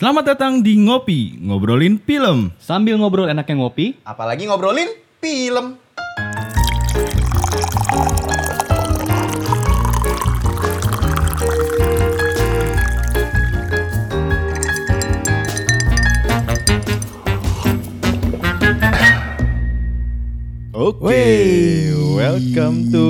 Selamat 0.00 0.32
datang 0.32 0.64
di 0.64 0.80
Ngopi, 0.80 1.36
ngobrolin 1.44 2.00
film. 2.00 2.56
Sambil 2.56 2.96
ngobrol 2.96 3.28
enaknya 3.28 3.60
ngopi, 3.60 4.00
Apalagi 4.00 4.48
ngobrolin 4.48 4.88
film. 5.20 5.76
Oke, 20.72 21.04
Wey. 21.04 21.92
welcome 22.16 22.88
to 22.88 23.04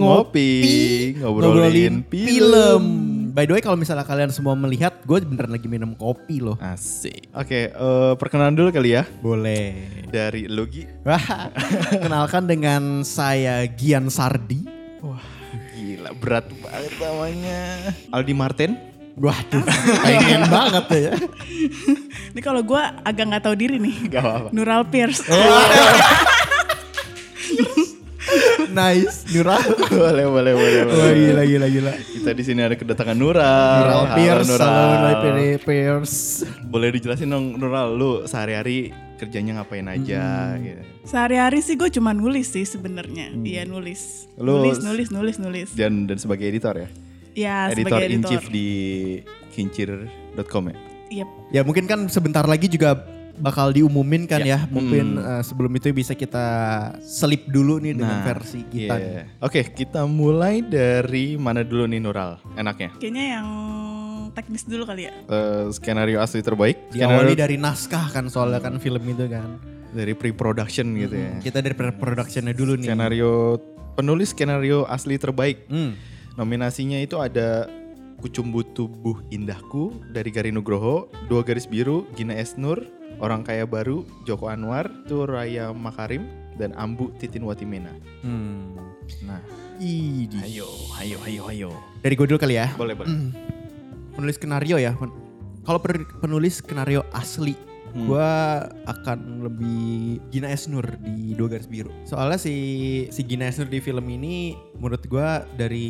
Ngopi, 0.00 0.48
ngobrolin, 1.20 2.00
film. 2.08 3.09
By 3.30 3.46
the 3.46 3.54
way 3.54 3.62
kalau 3.62 3.78
misalnya 3.78 4.02
kalian 4.02 4.34
semua 4.34 4.58
melihat, 4.58 4.90
gue 5.06 5.22
beneran 5.22 5.54
lagi 5.54 5.70
minum 5.70 5.94
kopi 5.94 6.42
loh. 6.42 6.58
Asik. 6.58 7.30
Oke, 7.30 7.70
eh, 7.70 8.12
perkenalan 8.18 8.58
dulu 8.58 8.74
kali 8.74 8.98
ya 8.98 9.06
Boleh. 9.22 10.02
dari 10.10 10.50
Lugi. 10.50 10.82
Wah, 11.06 11.54
kenalkan 11.94 12.50
dengan 12.50 13.06
saya 13.06 13.70
Gian 13.70 14.10
Sardi. 14.10 14.66
Wah, 14.98 15.22
gila 15.70 16.10
berat 16.18 16.50
banget 16.58 16.94
namanya. 16.98 17.60
Aldi 18.10 18.34
Martin. 18.34 18.72
Waduh, 19.20 19.62
pengen 20.00 20.48
banget 20.48 20.86
ya. 20.90 21.12
Ini 22.32 22.40
kalau 22.40 22.64
gue 22.64 22.82
agak 23.04 23.24
nggak 23.30 23.42
tahu 23.46 23.54
diri 23.58 23.76
nih. 23.76 23.96
Gak 24.08 24.22
apa-apa. 24.22 24.48
Nural 24.50 24.82
Pierce. 24.88 25.22
Nice, 28.70 29.26
Nura. 29.28 29.58
boleh, 29.88 30.26
boleh, 30.34 30.52
boleh, 30.52 30.80
boleh. 30.84 30.96
Wah 30.96 31.12
gila, 31.12 31.42
gila, 31.44 31.66
gila. 31.68 31.92
Kita 31.96 32.30
di 32.30 32.42
sini 32.42 32.60
ada 32.60 32.74
kedatangan 32.74 33.14
Nural. 33.14 33.78
Nural 33.80 34.04
Pierce, 34.14 34.48
Nural. 34.48 34.70
Nural 34.70 35.58
Pierce. 35.58 36.16
Boleh 36.62 36.88
dijelasin 36.90 37.26
dong 37.26 37.54
Nural, 37.54 37.92
lu 37.92 38.22
sehari-hari 38.24 38.90
kerjanya 39.16 39.58
ngapain 39.58 39.84
aja 39.84 40.54
Hmm. 40.54 40.62
gitu. 40.62 40.82
Sehari-hari 41.04 41.60
sih 41.60 41.74
gue 41.74 41.90
cuma 41.90 42.10
nulis 42.10 42.48
sih 42.48 42.64
sebenarnya. 42.64 43.34
Iya 43.36 43.64
nulis. 43.64 44.30
Lu- 44.34 44.64
nulis, 44.64 44.80
nulis, 44.80 45.08
nulis, 45.10 45.36
nulis. 45.36 45.68
Dan 45.74 46.06
dan 46.06 46.16
sebagai 46.16 46.46
editor 46.46 46.72
ya? 46.74 46.88
Ya 47.30 47.56
editor 47.68 48.00
sebagai 48.00 48.06
in 48.08 48.12
editor. 48.18 48.30
chief 48.32 48.44
di 48.48 48.68
kincir.com 49.52 50.64
ya? 50.66 50.76
Yep. 51.12 51.28
Ya 51.50 51.60
mungkin 51.62 51.84
kan 51.84 52.06
sebentar 52.06 52.42
lagi 52.44 52.66
juga 52.66 53.02
bakal 53.40 53.72
diumumin 53.72 54.24
kan 54.24 54.40
Ya. 54.40 54.54
ya. 54.54 54.58
Mungkin 54.68 55.16
Hmm. 55.16 55.30
eh, 55.32 55.42
sebelum 55.42 55.72
itu 55.72 55.90
bisa 55.90 56.12
kita 56.12 56.46
selip 57.00 57.44
dulu 57.46 57.76
nih 57.78 57.92
dengan 57.94 58.20
versi 58.22 58.62
kita. 58.62 58.94
nih. 58.94 59.40
Oke, 59.40 59.64
kita 59.66 60.04
mulai 60.04 60.60
dari 60.60 61.34
mana 61.34 61.60
dulu 61.60 61.84
nih 61.84 61.98
Nural? 61.98 62.36
Enaknya? 62.54 62.92
Kayaknya 62.94 63.24
yang 63.34 63.48
teknis 64.30 64.62
dulu 64.62 64.84
kali 64.84 65.08
ya. 65.08 65.12
Eh, 65.26 65.64
skenario 65.70 66.18
asli 66.18 66.38
terbaik? 66.38 66.76
Diawali 66.88 67.32
Skenario 67.32 67.34
dari 67.34 67.56
naskah 67.56 68.06
kan 68.10 68.28
soalnya 68.28 68.60
kan 68.60 68.76
film 68.76 69.02
itu 69.02 69.26
kan. 69.26 69.58
dari 69.90 70.14
pre-production 70.14 70.86
gitu 70.94 71.18
ya. 71.18 71.42
Kita 71.42 71.58
dari 71.58 71.74
productionnya 71.74 72.54
dulu 72.54 72.78
nih. 72.78 72.86
Skenario 72.86 73.58
penulis 73.92 74.30
skenario 74.30 74.86
asli 74.86 75.18
terbaik. 75.18 75.66
Hmm. 75.66 75.98
Nominasinya 76.38 76.94
itu 76.96 77.18
ada 77.18 77.66
Kucumbu 78.20 78.62
Tubuh 78.76 79.24
Indahku 79.32 79.96
dari 80.12 80.28
Gari 80.28 80.52
Nugroho, 80.52 81.08
Dua 81.26 81.40
Garis 81.40 81.64
Biru, 81.64 82.04
Gina 82.14 82.36
Esnur, 82.36 82.84
Orang 83.18 83.42
Kaya 83.42 83.64
Baru, 83.64 84.04
Joko 84.24 84.48
Anwar, 84.48 84.88
Turaya 85.08 85.72
Makarim, 85.72 86.28
dan 86.56 86.76
Ambu 86.76 87.08
Titin 87.16 87.48
Watimena. 87.48 87.90
Hmm. 88.20 88.76
Nah, 89.24 89.40
Idi. 89.80 90.36
ayo, 90.44 90.68
ayo, 91.00 91.16
ayo, 91.24 91.42
ayo. 91.48 91.70
Dari 92.04 92.14
gue 92.14 92.26
dulu 92.28 92.36
kali 92.36 92.60
ya. 92.60 92.68
Boleh, 92.76 92.92
boleh. 92.92 93.08
Penulis 94.14 94.36
skenario 94.36 94.76
ya. 94.76 94.92
Kalau 95.64 95.80
penulis 96.20 96.60
skenario 96.60 97.04
asli, 97.10 97.56
Hmm. 97.90 98.06
gue 98.06 98.30
akan 98.86 99.50
lebih 99.50 100.22
Gina 100.30 100.46
Esnur 100.54 100.86
di 101.02 101.34
Dua 101.34 101.50
Garis 101.50 101.66
Biru. 101.66 101.90
Soalnya 102.06 102.38
si 102.38 102.54
si 103.10 103.26
Gina 103.26 103.50
Esnur 103.50 103.66
di 103.66 103.82
film 103.82 104.06
ini 104.06 104.54
menurut 104.78 105.02
gue 105.02 105.28
dari 105.58 105.88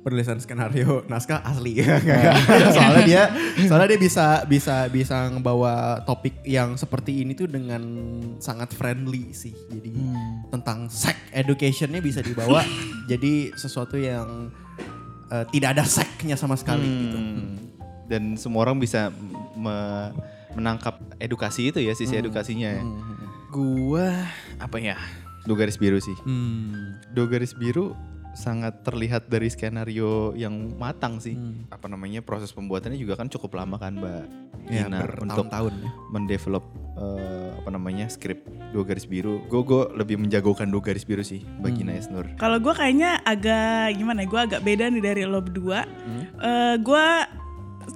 penulisan 0.00 0.40
skenario 0.40 1.04
naskah 1.06 1.44
asli 1.44 1.76
soalnya 2.76 3.02
dia 3.04 3.22
soalnya 3.68 3.88
dia 3.92 4.00
bisa 4.00 4.26
bisa 4.48 4.88
bisa 4.88 5.28
ngebawa 5.28 6.00
topik 6.02 6.40
yang 6.42 6.74
seperti 6.74 7.20
ini 7.20 7.36
tuh 7.36 7.46
dengan 7.46 7.84
sangat 8.40 8.72
friendly 8.72 9.30
sih 9.30 9.52
jadi 9.68 9.92
tentang 10.48 10.88
sex 10.88 11.20
educationnya 11.30 12.00
bisa 12.00 12.20
dibawa 12.20 12.64
jadi 13.12 13.52
sesuatu 13.52 14.00
yang 14.00 14.48
eh, 15.28 15.44
tidak 15.52 15.76
ada 15.76 15.84
seknya 15.84 16.34
sama 16.34 16.56
sekali 16.56 16.88
gitu 16.88 17.18
Hmm. 17.20 17.56
Dan 18.10 18.34
semua 18.34 18.66
orang 18.66 18.82
bisa 18.82 19.14
me- 19.54 20.10
menangkap 20.50 20.98
edukasi 21.22 21.70
itu 21.70 21.78
ya, 21.78 21.94
sisi 21.94 22.18
edukasinya 22.18 22.74
ya. 22.74 22.82
Gua 23.54 24.26
apa 24.58 24.82
ya? 24.82 24.98
Dua 25.46 25.54
garis 25.54 25.78
biru 25.78 26.02
sih. 26.02 26.18
Hmm. 26.26 26.98
Dua 27.14 27.30
garis 27.30 27.54
biru 27.54 27.94
sangat 28.32 28.82
terlihat 28.82 29.26
dari 29.26 29.46
skenario 29.46 30.32
yang 30.32 30.52
matang 30.76 31.18
sih. 31.18 31.34
Hmm. 31.34 31.66
Apa 31.68 31.86
namanya 31.86 32.20
proses 32.20 32.50
pembuatannya 32.50 32.94
juga 32.94 33.14
kan 33.14 33.26
cukup 33.26 33.56
lama 33.56 33.76
kan 33.76 33.96
Mbak 33.96 34.24
Ya, 34.68 34.86
Gina 34.86 35.02
untuk 35.02 35.24
bertahun-tahun 35.48 35.72
ya. 35.72 35.90
mendevelop 36.12 36.64
eh, 36.94 37.48
apa 37.58 37.70
namanya 37.72 38.06
skrip 38.06 38.44
dua 38.70 38.84
garis 38.84 39.02
biru. 39.02 39.40
Gue 39.48 39.64
gue 39.64 39.82
lebih 39.96 40.20
menjagokan 40.20 40.68
dua 40.68 40.84
garis 40.84 41.02
biru 41.02 41.24
sih 41.24 41.42
Mbak 41.58 41.70
Gina 41.72 41.92
Esnur. 41.92 42.26
Kalau 42.36 42.60
gue 42.60 42.70
kayaknya 42.70 43.18
agak 43.24 43.96
gimana 43.96 44.22
ya? 44.22 44.28
Gue 44.28 44.40
agak 44.44 44.60
beda 44.62 44.84
nih 44.86 45.02
dari 45.02 45.22
lo 45.24 45.40
berdua. 45.40 45.88
Hmm? 45.88 46.22
Eh, 46.38 46.74
gue 46.78 47.06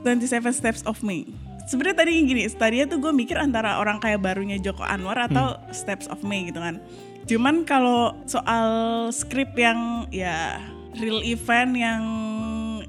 27 0.02 0.26
Steps 0.50 0.82
of 0.84 1.00
Me. 1.00 1.28
Sebenarnya 1.64 1.96
tadi 1.96 2.12
gini, 2.18 2.42
tadinya 2.50 2.86
tuh 2.86 2.98
gue 3.00 3.12
mikir 3.14 3.36
antara 3.36 3.78
orang 3.78 3.96
kaya 3.96 4.18
barunya 4.18 4.58
Joko 4.58 4.82
Anwar 4.82 5.16
atau 5.22 5.54
Hmm. 5.54 5.70
Steps 5.70 6.08
of 6.08 6.20
Me 6.20 6.48
gitu 6.48 6.58
kan. 6.58 6.80
Cuman 7.24 7.64
kalau 7.64 8.12
soal 8.28 8.68
skrip 9.08 9.56
yang 9.56 10.08
ya 10.12 10.60
real 11.00 11.24
event 11.24 11.72
yang 11.74 12.02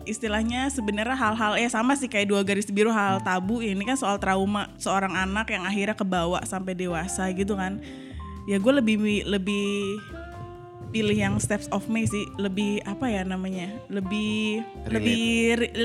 istilahnya 0.05 0.69
sebenarnya 0.69 1.17
hal-hal 1.17 1.57
ya 1.57 1.65
sama 1.67 1.97
sih 1.97 2.05
kayak 2.05 2.29
dua 2.29 2.45
garis 2.45 2.69
biru 2.69 2.93
hal 2.93 3.19
tabu 3.25 3.59
ini 3.65 3.81
kan 3.81 3.97
soal 3.97 4.21
trauma 4.21 4.69
seorang 4.77 5.17
anak 5.17 5.49
yang 5.49 5.65
akhirnya 5.65 5.97
kebawa 5.97 6.45
sampai 6.45 6.77
dewasa 6.77 7.25
gitu 7.33 7.57
kan 7.57 7.81
ya 8.45 8.61
gue 8.61 8.73
lebih 8.77 9.25
lebih 9.25 9.97
pilih 10.93 11.17
yang 11.17 11.35
steps 11.41 11.65
of 11.73 11.89
me 11.89 12.05
sih 12.05 12.29
lebih 12.37 12.79
apa 12.85 13.09
ya 13.09 13.25
namanya 13.25 13.73
lebih 13.89 14.61
Relate. 14.85 14.93
lebih 14.93 15.17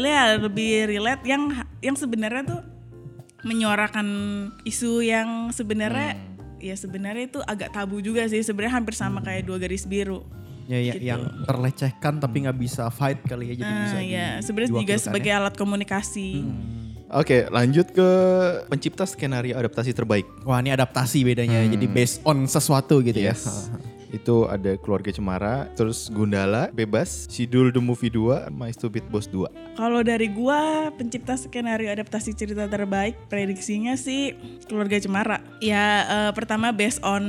ya, 0.05 0.25
lebih 0.37 0.72
relate 0.87 1.25
yang 1.25 1.43
yang 1.81 1.97
sebenarnya 1.97 2.44
tuh 2.47 2.62
menyuarakan 3.41 4.06
isu 4.69 5.00
yang 5.00 5.49
sebenarnya 5.50 6.15
Hmm. 6.15 6.30
Ya 6.60 6.72
sebenarnya 6.72 7.25
itu 7.26 7.41
agak 7.43 7.71
tabu 7.71 7.98
juga 7.98 8.25
sih 8.25 8.41
sebenarnya 8.41 8.75
hampir 8.75 8.93
sama 8.93 9.19
kayak 9.19 9.43
dua 9.43 9.56
garis 9.56 9.84
biru 9.84 10.22
Ya, 10.65 10.78
ya 10.78 10.94
Gitu. 10.94 11.03
yang 11.04 11.26
terlecehkan 11.43 12.15
tapi 12.16 12.47
nggak 12.47 12.54
bisa 12.54 12.87
fight 12.88 13.19
kali 13.25 13.50
ya 13.50 13.54
jadi 13.59 13.72
bisa. 13.75 13.91
Nah, 13.91 13.98
di- 13.98 14.15
ya 14.15 14.26
sebenarnya 14.38 14.70
juga 14.72 14.94
sebagai 15.03 15.26
ya. 15.26 15.37
alat 15.37 15.54
komunikasi. 15.56 16.47
Oke, 17.10 17.50
lanjut 17.50 17.91
ke 17.91 18.09
pencipta 18.69 19.03
skenario 19.03 19.59
adaptasi 19.59 19.91
terbaik. 19.91 20.31
Wah 20.47 20.62
ini 20.62 20.70
adaptasi 20.70 21.26
bedanya 21.26 21.66
jadi 21.66 21.87
based 21.88 22.22
on 22.22 22.47
sesuatu 22.47 23.03
gitu 23.03 23.19
Yes. 23.19 23.43
ya. 23.66 23.90
Itu 24.10 24.50
ada 24.50 24.75
Keluarga 24.78 25.15
Cemara, 25.15 25.71
terus 25.78 26.10
Gundala, 26.10 26.69
Bebas, 26.75 27.31
Sidul 27.31 27.71
The 27.71 27.78
Movie 27.78 28.10
2, 28.10 28.50
My 28.50 28.75
Stupid 28.75 29.06
Boss 29.06 29.31
2. 29.31 29.78
Kalau 29.78 30.03
dari 30.03 30.26
gua 30.31 30.91
pencipta 30.94 31.38
skenario 31.38 31.88
adaptasi 31.94 32.34
cerita 32.34 32.66
terbaik 32.66 33.16
prediksinya 33.31 33.94
sih 33.94 34.34
Keluarga 34.66 34.99
Cemara. 34.99 35.38
Ya 35.62 36.04
eh, 36.04 36.32
pertama 36.34 36.75
based 36.75 37.00
on 37.06 37.22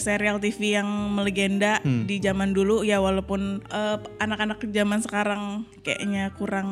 serial 0.00 0.40
TV 0.40 0.80
yang 0.80 0.88
melegenda 1.12 1.78
di 1.84 2.16
zaman 2.18 2.56
dulu. 2.56 2.82
Ya 2.82 2.98
walaupun 3.04 3.60
eh, 3.68 3.98
anak-anak 4.18 4.64
zaman 4.72 5.04
sekarang 5.04 5.68
kayaknya 5.84 6.32
kurang 6.40 6.68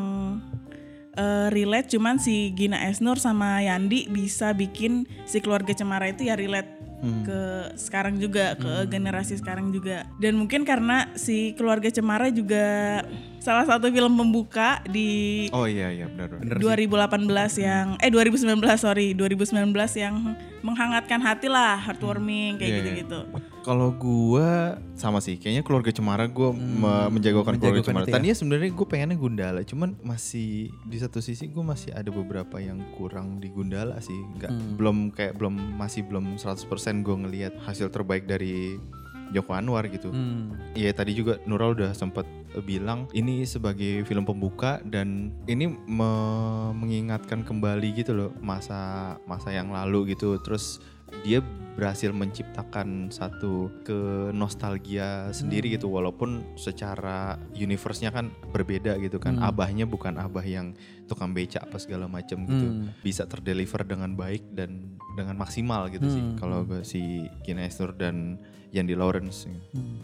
eh, 1.12 1.52
relate. 1.52 1.92
Cuman 1.92 2.16
si 2.16 2.56
Gina 2.56 2.88
Esnur 2.88 3.20
sama 3.20 3.60
Yandi 3.60 4.08
bisa 4.08 4.56
bikin 4.56 5.04
si 5.28 5.44
Keluarga 5.44 5.76
Cemara 5.76 6.08
itu 6.08 6.24
ya 6.24 6.40
relate 6.40 6.91
ke 7.02 7.74
sekarang 7.74 8.22
juga 8.22 8.54
ke 8.54 8.86
generasi 8.86 9.34
sekarang 9.34 9.74
juga. 9.74 10.06
Dan 10.22 10.38
mungkin 10.38 10.62
karena 10.62 11.10
si 11.18 11.52
keluarga 11.58 11.90
Cemara 11.90 12.30
juga 12.30 13.02
salah 13.42 13.66
satu 13.66 13.90
film 13.90 14.14
pembuka 14.14 14.78
di 14.86 15.50
Oh 15.50 15.66
iya 15.66 15.90
iya 15.90 16.06
benar. 16.06 16.30
benar. 16.32 16.62
2018 16.62 17.26
yang 17.58 17.98
eh 17.98 18.06
2019 18.06 18.46
sorry 18.76 19.12
2019 19.12 19.66
yang 19.96 20.14
menghangatkan 20.62 21.18
hati 21.18 21.50
lah 21.50 21.74
heartwarming 21.76 22.54
kayak 22.54 22.62
Iya, 22.62 22.70
iya. 22.72 22.82
gitu-gitu 22.94 23.20
Kalau 23.62 23.94
gua 23.94 24.74
sama 24.92 25.18
sih, 25.18 25.38
kayaknya 25.38 25.62
keluarga 25.62 25.90
Cemara 25.90 26.26
gua 26.26 26.50
me- 26.50 27.10
menjagokan 27.12 27.54
keluarga 27.54 27.78
Cemara. 27.80 28.02
ya. 28.04 28.12
Tadinya 28.12 28.34
sebenarnya 28.34 28.70
gue 28.72 28.86
pengennya 28.88 29.14
Gundala, 29.14 29.62
cuman 29.62 29.94
masih 30.02 30.50
di 30.82 30.98
satu 30.98 31.18
sisi 31.18 31.46
gue 31.46 31.62
masih 31.62 31.90
ada 31.90 32.10
beberapa 32.10 32.58
yang 32.58 32.82
kurang 32.92 33.38
di 33.38 33.46
Gundala 33.48 33.98
sih. 33.98 34.18
Nggak 34.34 34.50
belum 34.74 34.96
kayak 35.10 35.34
belum 35.36 35.78
masih 35.78 36.02
belum 36.02 36.34
100% 36.34 36.66
gue 37.00 37.16
ngelihat 37.16 37.54
hasil 37.60 37.86
terbaik 37.88 38.26
dari 38.26 38.82
Joko 39.32 39.56
Anwar 39.56 39.88
gitu. 39.88 40.12
Hmm. 40.12 40.54
Iya 40.76 40.92
tadi 40.92 41.16
juga 41.16 41.40
Nurul 41.48 41.80
udah 41.80 41.96
sempet 41.96 42.28
bilang 42.62 43.08
ini 43.16 43.48
sebagai 43.48 44.04
film 44.04 44.28
pembuka 44.28 44.84
dan 44.84 45.32
ini 45.48 45.72
me- 45.72 46.72
mengingatkan 46.76 47.42
kembali 47.42 47.96
gitu 47.96 48.12
loh 48.12 48.30
masa 48.44 49.16
masa 49.24 49.50
yang 49.50 49.72
lalu 49.72 50.12
gitu. 50.12 50.36
Terus 50.44 50.78
dia 51.24 51.44
berhasil 51.72 52.08
menciptakan 52.12 53.08
satu 53.12 53.68
ke 53.84 54.32
nostalgia 54.32 55.28
sendiri 55.32 55.72
gitu 55.72 55.88
walaupun 55.88 56.40
secara 56.56 57.36
universe-nya 57.56 58.12
kan 58.12 58.32
berbeda 58.52 58.96
gitu 59.00 59.16
kan. 59.20 59.40
Abahnya 59.40 59.88
bukan 59.88 60.16
abah 60.20 60.44
yang 60.44 60.76
tukang 61.08 61.32
beca 61.32 61.64
apa 61.64 61.76
segala 61.80 62.08
macam 62.08 62.44
gitu. 62.48 62.66
Hmm. 62.68 62.92
Bisa 63.04 63.24
terdeliver 63.28 63.84
dengan 63.84 64.12
baik 64.16 64.52
dan 64.56 64.96
dengan 65.16 65.36
maksimal 65.36 65.88
gitu 65.92 66.08
sih. 66.08 66.20
Hmm. 66.20 66.36
Kalau 66.40 66.64
gue 66.64 66.80
si 66.84 67.28
Gina 67.44 67.64
Esnur 67.68 67.92
dan 67.96 68.40
Yandi 68.72 68.96
Lawrence. 68.96 69.46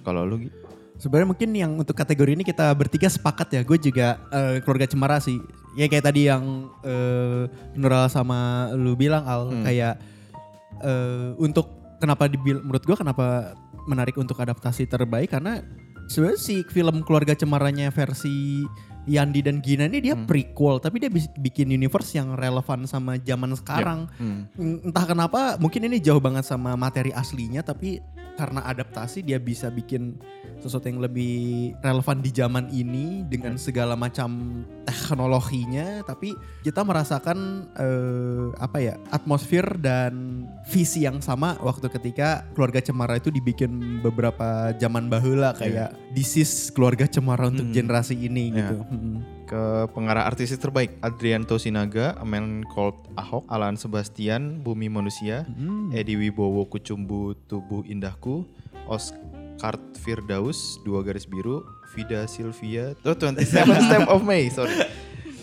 Kalau 0.04 0.22
lu 0.22 0.46
Gi? 0.46 0.50
Sebenarnya 0.98 1.28
mungkin 1.30 1.50
yang 1.54 1.72
untuk 1.78 1.94
kategori 1.94 2.34
ini 2.34 2.42
kita 2.42 2.74
bertiga 2.74 3.06
sepakat 3.06 3.54
ya. 3.54 3.62
Gue 3.62 3.78
juga 3.78 4.18
eh, 4.28 4.60
keluarga 4.62 4.84
Cemara 4.84 5.18
sih. 5.18 5.38
Ya 5.74 5.86
kayak 5.86 6.04
tadi 6.04 6.26
yang 6.26 6.68
eh, 6.82 7.46
Nural 7.74 8.10
sama 8.10 8.70
lu 8.74 8.94
bilang 8.94 9.24
Al 9.24 9.48
Hmm. 9.48 9.62
kayak 9.62 9.94
eh, 10.82 11.30
untuk 11.38 11.70
kenapa 11.98 12.26
dibil 12.26 12.62
menurut 12.62 12.82
gue 12.82 12.94
kenapa 12.94 13.54
menarik 13.86 14.14
untuk 14.18 14.38
adaptasi 14.38 14.84
terbaik 14.84 15.32
karena 15.32 15.62
sebenarnya 16.06 16.38
si 16.38 16.60
film 16.68 17.02
keluarga 17.02 17.32
Cemaranya 17.32 17.88
versi 17.88 18.62
Yandi 19.08 19.40
dan 19.40 19.64
Gina 19.64 19.88
ini 19.88 20.04
dia 20.04 20.12
Hmm. 20.12 20.28
prequel 20.28 20.82
tapi 20.82 21.00
dia 21.00 21.08
bikin 21.38 21.72
universe 21.72 22.12
yang 22.12 22.34
relevan 22.34 22.84
sama 22.84 23.16
zaman 23.16 23.54
sekarang. 23.56 24.10
Hmm. 24.18 24.50
Entah 24.84 25.06
kenapa 25.06 25.56
mungkin 25.56 25.86
ini 25.86 25.96
jauh 25.96 26.20
banget 26.20 26.44
sama 26.44 26.76
materi 26.76 27.14
aslinya 27.14 27.62
tapi 27.62 28.02
karena 28.38 28.62
adaptasi 28.62 29.20
dia 29.20 29.36
bisa 29.36 29.66
bikin 29.68 30.14
sesuatu 30.58 30.86
yang 30.86 31.02
lebih 31.02 31.34
relevan 31.82 32.22
di 32.22 32.30
zaman 32.30 32.70
ini 32.70 33.26
dengan 33.26 33.58
segala 33.58 33.98
macam 33.98 34.62
teknologinya 34.86 36.02
tapi 36.02 36.38
kita 36.62 36.82
merasakan 36.82 37.38
eh, 37.74 38.46
apa 38.56 38.78
ya 38.78 38.94
atmosfer 39.10 39.66
dan 39.76 40.46
visi 40.70 41.02
yang 41.02 41.18
sama 41.18 41.58
waktu 41.58 41.90
ketika 41.90 42.46
keluarga 42.54 42.78
Cemara 42.78 43.18
itu 43.18 43.28
dibikin 43.28 43.98
beberapa 43.98 44.70
zaman 44.76 45.10
bahula 45.10 45.50
kayak 45.52 45.90
this 46.14 46.38
is 46.38 46.70
keluarga 46.70 47.04
Cemara 47.04 47.50
untuk 47.50 47.66
Hmm. 47.66 47.74
generasi 47.74 48.14
ini 48.14 48.54
Ya. 48.54 48.70
gitu. 48.70 48.76
Hmm. 48.86 49.18
Ke 49.48 49.88
pengarah 49.96 50.28
artis 50.28 50.52
terbaik 50.52 51.00
Adrianto 51.00 51.56
Sinaga, 51.56 52.12
A 52.20 52.24
Man 52.28 52.60
Called 52.68 53.00
Ahok, 53.16 53.48
Alan 53.48 53.80
Sebastian, 53.80 54.60
Bumi 54.60 54.92
Manusia, 54.92 55.48
Hmm. 55.56 55.88
Edi 55.90 56.20
Wibowo 56.20 56.68
Kucumbu 56.68 57.32
Tubuh 57.48 57.80
Indahku, 57.88 58.44
Oscar 58.84 59.80
Firdaus 59.96 60.76
Dua 60.84 61.00
Garis 61.00 61.24
Biru, 61.24 61.64
Vida 61.96 62.28
Sylvia, 62.28 62.92
oh 63.08 63.16
27 63.16 63.48
Step 63.88 64.04
of 64.12 64.20
May, 64.20 64.52
sorry. 64.52 64.76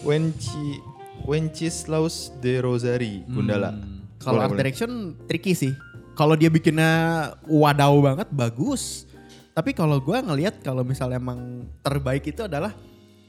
Wenci 0.05 0.77
Wenceslaus 1.25 2.29
de 2.37 2.61
Rosari, 2.61 3.25
Gundala. 3.25 3.73
Hmm. 3.73 4.05
Kalau 4.21 4.45
art 4.45 4.53
direction 4.53 5.17
tricky 5.25 5.57
sih. 5.57 5.73
Kalau 6.13 6.37
dia 6.37 6.47
bikinnya 6.47 7.33
wadaw 7.49 7.97
banget 7.99 8.29
bagus. 8.29 9.09
Tapi 9.51 9.73
kalau 9.73 9.97
gua 9.97 10.21
ngelihat 10.21 10.61
kalau 10.61 10.85
misalnya 10.85 11.17
emang 11.17 11.65
terbaik 11.81 12.23
itu 12.29 12.45
adalah 12.45 12.71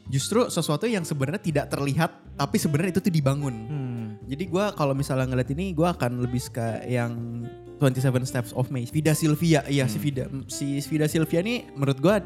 justru 0.07 0.47
sesuatu 0.47 0.87
yang 0.87 1.03
sebenarnya 1.03 1.43
tidak 1.43 1.67
terlihat 1.71 2.11
tapi 2.39 2.57
sebenarnya 2.61 2.99
itu 2.99 3.03
tuh 3.03 3.15
dibangun. 3.15 3.55
Hmm. 3.67 4.07
Jadi 4.27 4.45
gua 4.51 4.75
kalau 4.75 4.95
misalnya 4.95 5.27
ngeliat 5.31 5.51
ini 5.55 5.75
gua 5.75 5.95
akan 5.95 6.23
lebih 6.23 6.43
suka 6.43 6.83
yang 6.87 7.43
27 7.79 8.25
Steps 8.25 8.53
of 8.57 8.71
May. 8.73 8.89
Vida 8.89 9.13
Sylvia, 9.13 9.67
iya 9.67 9.85
si 9.91 9.99
Vida 9.99 10.31
si 10.47 10.79
Vida 10.87 11.07
Sylvia 11.11 11.43
ini 11.43 11.67
menurut 11.75 11.99
gua 11.99 12.23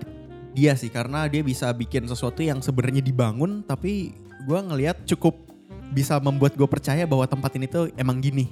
dia 0.50 0.74
sih 0.74 0.90
karena 0.90 1.30
dia 1.30 1.46
bisa 1.46 1.70
bikin 1.70 2.10
sesuatu 2.10 2.42
yang 2.42 2.58
sebenarnya 2.60 3.00
dibangun 3.00 3.64
tapi 3.64 4.12
gua 4.44 4.60
ngelihat 4.64 5.06
cukup 5.08 5.50
bisa 5.90 6.22
membuat 6.22 6.54
gue 6.54 6.70
percaya 6.70 7.02
bahwa 7.02 7.26
tempat 7.26 7.50
ini 7.58 7.66
tuh 7.66 7.90
emang 7.98 8.22
gini. 8.22 8.46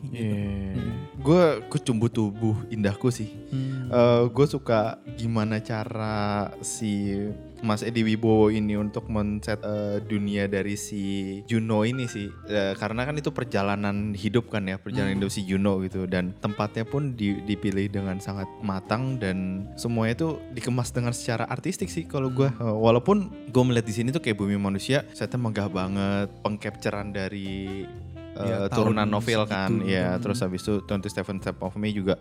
Gue 1.23 1.63
kucumbu 1.71 2.11
tubuh 2.11 2.59
indahku 2.67 3.15
sih. 3.15 3.31
Hmm. 3.55 3.87
gue 4.29 4.47
suka 4.47 5.01
gimana 5.17 5.63
cara 5.65 6.51
si 6.61 7.15
Mas 7.61 7.81
Edi 7.81 8.01
Wibowo 8.03 8.49
ini 8.49 8.75
untuk 8.75 9.07
men-set 9.07 9.59
eh, 9.59 9.99
dunia 10.01 10.47
dari 10.47 10.75
si 10.75 11.03
Juno 11.45 11.83
ini 11.83 12.07
sih. 12.07 12.31
Eh, 12.45 12.75
karena 12.75 13.03
kan 13.03 13.15
itu 13.15 13.29
perjalanan 13.29 14.13
hidup 14.13 14.47
kan 14.47 14.63
ya 14.63 14.77
perjalanan 14.77 15.17
hidup 15.17 15.29
si 15.29 15.43
Juno 15.43 15.81
gitu. 15.81 16.05
Dan 16.05 16.33
tempatnya 16.35 16.83
pun 16.83 17.13
di- 17.13 17.41
dipilih 17.41 17.89
dengan 17.89 18.19
sangat 18.19 18.47
matang 18.61 19.17
dan 19.17 19.67
semuanya 19.75 20.15
itu 20.17 20.29
dikemas 20.51 20.91
dengan 20.91 21.11
secara 21.11 21.47
artistik 21.47 21.87
sih 21.87 22.05
kalau 22.05 22.29
gue 22.29 22.47
Eh, 22.49 22.65
walaupun 22.65 23.19
gue 23.47 23.63
melihat 23.63 23.85
di 23.85 23.95
sini 23.95 24.09
tuh 24.09 24.21
kayak 24.21 24.37
bumi 24.37 24.55
manusia 24.55 25.03
saya 25.11 25.31
megah 25.31 25.67
banget 25.67 26.29
pengcapturean 26.41 27.11
dari 27.11 27.83
eh, 28.35 28.47
Ya, 28.47 28.67
turunan 28.69 29.05
novel 29.05 29.45
kan. 29.45 29.83
ya 29.85 30.15
Hmm. 30.15 30.21
terus 30.21 30.39
habis 30.39 30.63
itu 30.63 30.79
27 30.81 31.11
Step 31.37 31.59
of 31.59 31.75
May 31.75 31.91
juga 31.91 32.15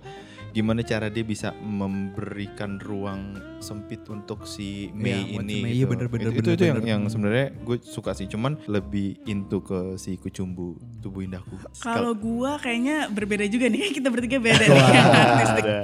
gimana 0.57 0.81
cara 0.81 1.07
dia 1.07 1.21
bisa 1.21 1.54
memberikan 1.56 2.77
ruang 2.77 3.21
sempit 3.59 4.01
untuk 4.07 4.42
si 4.44 4.89
Mei 4.92 5.13
buat 5.31 5.44
ini 5.44 5.50
si 5.51 5.59
Mei, 5.59 5.69
gitu. 5.69 5.77
iya 5.77 5.86
bener, 5.86 6.07
bener, 6.07 6.25
itu, 6.25 6.33
itu, 6.33 6.42
bener, 6.42 6.56
itu 6.56 6.63
yang, 6.63 6.77
bener. 6.77 6.89
yang 6.89 7.01
sebenarnya 7.06 7.45
gue 7.56 7.77
suka 7.80 8.12
sih 8.12 8.25
cuman 8.25 8.57
lebih 8.65 9.07
into 9.24 9.59
ke 9.59 9.80
si 9.95 10.15
kucumbu 10.15 10.74
tubuh 11.00 11.21
indahku 11.21 11.54
Kalau 11.77 12.13
gua 12.13 12.57
kayaknya 12.57 13.06
berbeda 13.07 13.45
juga 13.45 13.65
nih, 13.68 13.89
kita 13.98 14.09
bertiga 14.09 14.38
beda 14.39 14.63
nih 14.68 14.81
yang. 14.81 15.83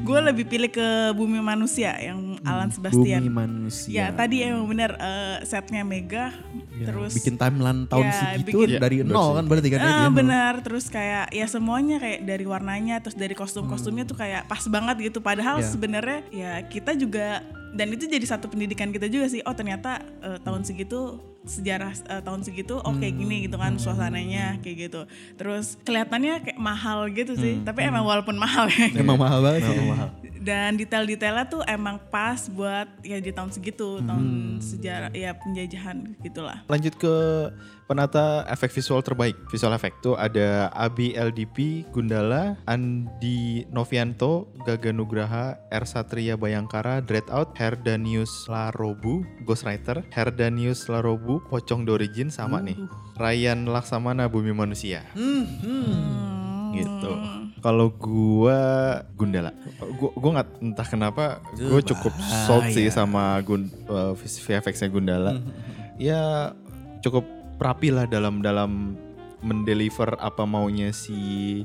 Gue 0.00 0.18
lebih 0.20 0.44
pilih 0.46 0.70
ke 0.70 0.86
Bumi 1.12 1.38
Manusia 1.38 1.94
yang 1.96 2.38
Alan 2.42 2.70
Sebastian. 2.70 3.20
Bumi 3.20 3.32
manusia. 3.32 3.90
Ya 3.92 4.06
tadi 4.10 4.42
emang 4.42 4.66
benar 4.66 4.94
eh, 4.94 5.36
setnya 5.42 5.82
mega, 5.82 6.30
Ya, 6.72 6.88
terus 6.88 7.12
bikin 7.14 7.36
timeline 7.36 7.84
tahun 7.84 8.04
Ya, 8.04 8.14
segitu 8.16 8.58
bikin- 8.64 8.80
dari 8.80 8.96
Ya, 8.98 9.04
nol 9.04 9.34
kan 9.34 9.44
berarti 9.44 9.68
kan 9.68 9.78
ya 9.78 9.84
Ah, 9.84 9.98
dia. 10.00 10.10
benar 10.10 10.52
terus 10.60 10.86
kayak 10.88 11.30
ya 11.30 11.46
semuanya 11.46 11.96
kayak 11.96 12.20
dari 12.22 12.44
warnanya 12.44 12.98
terus 12.98 13.14
dari 13.14 13.32
kostum-kostumnya 13.32 14.04
tuh 14.12 14.18
kayak 14.18 14.44
pas 14.44 14.62
banget 14.68 14.96
gitu 15.08 15.18
padahal 15.18 15.58
Ya. 15.58 15.66
sebenarnya 15.66 16.20
ya 16.28 16.52
kita 16.62 16.92
juga 16.94 17.40
dan 17.72 17.88
itu 17.88 18.04
jadi 18.04 18.24
satu 18.24 18.52
pendidikan 18.52 18.92
kita 18.92 19.08
juga 19.08 19.26
sih. 19.32 19.40
Oh 19.48 19.56
ternyata 19.56 20.04
eh, 20.20 20.38
tahun 20.44 20.62
segitu 20.62 21.18
sejarah 21.42 21.90
eh, 22.06 22.22
tahun 22.22 22.46
segitu 22.46 22.78
oh 22.78 22.94
kayak 22.94 23.18
gini 23.18 23.48
gitu 23.48 23.56
kan 23.58 23.80
suasananya 23.80 24.60
kayak 24.60 24.88
gitu. 24.88 25.00
Terus 25.40 25.80
kelihatannya 25.82 26.44
kayak 26.44 26.60
mahal 26.60 27.08
gitu 27.10 27.34
sih. 27.34 27.64
Tapi 27.64 27.88
emang 27.88 28.04
walaupun 28.04 28.36
mahal 28.36 28.68
ya. 28.68 28.92
Emang 29.02 29.18
mahal 29.18 29.40
banget 29.42 29.66
sih. 29.66 29.78
dan 30.42 30.74
detail-detailnya 30.74 31.46
tuh 31.46 31.62
emang 31.70 32.02
pas 32.10 32.50
buat 32.50 32.90
ya 33.06 33.22
di 33.22 33.30
tahun 33.30 33.54
segitu 33.54 34.02
tahun 34.02 34.58
sejarah 34.58 35.14
ya 35.14 35.38
penjajahan 35.38 36.18
gitulah. 36.18 36.66
Lanjut 36.66 36.98
ke 36.98 37.14
penata 37.86 38.48
efek 38.48 38.72
visual 38.74 39.04
terbaik. 39.04 39.36
Visual 39.52 39.70
effect 39.76 40.00
tuh 40.02 40.16
ada 40.18 40.72
Abi 40.74 41.12
LDP 41.12 41.86
Gundala 41.94 42.56
Andi 42.66 43.68
Novianto 43.68 44.50
Gaga 44.64 44.90
Nugraha 44.90 45.60
R 45.70 45.84
Satria 45.86 46.34
Bayangkara 46.34 47.04
Dreadout 47.04 47.54
Herdanius 47.62 48.50
Larobu 48.50 49.22
Ghostwriter. 49.46 50.02
Herdanius 50.10 50.90
Larobu 50.90 51.38
Pocong 51.46 51.86
Origin 51.86 52.34
sama 52.34 52.58
nih. 52.58 52.74
Ryan 53.14 53.70
Laksamana 53.70 54.26
Bumi 54.26 54.50
Manusia. 54.50 55.06
Gitu. 56.74 57.10
Kalau 57.62 57.94
gua 57.94 58.58
Gundala. 59.14 59.54
Gua 59.94 60.10
gua 60.18 60.30
nggak 60.42 60.48
entah 60.58 60.88
kenapa 60.90 61.24
gue 61.54 61.82
cukup 61.86 62.10
sold 62.50 62.74
sih 62.74 62.90
sama 62.90 63.38
gun 63.46 63.70
uh, 63.86 64.18
VFX-nya 64.18 64.90
Gundala. 64.90 65.38
Ya 66.02 66.50
cukup 67.06 67.22
rapi 67.62 67.94
lah 67.94 68.10
dalam 68.10 68.42
dalam 68.42 68.98
mendeliver 69.46 70.18
apa 70.18 70.42
maunya 70.42 70.90
si 70.90 71.62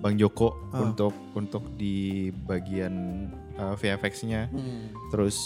Bang 0.00 0.20
Joko 0.20 0.56
untuk 0.76 1.12
untuk 1.32 1.76
di 1.80 2.28
bagian 2.32 3.28
uh, 3.60 3.74
VFX-nya 3.74 4.48
terus 5.10 5.36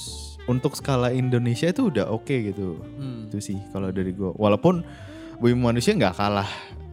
untuk 0.44 0.72
skala 0.72 1.10
Indonesia 1.10 1.66
itu 1.66 1.88
udah 1.88 2.06
oke 2.08 2.30
gitu 2.32 2.78
Hmm. 2.94 3.26
itu 3.26 3.40
sih 3.42 3.58
kalau 3.70 3.90
dari 3.90 4.12
gue 4.12 4.30
walaupun 4.32 4.84
Bumi 5.34 5.58
Manusia 5.58 5.92
nggak 5.92 6.14
kalah 6.14 6.46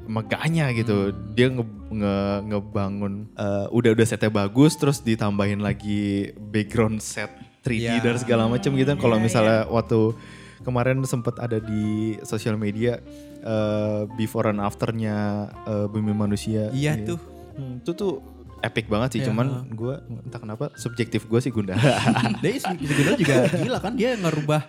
megahnya 0.04 0.74
gitu 0.74 1.14
dia 1.30 1.48
nge, 1.48 1.62
nge- 1.88 2.42
ngebangun 2.48 3.30
eh, 3.32 3.68
udah 3.70 3.92
udah 3.92 4.06
setnya 4.06 4.28
bagus 4.30 4.74
terus 4.74 5.00
ditambahin 5.00 5.62
lagi 5.62 6.32
background 6.34 7.00
set 7.00 7.30
3D 7.62 7.86
Ya. 7.86 8.02
dan 8.02 8.18
segala 8.18 8.50
macam 8.50 8.74
gitu 8.74 8.90
kalau 8.98 9.16
Iya, 9.16 9.24
misalnya 9.24 9.60
waktu 9.68 10.18
kemarin 10.62 11.06
sempat 11.06 11.38
ada 11.38 11.58
di 11.58 11.84
sosial 12.24 12.58
media 12.58 12.98
eh, 13.40 14.02
before 14.12 14.50
and 14.50 14.58
afternya 14.60 15.16
eh, 15.64 15.86
Bumi 15.86 16.12
Manusia 16.12 16.72
Iya 16.72 16.98
Iya. 16.98 17.06
tuh. 17.06 17.20
Hmm, 17.52 17.78
itu 17.78 17.92
tuh 17.94 18.14
epic 18.62 18.86
banget 18.86 19.10
sih 19.12 19.20
Iya. 19.22 19.28
cuman 19.30 19.48
gue 19.68 19.94
entah 20.22 20.38
kenapa 20.38 20.66
subjektif 20.74 21.26
gue 21.26 21.38
sih 21.38 21.50
Gunda 21.50 21.74
Dia 22.42 22.52
sebenarnya 22.58 23.18
juga 23.18 23.36
gila 23.52 23.80
kan 23.80 23.94
dia 23.94 24.14
ngerubah 24.16 24.62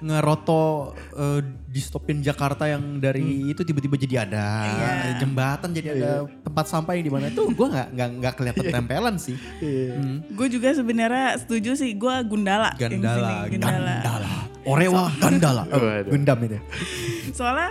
ngeroto 0.00 0.92
eh, 1.14 1.40
distopin 1.66 2.20
Jakarta 2.20 2.64
yang 2.64 2.98
dari 2.98 3.48
itu 3.48 3.60
tiba-tiba 3.60 3.96
jadi 3.96 4.14
ada 4.24 4.46
Iya. 4.66 4.90
jembatan 5.18 5.70
jadi 5.70 5.88
ada 5.92 6.10
tempat 6.42 6.64
sampah 6.66 6.92
yang 6.94 7.04
di 7.04 7.12
mana 7.12 7.26
itu 7.28 7.42
gua 7.52 7.66
nggak 7.68 7.88
nggak 7.92 8.08
nggak 8.16 8.34
kelihatan 8.34 8.64
tempelan 8.68 9.14
sih. 9.16 9.36
Hmm. 9.60 10.24
Gue 10.32 10.48
juga 10.48 10.72
sebenarnya 10.72 11.38
setuju 11.38 11.74
sih 11.74 11.92
gue 11.92 12.14
Gundala. 12.24 12.74
Gandala, 12.74 13.46
Gundala. 13.46 13.94
Gandala. 14.00 14.32
Orewa 14.64 15.04
Gandala. 15.16 15.62
Oh, 15.70 15.78
Waduh. 15.86 16.10
Gundam 16.10 16.38
itu. 16.42 16.58
Soalnya 17.30 17.70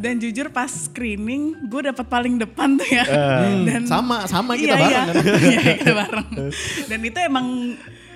dan 0.00 0.16
jujur 0.16 0.48
pas 0.48 0.72
screening 0.72 1.68
gue 1.68 1.92
dapat 1.92 2.06
paling 2.08 2.40
depan 2.40 2.80
tuh 2.80 2.88
ya. 2.88 3.04
Hmm, 3.04 3.64
dan 3.68 3.84
sama 3.84 4.24
sama 4.24 4.56
kita 4.56 4.72
iya, 4.72 4.80
bareng 4.80 4.88
iya. 4.88 5.00
kan. 5.04 5.14
Iya, 5.44 5.60
kita 5.76 5.92
bareng. 5.92 6.28
Dan 6.88 7.00
itu 7.04 7.18
emang 7.20 7.46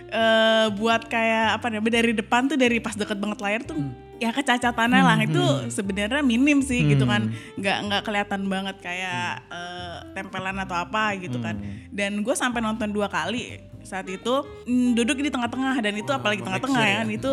eh, 0.09 0.67
buat 0.81 1.05
kayak 1.05 1.61
apa 1.61 1.67
namanya 1.69 2.01
dari 2.01 2.17
depan 2.17 2.49
tuh 2.49 2.57
dari 2.57 2.81
pas 2.81 2.97
deket 2.97 3.21
banget 3.21 3.39
layar 3.45 3.63
tuh 3.69 3.77
ya 4.17 4.33
kecacatannya 4.33 5.03
lah. 5.05 5.19
Itu 5.29 5.45
sebenarnya 5.69 6.25
minim 6.25 6.65
sih 6.65 6.89
gitu 6.89 7.05
kan. 7.05 7.29
Nggak 7.61 7.79
nggak 7.85 8.03
kelihatan 8.09 8.49
banget 8.49 8.77
kayak 8.81 9.45
eh, 9.53 9.97
tempelan 10.17 10.57
atau 10.65 10.81
apa 10.81 11.13
gitu 11.21 11.37
kan. 11.45 11.61
Dan 11.93 12.25
gue 12.25 12.33
sampai 12.33 12.65
nonton 12.65 12.97
dua 12.97 13.13
kali 13.13 13.61
saat 13.85 14.09
itu. 14.09 14.41
Mm, 14.65 14.97
duduk 14.97 15.21
di 15.21 15.29
tengah-tengah 15.29 15.85
dan 15.85 15.93
itu 16.01 16.09
apalagi 16.17 16.41
tengah-tengah 16.41 16.81
ya 16.81 16.97
kan. 17.05 17.09
Itu 17.13 17.33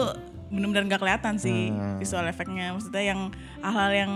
benar-benar 0.52 0.84
nggak 0.86 1.00
kelihatan 1.00 1.36
sih 1.36 1.72
visual 1.96 2.22
efeknya 2.24 2.76
maksudnya 2.76 3.04
yang 3.08 3.20
hal-hal 3.58 3.92
yang 3.96 4.14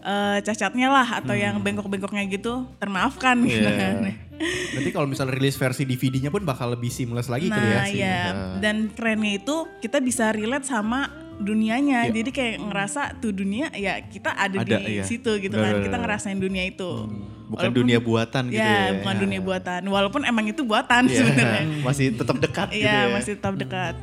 eh, 0.00 0.38
cacatnya 0.40 0.88
lah 0.88 1.08
atau 1.14 1.32
yang 1.32 1.60
bengkok-bengkoknya 1.60 2.24
gitu 2.26 2.64
termaafkan 2.76 3.36
gitu 3.42 3.60
Iya. 3.62 3.76
kan 3.82 3.94
Berarti 4.36 4.90
kalau 4.90 5.08
misalnya 5.08 5.32
rilis 5.32 5.56
versi 5.56 5.84
DVD-nya 5.84 6.28
pun 6.28 6.44
bakal 6.44 6.68
lebih 6.70 6.88
seamless 6.88 7.24
lagi 7.26 7.48
kali 7.48 7.56
ya. 7.62 7.72
Nah 7.72 7.88
ya, 7.88 8.20
dan 8.60 8.92
trennya 8.92 9.32
itu 9.34 9.64
kita 9.80 9.96
bisa 9.98 10.28
relate 10.28 10.60
sama 10.62 11.08
dunianya. 11.36 12.04
Jadi 12.08 12.30
kayak 12.30 12.56
ngerasa 12.62 13.16
tuh 13.16 13.32
dunia 13.32 13.72
ya 13.72 13.96
kita 14.02 14.36
ada, 14.36 14.60
Ada, 14.60 14.76
di 14.76 15.00
iya. 15.00 15.04
situ 15.08 15.40
gitu 15.40 15.56
kan. 15.56 15.80
Kita 15.80 15.96
ngerasain 15.96 16.36
dunia 16.36 16.68
itu. 16.68 16.84
Bukan 17.48 17.48
Walaupun- 17.48 17.80
dunia 17.80 17.96
buatan 17.96 18.44
gitu 18.50 18.60
ya, 18.60 18.92
ya. 18.92 19.00
bukan 19.00 19.14
dunia 19.16 19.40
buatan. 19.40 19.80
Walaupun 19.86 20.22
emang 20.26 20.44
itu 20.44 20.62
buatan 20.62 21.02
Iya, 21.06 21.16
sebenarnya. 21.16 21.62
masih 21.80 22.06
tetap 22.12 22.36
dekat 22.36 22.68
gitu 22.68 22.84
Iya, 22.84 22.92
ya. 22.92 23.14
masih 23.16 23.32
tetap 23.40 23.54
dekat. 23.56 23.94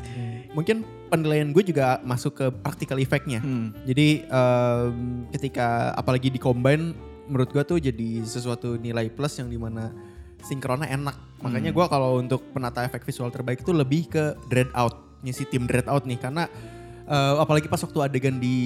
Mungkin 0.54 0.78
penilaian 1.14 1.46
gue 1.48 1.64
juga 1.64 2.02
masuk 2.02 2.34
ke 2.34 2.46
practical 2.52 2.98
effect-nya. 2.98 3.38
Hmm. 3.40 3.70
Jadi 3.86 4.26
em, 4.26 4.94
ketika 5.30 5.94
apalagi 5.94 6.28
di 6.28 6.42
combine 6.42 6.98
menurut 7.24 7.48
gue 7.48 7.64
tuh 7.64 7.78
jadi 7.78 8.26
sesuatu 8.26 8.76
nilai 8.76 9.08
plus 9.08 9.38
yang 9.38 9.48
di 9.48 9.56
mana 9.56 9.94
sinkronnya 10.42 10.90
enak. 10.90 11.14
Makanya 11.40 11.70
gue 11.70 11.86
kalau 11.88 12.18
untuk 12.18 12.50
penata 12.50 12.82
efek 12.82 13.06
visual 13.06 13.30
terbaik 13.30 13.62
itu 13.62 13.72
lebih 13.72 14.10
ke 14.10 14.24
Dread 14.48 14.74
Out, 14.74 15.22
si 15.24 15.46
tim 15.46 15.64
Dread 15.64 15.86
Out 15.86 16.04
nih 16.04 16.18
karena 16.18 16.50
eh, 17.04 17.34
apalagi 17.38 17.68
pas 17.68 17.78
waktu 17.78 18.00
adegan 18.02 18.40
di 18.40 18.58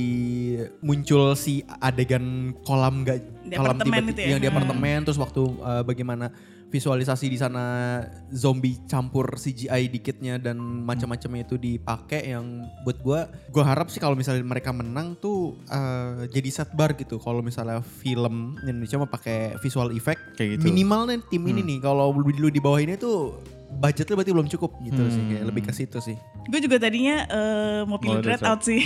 muncul 0.79 1.33
si 1.33 1.61
adegan 1.77 2.53
kolam 2.61 3.01
gak 3.01 3.17
Di 3.43 3.55
kolam 3.55 3.77
tiba- 3.77 3.97
itu 3.99 4.13
ya? 4.15 4.27
yang 4.29 4.39
di 4.39 4.45
Hmm. 4.45 4.55
apartemen 4.55 4.97
terus 5.03 5.17
waktu 5.17 5.41
eh, 5.41 5.83
bagaimana 5.83 6.25
visualisasi 6.67 7.31
di 7.31 7.39
sana 7.39 7.99
zombie 8.27 8.75
campur 8.91 9.39
CGI 9.39 9.87
dikitnya 9.87 10.35
dan 10.35 10.59
macam-macamnya 10.59 11.47
itu 11.47 11.55
dipakai 11.55 12.27
yang 12.35 12.67
buat 12.83 12.99
gua 12.99 13.31
gua 13.51 13.63
harap 13.63 13.87
sih 13.87 14.03
kalau 14.03 14.19
misalnya 14.19 14.43
mereka 14.43 14.75
menang 14.75 15.15
tuh 15.17 15.55
eh, 15.71 16.27
jadi 16.27 16.49
set 16.51 16.75
bar 16.75 16.93
gitu. 16.99 17.17
Kalau 17.23 17.39
misalnya 17.39 17.79
film 17.79 18.59
Indonesia 18.63 18.99
mau 18.99 19.07
pakai 19.09 19.55
visual 19.63 19.95
effect 19.95 20.35
Kayak 20.35 20.59
gitu. 20.59 20.63
minimal 20.69 21.07
nih 21.07 21.19
tim 21.31 21.43
ini 21.47 21.61
nih. 21.63 21.79
Kalau 21.79 22.11
lu 22.11 22.49
di 22.51 22.59
bawah 22.59 22.83
ini 22.83 22.99
tuh 22.99 23.39
budgetnya 23.69 24.15
berarti 24.15 24.31
belum 24.31 24.47
cukup 24.47 24.71
gitu 24.81 25.01
sih 25.07 25.23
kayak 25.27 25.43
lebih 25.45 25.63
ke 25.63 25.71
situ 25.71 25.99
sih 25.99 26.17
Gue 26.43 26.59
juga 26.59 26.79
tadinya 26.79 27.23
eh, 27.23 27.81
mau 27.83 27.97
pilih 27.97 28.17
Mau 28.17 28.23
Dread 28.23 28.39
Out 28.41 28.63
sih. 28.63 28.79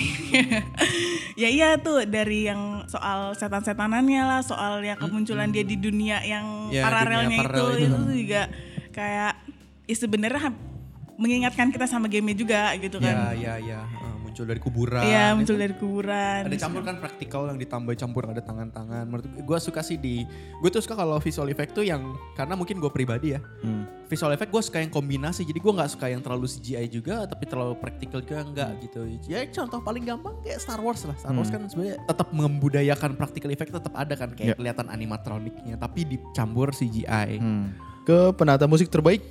ya 1.37 1.47
iya 1.47 1.77
tuh 1.77 2.03
dari 2.03 2.45
yang 2.45 2.59
soal 2.85 3.33
setan-setanannya 3.33 4.21
lah, 4.21 4.41
soal 4.41 4.81
ya 4.81 4.95
kemunculan 4.95 5.47
dia 5.47 5.61
di 5.61 5.75
dunia 5.75 6.19
yang 6.21 6.67
Ya, 6.67 6.81
paralelnya 6.81 7.29
dunia 7.29 7.37
itu, 7.37 7.45
paralel 7.45 7.75
itu. 7.75 7.85
itu 7.85 7.97
tuh 8.01 8.15
juga 8.17 8.41
kayak 8.91 9.33
ya 9.83 9.95
sebenarnya 9.95 10.49
mengingatkan 11.15 11.69
kita 11.69 11.85
sama 11.85 12.07
game 12.07 12.33
juga 12.33 12.73
gitu 12.75 12.97
ya 12.97 13.13
kan. 13.29 13.37
ya 13.37 13.53
ya 13.57 13.79
Eh, 13.85 14.15
muncul 14.31 14.47
dari 14.47 14.61
kuburan 14.61 15.03
Iya, 15.03 15.23
itu 15.27 15.35
muncul 15.35 15.57
dari 15.57 15.75
kuburan. 15.75 16.39
ada 16.47 16.55
campur 16.57 16.81
kan 16.81 16.95
praktikal 16.97 17.41
yang 17.45 17.57
ditambah 17.57 17.93
campur 17.93 18.23
ada 18.25 18.39
tangan-tangan. 18.39 19.03
Menurut 19.03 19.25
gue 19.27 19.57
suka 19.59 19.81
sih 19.81 19.97
di 19.97 20.23
gue 20.57 20.69
tuh 20.69 20.79
suka 20.79 20.95
kalau 20.95 21.19
visual 21.19 21.45
effect 21.45 21.71
tuh 21.73 21.83
yang 21.83 21.99
karena 22.33 22.55
mungkin 22.55 22.79
gue 22.79 22.87
pribadi 22.89 23.35
ya. 23.35 23.43
Hmm. 23.61 23.83
visual 24.07 24.27
effect 24.29 24.49
gue 24.49 24.59
suka 24.61 24.77
yang 24.77 24.89
kombinasi 24.89 25.43
jadi 25.43 25.55
gue 25.57 25.71
nggak 25.73 25.87
suka 25.89 26.05
yang 26.05 26.19
terlalu 26.19 26.43
CGI 26.45 26.83
juga 26.85 27.23
tapi 27.23 27.43
terlalu 27.45 27.75
praktikal 27.75 28.19
juga 28.19 28.39
enggak 28.41 28.71
gitu. 28.81 29.07
Ya 29.25 29.43
contoh 29.45 29.79
paling 29.79 30.03
gampang 30.03 30.35
kayak 30.41 30.59
Star 30.59 30.79
Wars 30.79 31.03
lah. 31.03 31.15
Star 31.15 31.31
Wars 31.31 31.47
kan 31.47 31.63
sebenarnya 31.65 31.95
tetap 32.01 32.27
membudayakan 32.29 33.15
practical 33.15 33.47
effect 33.49 33.71
tetap 33.73 33.91
ada 33.93 34.11
kan 34.13 34.31
Ya. 34.31 34.35
kayak 34.35 34.55
kelihatan 34.57 34.87
animatroniknya 34.87 35.75
tapi 35.75 36.03
dicampur 36.05 36.71
CGI 36.71 37.39
Hmm. 37.39 37.71
Ke 38.01 38.31
penata 38.31 38.65
musik 38.65 38.89
terbaik 38.89 39.21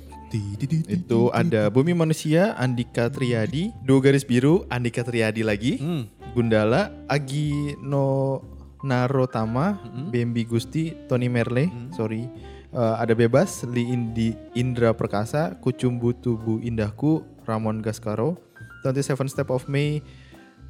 itu 0.87 1.29
ada 1.31 1.67
Bumi 1.67 1.91
Manusia, 1.91 2.55
Andika 2.55 3.11
Triadi, 3.11 3.71
Dua 3.83 3.99
Garis 3.99 4.23
Biru, 4.23 4.63
Andika 4.67 5.03
Triadi 5.03 5.43
lagi, 5.43 5.77
Hmm. 5.77 6.07
Gundala, 6.31 6.91
Agi 7.05 7.75
No 7.83 8.39
Narotama, 8.81 9.75
Bambi 10.09 10.47
Gusti, 10.47 10.95
Tony 11.05 11.27
Merle, 11.27 11.67
sorry, 11.91 12.25
Eh, 12.71 12.95
ada 13.03 13.11
Bebas, 13.11 13.67
Li 13.67 13.83
Indi, 13.83 14.31
Indra 14.55 14.95
Perkasa, 14.95 15.59
Kucumbu 15.59 16.15
Tubuh 16.15 16.63
Indahku, 16.63 17.19
Ramon 17.43 17.83
Gascaro, 17.83 18.39
27 18.87 19.27
Step 19.27 19.51
of 19.51 19.67
May, 19.67 19.99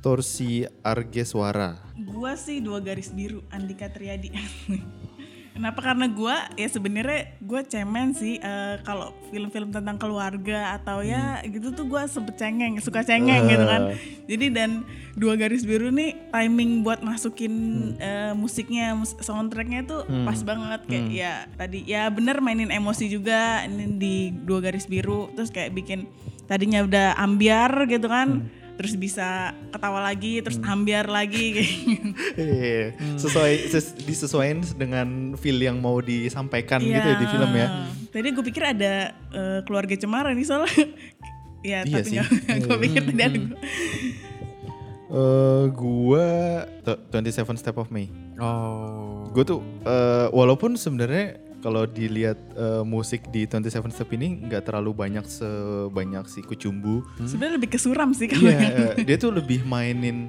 Torsi 0.02 0.66
Argeswara. 0.82 1.78
Gua 2.10 2.34
sih 2.34 2.58
dua 2.58 2.82
garis 2.82 3.14
biru 3.14 3.46
Andika 3.54 3.86
Triadi. 3.86 4.34
Kenapa? 5.62 5.78
Karena 5.86 6.10
gua 6.10 6.50
ya 6.58 6.66
sebenarnya 6.66 7.38
gua 7.38 7.62
cemen 7.62 8.12
sih 8.12 8.36
eh, 8.36 8.82
kalau 8.82 9.14
film-film 9.30 9.70
tentang 9.70 9.94
keluarga 9.96 10.74
atau 10.74 11.00
ya 11.00 11.38
gitu 11.46 11.70
tuh 11.70 11.86
gua 11.86 12.10
sempet 12.10 12.34
cengeng, 12.36 12.82
suka 12.82 13.06
cengeng 13.06 13.46
gitu 13.46 13.62
kan. 13.64 13.82
Jadi 14.26 14.46
dan 14.50 14.82
dua 15.14 15.38
garis 15.38 15.62
biru 15.62 15.94
nih 15.94 16.34
timing 16.34 16.82
buat 16.82 17.06
masukin 17.06 17.54
eh, 17.96 18.34
musiknya, 18.34 18.98
mus- 18.98 19.22
soundtracknya 19.22 19.86
tuh 19.86 20.02
pas 20.26 20.42
banget. 20.42 20.82
Kayak 20.90 21.06
ya 21.14 21.34
tadi 21.54 21.80
ya 21.86 22.10
bener 22.10 22.42
mainin 22.42 22.74
emosi 22.74 23.06
juga 23.06 23.62
ini 23.62 23.86
di 23.96 24.16
dua 24.34 24.66
garis 24.66 24.90
biru. 24.90 25.30
Terus 25.38 25.54
kayak 25.54 25.78
bikin 25.78 26.10
tadinya 26.50 26.82
udah 26.82 27.14
ambiar 27.16 27.86
gitu 27.86 28.10
kan. 28.10 28.50
Terus 28.82 28.98
bisa 28.98 29.54
ketawa 29.70 30.02
lagi, 30.02 30.42
terus 30.42 30.58
ambiar 30.60 31.06
lagi 31.06 31.46
kayak 31.56 31.70
gitu. 31.86 32.10
Iya, 32.34 32.86
sesuai 33.16 33.52
ses- 33.70 33.94
disesuaikan 34.02 34.66
dengan 34.74 35.38
feel 35.38 35.62
yang 35.62 35.78
mau 35.78 36.02
disampaikan 36.02 36.82
gitu 36.82 36.98
ya 36.98 37.16
di 37.16 37.28
film 37.30 37.52
ya. 37.54 37.68
Tadi 38.10 38.28
gue 38.34 38.42
pikir 38.44 38.64
ada 38.66 38.94
eh, 39.30 39.60
keluarga 39.62 39.94
cemara 39.94 40.34
nih 40.34 40.46
soalnya. 40.50 40.74
ya 41.62 41.86
Iya 41.86 42.26
tapi 42.26 42.58
gue 42.58 42.78
pikir 42.82 43.02
tadi 43.06 43.22
ada. 43.22 43.40
Eh 45.12 45.66
gua 45.76 46.28
t- 46.82 47.00
27 47.14 47.60
Step 47.60 47.76
of 47.78 47.92
May. 47.92 48.08
oh 48.40 49.28
Gue 49.30 49.44
tuh 49.44 49.60
eh, 49.84 50.28
walaupun 50.32 50.74
sebenarnya 50.74 51.38
kalau 51.62 51.86
dilihat 51.86 52.36
eh, 52.52 52.84
musik 52.84 53.30
di 53.30 53.46
27 53.46 53.72
Step 53.88 54.10
ini 54.12 54.44
nggak 54.44 54.66
terlalu 54.66 54.92
banyak 54.92 55.24
sebanyak 55.24 56.26
si 56.26 56.42
Kucumbu. 56.42 57.06
Sebenarnya 57.22 57.56
lebih 57.56 57.70
kesuram 57.72 58.12
sih 58.12 58.26
kalau 58.26 58.46
Iya, 58.46 58.58
yang- 58.58 58.76
eh, 58.92 59.06
dia 59.06 59.16
tuh 59.16 59.32
lebih 59.32 59.62
mainin 59.64 60.28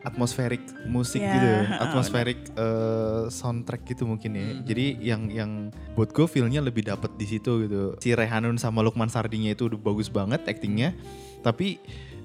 atmosferik 0.00 0.60
musik 0.86 1.20
Iya, 1.20 1.32
gitu, 1.36 1.48
ha-ha, 1.68 1.84
atmosferik 1.86 2.40
eh, 2.50 3.22
soundtrack 3.28 3.82
gitu 3.86 4.04
mungkin 4.04 4.34
ya. 4.34 4.46
Jadi 4.64 4.86
yang 4.98 5.22
yang 5.28 5.50
buat 5.92 6.10
gue 6.10 6.24
feelnya 6.24 6.60
lebih 6.60 6.82
dapet 6.82 7.12
di 7.14 7.26
situ 7.28 7.64
gitu. 7.64 7.94
Si 8.00 8.10
Rehanun 8.10 8.56
sama 8.56 8.80
Lukman 8.80 9.06
Sardinya 9.06 9.52
itu 9.52 9.68
udah 9.68 9.78
bagus 9.78 10.08
banget 10.08 10.42
actingnya, 10.44 10.96
tapi 11.40 11.76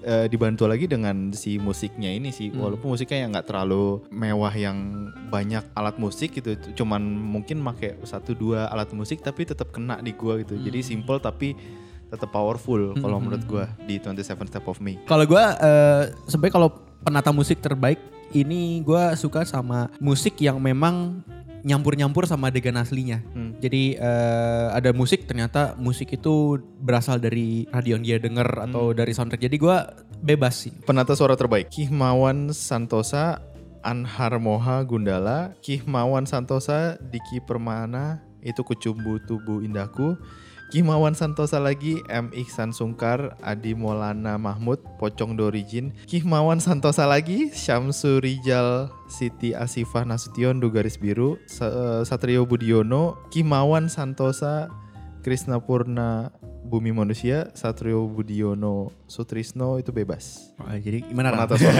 eh, 0.03 0.25
dibantu 0.29 0.69
lagi 0.69 0.85
dengan 0.85 1.31
si 1.33 1.57
musiknya 1.57 2.11
ini 2.13 2.29
sih. 2.29 2.53
Walaupun 2.53 2.93
musiknya 2.93 3.25
yang 3.25 3.31
nggak 3.33 3.47
terlalu 3.47 4.03
mewah 4.11 4.53
yang 4.53 5.09
banyak 5.29 5.63
alat 5.73 5.95
musik 5.97 6.35
gitu, 6.35 6.57
cuman 6.77 7.01
mungkin 7.01 7.61
make 7.61 7.97
satu 8.03 8.37
dua 8.37 8.69
alat 8.69 8.91
musik 8.93 9.23
tapi 9.23 9.47
tetap 9.47 9.71
kena 9.71 10.01
di 10.01 10.13
gua 10.13 10.41
gitu. 10.41 10.57
Jadi 10.57 10.79
simple 10.83 11.17
tapi 11.17 11.57
tetap 12.07 12.31
powerful 12.31 12.95
kalau 12.95 13.19
menurut 13.19 13.43
gua 13.43 13.65
di 13.83 13.99
27 13.99 14.47
Step 14.47 14.65
of 14.67 14.79
Me. 14.79 14.95
Kalau 15.07 15.27
gue 15.27 15.43
eh, 15.43 16.03
sebenarnya 16.27 16.55
kalau 16.55 16.69
penata 17.03 17.29
musik 17.35 17.59
terbaik 17.59 17.99
ini 18.35 18.83
gue 18.83 19.03
suka 19.15 19.47
sama 19.47 19.87
musik 20.03 20.35
yang 20.43 20.59
memang 20.59 21.23
nyampur-nyampur 21.63 22.27
sama 22.27 22.51
adegan 22.51 22.79
aslinya. 22.79 23.23
Hmm. 23.35 23.46
Jadi 23.57 23.97
eh, 23.97 24.67
ada 24.69 24.93
musik 24.93 25.25
ternyata 25.25 25.73
musik 25.81 26.13
itu 26.13 26.61
berasal 26.77 27.17
dari 27.17 27.65
radio 27.73 27.97
yang 27.97 28.05
dia 28.05 28.17
denger 28.21 28.69
atau 28.69 28.93
dari 28.93 29.11
soundtrack. 29.17 29.49
Jadi 29.49 29.57
gue 29.57 29.77
bebas 30.21 30.67
sih. 30.67 30.73
Penata 30.85 31.17
suara 31.17 31.33
terbaik 31.33 31.73
Kihmawan 31.73 32.53
Santosa 32.53 33.41
Anhar 33.81 34.35
Moha 34.41 34.83
Gundala 34.83 35.55
Kihmawan 35.63 36.27
Santosa 36.27 36.99
Diki 36.99 37.39
Permana 37.45 38.19
itu 38.43 38.61
Kucumbu 38.61 39.21
Tubuh 39.25 39.63
Indahku 39.63 40.17
Kihmawan 40.67 41.15
Santosa 41.15 41.63
lagi 41.63 42.03
M. 42.11 42.27
Ihsan 42.35 42.75
Sungkar 42.75 43.39
Adi 43.39 43.71
Maulana 43.71 44.35
Mahmud 44.35 44.83
Pocong 44.99 45.39
Dorijin 45.39 45.95
Kihmawan 46.11 46.59
Santosa 46.59 47.07
lagi 47.07 47.55
Syamsu 47.55 48.19
Rijal 48.19 48.91
Siti 49.07 49.55
Asifah 49.55 50.03
Nasution 50.03 50.59
Du 50.59 50.67
Garis 50.67 50.99
Biru 50.99 51.39
Sa- 51.47 52.03
Satrio 52.03 52.43
Budiono 52.43 53.15
Kihmawan 53.31 53.87
Santosa 53.87 54.67
Krisna 55.21 55.59
Purna 55.59 56.31
Bumi 56.67 56.91
Manusia, 56.91 57.47
Satrio 57.55 58.03
Budiono 58.11 58.91
Sutrisno 59.07 59.79
itu 59.79 59.95
bebas. 59.95 60.51
Oh, 60.59 60.67
jadi 60.67 60.99
gimana? 60.99 61.31
Penata 61.31 61.55
suara. 61.55 61.79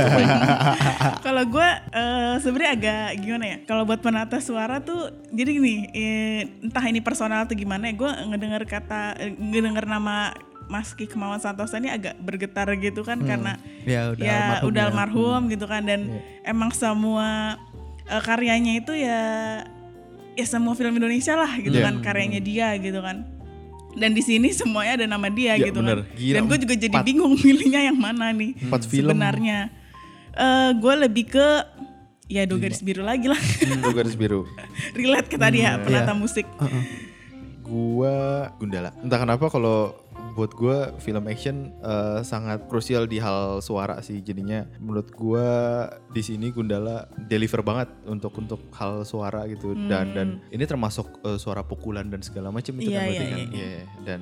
Kalau 1.28 1.44
gue 1.44 1.70
eh, 1.92 2.36
sebenarnya 2.40 2.72
agak 2.72 3.08
gimana 3.20 3.46
ya? 3.46 3.58
Kalau 3.68 3.84
buat 3.84 4.00
penata 4.00 4.40
suara 4.40 4.80
tuh, 4.80 5.12
jadi 5.36 5.50
gini, 5.60 5.92
eh, 5.92 6.42
entah 6.64 6.84
ini 6.88 7.04
personal 7.04 7.44
atau 7.44 7.56
gimana, 7.56 7.92
gue 7.92 8.08
ngedenger 8.32 8.64
kata, 8.64 9.20
eh, 9.20 9.36
ngedenger 9.36 9.84
nama 9.84 10.32
Mas 10.72 10.92
Ki 10.96 11.08
Kemawan 11.08 11.40
Santosa 11.40 11.80
ini 11.80 11.92
agak 11.92 12.20
bergetar 12.20 12.68
gitu 12.76 13.04
kan 13.04 13.24
karena 13.24 13.56
Ya 13.88 14.12
udah 14.12 14.24
ya 14.24 14.36
almarhum 14.36 14.68
udah 14.68 14.84
ya. 14.84 14.88
almarhum 14.92 15.42
gitu 15.48 15.66
kan 15.68 15.82
dan 15.88 16.00
emang 16.44 16.72
semua 16.76 17.56
eh, 18.08 18.22
karyanya 18.24 18.74
itu 18.84 18.92
ya 18.92 19.22
ya 20.38 20.46
semua 20.46 20.72
film 20.72 20.94
Indonesia 20.94 21.34
lah 21.34 21.52
gitu 21.58 21.74
Iya. 21.74 21.84
kan 21.84 21.96
karyanya 22.00 22.38
dia 22.40 22.78
gitu 22.78 23.02
kan. 23.02 23.26
Dan 23.92 24.14
di 24.14 24.22
sini 24.22 24.54
semuanya 24.54 24.94
ada 24.96 25.08
nama 25.10 25.26
dia 25.28 25.58
Ya, 25.58 25.68
gitu 25.68 25.82
bener. 25.82 26.06
kan. 26.06 26.14
Gila, 26.16 26.36
Dan 26.38 26.44
gue 26.46 26.58
juga 26.60 26.76
jadi 26.78 26.94
empat- 26.94 27.08
bingung 27.08 27.34
milihnya 27.44 27.82
yang 27.84 27.98
mana 27.98 28.30
nih 28.30 28.54
Empat 28.62 28.86
film. 28.86 29.10
sebenarnya. 29.10 29.74
Eh 30.32 30.70
gue 30.72 30.94
lebih 31.00 31.26
ke 31.28 31.48
ya 32.28 32.44
dua 32.44 32.60
garis 32.60 32.80
biru 32.80 33.02
lagi 33.02 33.26
lah. 33.26 33.42
Dua 33.82 33.92
garis 33.92 34.14
biru. 34.14 34.46
Relate 34.94 35.28
ke 35.28 35.36
tadi 35.36 35.60
ya 35.60 35.82
penata 35.82 36.14
musik. 36.14 36.46
Gua 37.60 38.16
Gundala. 38.56 38.96
Entah 38.98 39.18
kenapa 39.18 39.50
kalau 39.50 39.92
buat 40.38 40.54
gua 40.54 40.94
film 41.02 41.26
action 41.26 41.74
eh, 41.82 42.22
sangat 42.22 42.70
krusial 42.70 43.10
di 43.10 43.18
hal 43.18 43.58
suara 43.60 43.98
sih. 44.06 44.22
Jadinya 44.22 44.70
menurut 44.78 45.10
gua 45.18 45.48
di 46.14 46.22
sini 46.22 46.54
Gundala 46.54 47.10
deliver 47.26 47.66
banget 47.66 47.90
untuk 48.06 48.38
untuk 48.38 48.62
hal 48.78 49.02
suara 49.02 49.50
gitu 49.50 49.74
dan 49.90 50.14
dan 50.14 50.28
ini 50.54 50.62
termasuk 50.64 51.10
eh, 51.26 51.42
suara 51.42 51.66
pukulan 51.66 52.06
dan 52.06 52.22
segala 52.22 52.54
macam 52.54 52.78
itu 52.78 52.94
Iya, 52.94 53.02
kan 53.02 53.06
berarti 53.10 53.18
iya, 53.18 53.34
kan. 53.34 53.40
iya. 53.42 53.50
Iya, 53.58 53.84
dan 54.06 54.22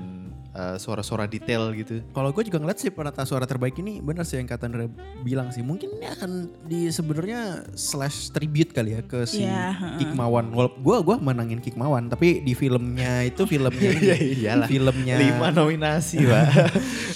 eh, 0.56 0.76
suara-suara 0.80 1.28
detail 1.28 1.76
gitu. 1.76 2.00
Kalau 2.16 2.32
gue 2.32 2.44
juga 2.48 2.64
ngeliat 2.64 2.80
sih 2.80 2.90
penata 2.90 3.28
suara 3.28 3.44
terbaik 3.44 3.76
ini 3.84 4.00
benar 4.00 4.24
sih 4.24 4.40
yang 4.40 4.48
kata 4.48 4.72
Andrea 4.72 4.88
bilang 5.22 5.52
sih. 5.52 5.62
Mungkin 5.62 6.00
ini 6.00 6.08
akan 6.08 6.32
di 6.64 6.88
sebenarnya 6.90 7.68
slash 7.76 8.32
tribute 8.32 8.72
kali 8.72 8.96
ya 8.96 9.02
ke 9.04 9.28
si 9.28 9.44
Iya, 9.44 9.76
heeh. 9.76 10.00
Kikmawan. 10.02 10.50
Walaupun 10.56 10.80
gue 10.82 10.98
gua 11.04 11.18
menangin 11.20 11.60
Kikmawan, 11.60 12.08
tapi 12.08 12.40
di 12.42 12.56
filmnya 12.56 13.22
itu 13.28 13.44
filmnya 13.44 13.90
ini, 14.00 14.06
Iya, 14.06 14.16
iyalah. 14.18 14.68
filmnya 14.72 15.16
Lima 15.20 15.48
nominasi, 15.52 16.24
Pak. 16.32 16.48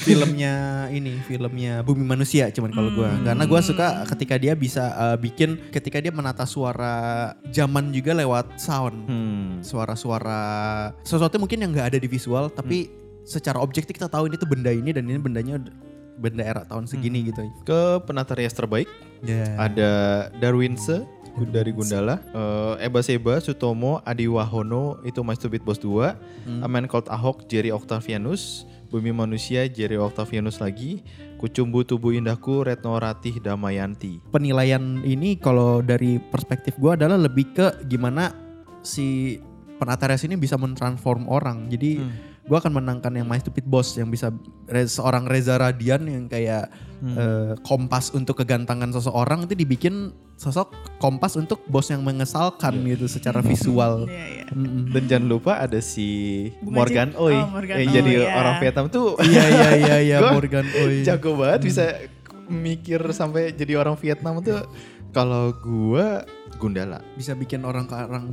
filmnya 0.04 0.54
ini 0.90 1.22
filmnya 1.24 1.86
Bumi 1.86 2.04
Manusia 2.04 2.50
cuman 2.50 2.72
kalau 2.74 2.90
gue 2.92 3.10
karena 3.24 3.44
gue 3.46 3.62
suka 3.62 4.04
ketika 4.16 4.36
dia 4.42 4.54
bisa 4.58 4.92
uh, 4.98 5.18
bikin 5.20 5.70
ketika 5.70 6.02
dia 6.02 6.10
menata 6.10 6.44
suara 6.50 7.34
zaman 7.54 7.94
juga 7.94 8.18
lewat 8.18 8.58
sound 8.58 9.06
hmm. 9.06 9.50
suara-suara 9.62 10.42
sesuatu 11.06 11.38
mungkin 11.38 11.62
yang 11.62 11.72
nggak 11.72 11.96
ada 11.96 12.00
di 12.02 12.10
visual 12.10 12.50
tapi 12.50 12.90
secara 13.24 13.60
objektif 13.60 13.96
kita 13.96 14.12
tahu 14.12 14.28
ini 14.30 14.36
tuh 14.36 14.50
benda 14.50 14.72
ini 14.74 14.90
dan 14.92 15.08
ini 15.08 15.20
bendanya 15.20 15.62
benda 16.20 16.44
era 16.44 16.68
tahun 16.68 16.86
segini 16.86 17.32
gitu. 17.32 17.48
Ke 17.64 18.04
penata 18.04 18.36
rias 18.36 18.52
terbaik. 18.52 18.92
Ya 19.24 19.56
Ada 19.56 19.92
Darwinse 20.40 21.08
dari 21.48 21.72
Gundala, 21.72 22.20
eh, 22.36 22.88
Eba 22.88 23.00
Seba, 23.00 23.40
Sutomo, 23.40 24.04
Adi 24.04 24.28
Wahono 24.28 25.00
itu 25.08 25.24
My 25.24 25.40
Stupid 25.40 25.64
Boss 25.64 25.80
2, 25.80 26.12
A 26.60 26.68
Man 26.68 26.92
Called 26.92 27.08
Ahok, 27.08 27.48
Jerry 27.48 27.72
Octavianus, 27.72 28.68
Bumi 28.92 29.16
Manusia, 29.16 29.64
Jerry 29.72 29.96
Octavianus 29.96 30.60
lagi, 30.60 31.00
Kucumbu 31.40 31.88
Tubuh 31.88 32.12
Indahku, 32.12 32.68
Retno 32.68 33.00
Ratih 33.00 33.40
Damayanti. 33.40 34.20
penilaian 34.34 35.00
ini 35.08 35.40
kalau 35.40 35.80
dari 35.80 36.20
perspektif 36.20 36.76
gue 36.76 37.00
adalah 37.00 37.16
lebih 37.16 37.56
ke 37.56 37.88
gimana 37.88 38.36
si 38.84 39.40
penata 39.80 40.12
rias 40.12 40.28
ini 40.28 40.36
bisa 40.36 40.60
mentransform 40.60 41.32
orang. 41.32 41.72
Jadi 41.72 42.04
gue 42.50 42.58
akan 42.58 42.82
menangkan 42.82 43.14
yang 43.14 43.30
My 43.30 43.38
Stupid 43.38 43.70
Boss 43.70 43.94
yang 43.94 44.10
bisa 44.10 44.34
re- 44.66 44.90
seorang 44.90 45.30
Reza 45.30 45.62
Radian 45.62 46.10
yang 46.10 46.26
kayak 46.26 46.74
eh, 47.06 47.54
kompas 47.62 48.10
untuk 48.18 48.42
kegantangan 48.42 48.90
seseorang 48.90 49.46
itu 49.46 49.54
dibikin 49.54 50.10
sosok 50.34 50.74
kompas 50.98 51.38
untuk 51.38 51.62
bos 51.70 51.92
yang 51.94 52.02
mengesalkan 52.02 52.82
gitu 52.90 53.06
secara 53.06 53.44
visual. 53.46 54.10
Iya, 54.10 54.26
iya. 54.26 54.44
Mm-mm. 54.50 54.90
Dan 54.90 55.04
jangan 55.06 55.28
lupa 55.30 55.62
ada 55.62 55.78
si 55.78 56.08
Bunga 56.64 56.82
Morgan 56.82 57.10
Oi 57.20 57.36
oh, 57.38 57.48
Morgan 57.54 57.76
yang 57.78 57.92
Oi, 57.92 57.96
jadi 58.02 58.12
ya. 58.18 58.34
orang 58.34 58.56
Vietnam 58.64 58.86
tuh 58.88 59.08
Iya 59.20 59.44
iya 59.46 59.70
iya 59.78 59.96
iya 60.00 60.18
Morgan 60.34 60.66
Oi. 60.66 61.04
jago 61.06 61.38
banget 61.38 61.60
bisa 61.70 61.86
mikir 62.50 63.04
sampai 63.14 63.54
jadi 63.54 63.78
orang 63.78 63.94
Vietnam 64.02 64.42
tuh. 64.42 64.66
Kalau 65.14 65.54
gua 65.62 66.26
Gundala. 66.58 67.04
Bisa 67.14 67.38
bikin 67.38 67.62
orang 67.64 67.86
ke 67.86 67.96
orang 67.96 68.26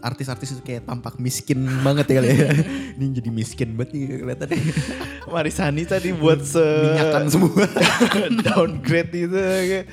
artis-artis 0.00 0.56
itu 0.56 0.62
kayak 0.64 0.88
tampak 0.88 1.16
miskin 1.20 1.60
banget 1.84 2.10
ya 2.10 2.14
kali 2.20 2.28
ya. 2.28 2.48
Ini 2.98 3.06
jadi 3.20 3.30
miskin 3.30 3.68
banget 3.76 3.90
nih 3.96 4.02
kelihatannya. 4.24 4.58
Marisani 5.32 5.82
tadi 5.86 6.10
buat 6.16 6.40
se 6.42 6.60
Minyakan 6.60 7.24
semua. 7.30 7.64
downgrade 8.48 9.12
itu 9.14 9.38
kayak. 9.38 9.86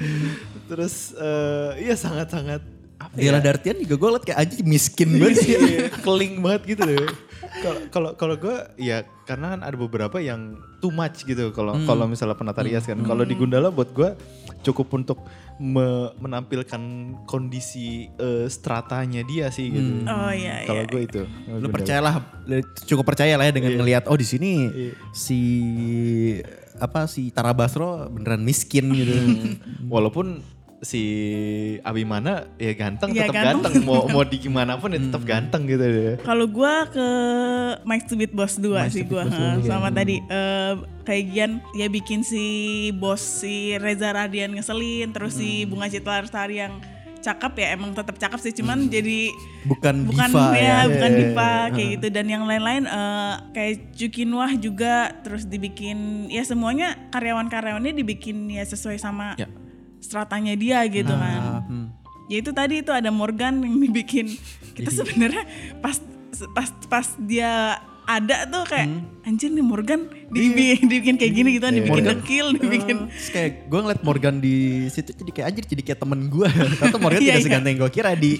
terus 0.67 1.15
eh, 1.15 1.87
iya 1.87 1.95
sangat-sangat 1.95 2.59
Dela 3.15 3.39
Dartian 3.39 3.77
juga 3.79 3.95
gue 3.95 4.09
liat 4.17 4.23
kayak 4.25 4.39
aja 4.41 4.55
miskin 4.65 5.09
banget 5.21 5.37
sih. 5.45 5.53
Iya, 5.55 5.89
keling 6.01 6.43
banget 6.43 6.61
gitu 6.75 6.83
loh. 6.83 7.07
Kalau 7.93 8.11
kalau 8.19 8.35
gue 8.35 8.57
ya 8.77 9.05
karena 9.23 9.55
kan 9.55 9.61
ada 9.63 9.77
beberapa 9.77 10.17
yang 10.19 10.57
too 10.83 10.91
much 10.91 11.23
gitu 11.23 11.49
kalau 11.53 11.77
kalau 11.85 12.05
misalnya 12.09 12.35
penata 12.35 12.65
rias 12.65 12.83
kan. 12.83 12.99
Kalau 13.05 13.23
di 13.23 13.37
Gundala 13.37 13.69
buat 13.71 13.89
gue 13.93 14.09
cukup 14.59 14.87
untuk 14.93 15.19
me- 15.57 16.11
menampilkan 16.17 16.81
kondisi 17.23 18.07
eh, 18.13 18.45
stratanya 18.47 19.21
dia 19.21 19.47
sih 19.47 19.69
gitu. 19.69 20.03
Oh 20.05 20.29
iya 20.29 20.63
iya. 20.63 20.67
Kalau 20.67 20.83
gue 20.85 21.01
itu. 21.03 21.21
Lu 21.47 21.67
percayalah, 21.67 22.21
cukup 22.83 23.05
percaya 23.05 23.33
lah 23.35 23.45
ya 23.45 23.53
dengan 23.53 23.73
ngelihat 23.75 24.05
oh 24.05 24.15
di 24.15 24.25
sini 24.25 24.51
Iya. 24.67 24.91
si 25.11 25.39
apa 26.77 27.09
si 27.09 27.33
Tara 27.33 27.51
Basro 27.51 28.05
beneran 28.07 28.41
miskin 28.41 28.89
gitu. 28.91 29.13
Walaupun 29.87 30.56
si 30.79 31.01
Abimana 31.81 32.45
ya 32.55 32.69
ganteng 32.71 33.09
Iya, 33.09 33.25
tetap 33.25 33.35
ganteng. 33.35 33.73
ganteng. 33.73 33.83
Mau 33.83 34.05
mau 34.05 34.23
di 34.29 34.37
gimana 34.37 34.77
pun 34.77 34.89
ya 34.89 34.99
tetap 34.99 35.23
ganteng 35.23 35.65
gitu 35.65 35.81
deh. 35.81 36.15
Kalau 36.21 36.45
gua 36.45 36.85
ke 36.85 37.07
Mike 37.81 38.05
Stupid 38.05 38.31
Boss 38.31 38.55
2 38.55 38.77
sih 38.87 39.01
gua. 39.01 39.25
Ha, 39.25 39.57
sama 39.59 39.89
tadi 39.89 40.21
eh, 40.21 40.73
kayak 41.01 41.23
Gian 41.29 41.51
ya 41.73 41.87
bikin 41.87 42.21
si 42.21 42.45
bos 42.91 43.19
si 43.19 43.73
Reza 43.75 44.11
Radian 44.11 44.53
ngeselin 44.53 45.09
terus 45.09 45.35
si 45.35 45.63
Bunga 45.63 45.87
Citra 45.87 46.21
Lestari 46.21 46.59
yang 46.59 46.77
cakep 47.17 47.53
ya 47.57 47.67
emang 47.73 47.91
tetap 47.91 48.15
cakep 48.15 48.39
sih 48.39 48.53
cuman 48.53 48.87
jadi 48.87 49.33
Bukan, 49.65 50.07
bukan 50.07 50.29
diva 50.29 50.53
ya, 50.53 50.63
ya. 50.63 50.75
bukan 50.87 51.11
diva 51.11 51.51
kayak 51.69 51.89
gitu. 51.97 52.07
Dan 52.07 52.25
yang 52.27 52.43
lain-lain 52.45 52.85
eh, 52.85 53.33
kayak 53.51 53.73
Jukinwah 53.91 54.53
juga 54.55 55.11
terus 55.19 55.43
dibikin 55.43 56.29
ya 56.29 56.45
semuanya 56.45 56.95
karyawan-karyawannya 57.09 57.91
dibikin 57.91 58.47
ya 58.47 58.61
sesuai 58.61 58.95
sama 58.95 59.33
Ya. 59.35 59.49
Stratanya 59.99 60.53
dia 60.53 60.81
gitu 60.85 61.09
kan 61.09 61.63
Hmm. 61.63 61.87
ya 62.25 62.37
itu 62.37 62.51
tadi 62.51 62.79
itu 62.79 62.89
ada 62.89 63.09
Morgan 63.09 63.59
yang 63.59 63.77
dibikin 63.77 64.27
kita 64.75 64.89
sebenarnya 64.89 65.43
pas 65.77 65.97
pas 66.49 66.67
pas 66.85 67.07
dia 67.19 67.75
ada 68.03 68.47
tuh 68.47 68.63
kayak 68.63 68.87
anjir 69.21 69.49
nih 69.49 69.59
Morgan 69.59 70.07
dibikin, 70.29 70.79
dibikin 70.91 71.15
kayak 71.15 71.33
gini 71.33 71.49
gitu 71.53 71.65
kan 71.65 71.75
dibikin 71.75 71.91
Morgan. 71.99 72.15
dekil 72.15 72.45
dibikin 72.53 72.97
Terus 73.11 73.29
kayak 73.29 73.51
gue 73.65 73.79
ngeliat 73.81 74.01
Morgan 74.01 74.35
di 74.37 74.55
situ 74.87 75.11
jadi 75.11 75.31
kayak 75.33 75.47
anjir 75.49 75.63
jadi 75.67 75.83
kayak 75.83 75.99
temen 75.99 76.19
gue. 76.25 76.47
Ternyata 76.47 76.97
Morgan 76.97 77.19
Iya, 77.19 77.27
tidak 77.27 77.35
iya. 77.35 77.45
seganteng 77.45 77.75
gue 77.75 77.89
kira 77.89 78.11
di 78.13 78.31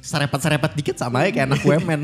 serepet-serepet 0.00 0.72
dikit 0.74 0.96
sama 0.96 1.24
aja 1.24 1.30
kayak 1.30 1.46
anak 1.48 1.62
women. 1.62 2.00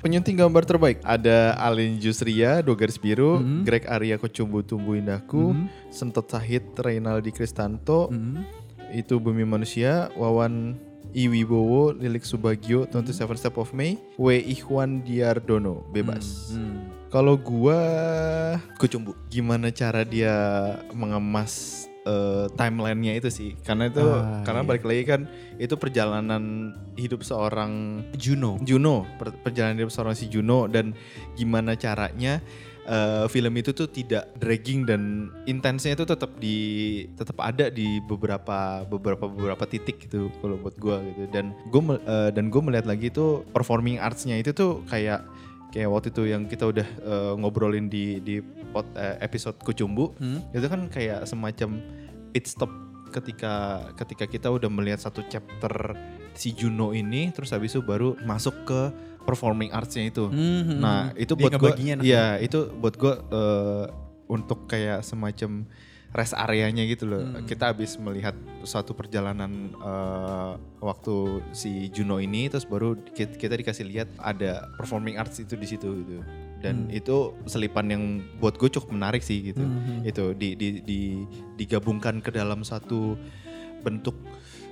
Penyunting 0.00 0.40
gambar 0.40 0.64
terbaik. 0.64 1.04
Ada 1.04 1.52
Alin 1.60 2.00
Jusria, 2.00 2.64
Dua 2.64 2.72
Garis 2.72 2.96
Biru, 2.96 3.36
Greg 3.68 3.84
Arya 3.84 4.16
Kocumbu 4.16 4.64
Tumbuh 4.64 4.96
Indahku, 4.96 5.52
Sentot 5.92 6.24
Sahid, 6.24 6.64
Reynaldi 6.80 7.28
Kristanto, 7.36 8.08
itu 8.96 9.20
Bumi 9.20 9.44
Manusia, 9.44 10.08
Wawan 10.16 10.80
Iwibowo, 11.10 11.90
Lilik 11.92 12.22
Subagio, 12.22 12.86
27 12.86 13.34
Step 13.34 13.58
of 13.58 13.74
May, 13.76 13.98
W. 14.14 14.40
Ikhwan 14.40 15.02
Diardono, 15.02 15.84
bebas. 15.90 16.54
Kalau 17.10 17.34
gua 17.34 17.82
Kocumbu, 18.78 19.18
gimana 19.26 19.74
cara 19.74 20.06
dia 20.06 20.30
mengemas 20.94 21.89
eh, 22.02 22.46
timelinenya 22.54 23.12
itu 23.16 23.28
sih 23.28 23.50
karena 23.60 23.88
itu 23.88 24.00
Ah, 24.00 24.40
karena 24.42 24.62
iya. 24.64 24.68
balik 24.68 24.84
lagi 24.84 25.02
kan 25.04 25.20
itu 25.56 25.74
perjalanan 25.76 26.72
hidup 26.96 27.20
seorang 27.20 28.02
Juno. 28.16 28.56
Juno 28.60 29.04
per- 29.16 29.36
perjalanan 29.36 29.76
hidup 29.76 29.92
seorang 29.92 30.14
si 30.14 30.26
Juno 30.26 30.64
dan 30.64 30.96
gimana 31.34 31.76
caranya 31.76 32.40
eh, 32.88 33.28
film 33.28 33.52
itu 33.54 33.70
tuh 33.76 33.86
tidak 33.86 34.32
dragging 34.36 34.88
dan 34.88 35.28
intensnya 35.44 35.92
itu 35.92 36.08
tetap 36.08 36.32
di 36.40 36.56
tetap 37.14 37.36
ada 37.38 37.68
di 37.68 38.00
beberapa 38.00 38.82
beberapa 38.88 39.28
beberapa 39.28 39.64
titik 39.68 40.08
gitu 40.08 40.32
kalau 40.40 40.56
buat 40.56 40.74
gua 40.80 41.04
gitu 41.04 41.28
dan 41.30 41.52
gue 41.68 41.82
dan 42.32 42.48
gue 42.48 42.62
melihat 42.64 42.88
lagi 42.88 43.12
itu 43.12 43.44
performing 43.52 44.00
artsnya 44.00 44.40
itu 44.40 44.50
tuh 44.50 44.80
kayak 44.88 45.22
kayak 45.70 45.88
waktu 45.88 46.08
itu 46.10 46.22
yang 46.26 46.46
kita 46.50 46.68
udah 46.68 46.86
eh, 46.86 47.32
ngobrolin 47.38 47.86
di 47.86 48.18
di 48.20 48.42
pot, 48.74 48.86
eh, 48.94 49.16
episode 49.22 49.56
Kucumbu 49.62 50.18
itu 50.50 50.66
kan 50.66 50.90
kayak 50.90 51.26
semacam 51.26 51.78
pit 52.34 52.46
stop 52.46 52.70
ketika 53.10 53.86
ketika 53.98 54.24
kita 54.30 54.48
udah 54.50 54.70
melihat 54.70 55.02
satu 55.02 55.26
chapter 55.26 55.98
si 56.34 56.54
Juno 56.54 56.94
ini 56.94 57.34
terus 57.34 57.50
habis 57.50 57.74
itu 57.74 57.82
baru 57.82 58.14
masuk 58.22 58.54
ke 58.66 58.80
performing 59.26 59.74
artsnya 59.74 60.08
itu. 60.08 60.30
Mhm. 60.30 60.78
Nah 60.78 61.12
itu 61.18 61.34
buat 61.36 61.52
gue, 61.58 61.72
iya 62.02 62.38
itu 62.40 62.70
buat 62.78 62.94
gue 62.96 63.14
eh, 63.14 63.84
untuk 64.30 64.70
kayak 64.70 65.02
semacam 65.02 65.66
rest 66.10 66.34
areanya 66.34 66.82
gitu 66.84 67.06
loh. 67.06 67.22
Hmm. 67.22 67.46
Kita 67.46 67.70
habis 67.70 67.94
melihat 67.94 68.34
suatu 68.62 68.92
perjalanan 68.92 69.70
eh, 69.72 70.52
waktu 70.82 71.14
si 71.52 71.86
Juno 71.88 72.18
ini, 72.18 72.50
terus 72.50 72.66
baru 72.66 72.98
kita, 73.14 73.38
kita 73.38 73.54
dikasih 73.54 73.86
lihat 73.86 74.08
ada 74.18 74.66
performing 74.74 75.14
arts 75.16 75.38
itu 75.38 75.54
di 75.54 75.66
situ 75.66 75.88
gitu. 76.02 76.18
Dan 76.60 76.90
Hmm. 76.90 76.92
itu 76.92 77.16
selipan 77.46 77.86
yang 77.88 78.04
buat 78.36 78.58
gue 78.58 78.68
cukup 78.68 78.90
menarik 78.90 79.22
sih 79.22 79.54
gitu. 79.54 79.62
Mhm. 79.62 80.04
Itu 80.04 80.34
di, 80.34 80.58
di, 80.58 80.68
di- 80.82 81.24
digabungkan 81.56 82.18
ke 82.20 82.28
dalam 82.30 82.60
satu 82.62 83.14
bentuk 83.80 84.18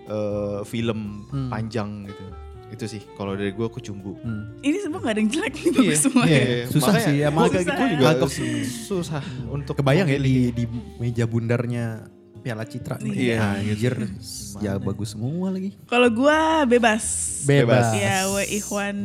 eh, 0.09 0.61
film 0.65 1.29
Hmm. 1.29 1.49
panjang 1.49 2.09
gitu. 2.09 2.25
Itu 2.69 2.85
sih 2.85 3.01
kalau 3.15 3.33
dari 3.33 3.51
gue 3.51 3.65
kucumbu. 3.65 4.13
Hmm. 4.19 4.61
Ini 4.61 4.77
semua 4.79 5.01
gak 5.01 5.13
ada 5.13 5.21
yang 5.21 5.31
jelek 5.31 5.53
nih 5.55 5.71
bagus 5.73 6.01
semua 6.01 6.25
Iya, 6.25 6.35
ya. 6.35 6.45
iya. 6.45 6.65
Susah 6.67 6.93
Makanya 6.93 7.07
sih, 7.07 7.17
emang 7.23 7.43
gua- 7.43 7.49
agak 7.51 7.63
gitu. 7.65 7.85
juga 7.91 8.07
Agak 8.11 8.29
su- 8.29 8.69
susah 8.87 9.23
untuk 9.49 9.75
Kebayang 9.75 10.07
ya 10.07 10.19
di, 10.19 10.35
di 10.51 10.65
meja 10.97 11.25
bundarnya 11.25 11.85
Piala 12.39 12.63
Citra 12.63 12.97
nih. 12.99 13.13
Iya, 13.35 13.37
Anjir, 13.59 13.95
Gimana? 13.99 14.61
ya 14.61 14.73
bagus 14.77 15.09
semua 15.11 15.49
lagi. 15.49 15.75
Kalau 15.85 16.07
gua 16.09 16.63
bebas. 16.65 17.03
Bebas. 17.43 17.91
Ya, 17.93 18.25
W. 18.27 18.37
Ikhwan 18.47 18.97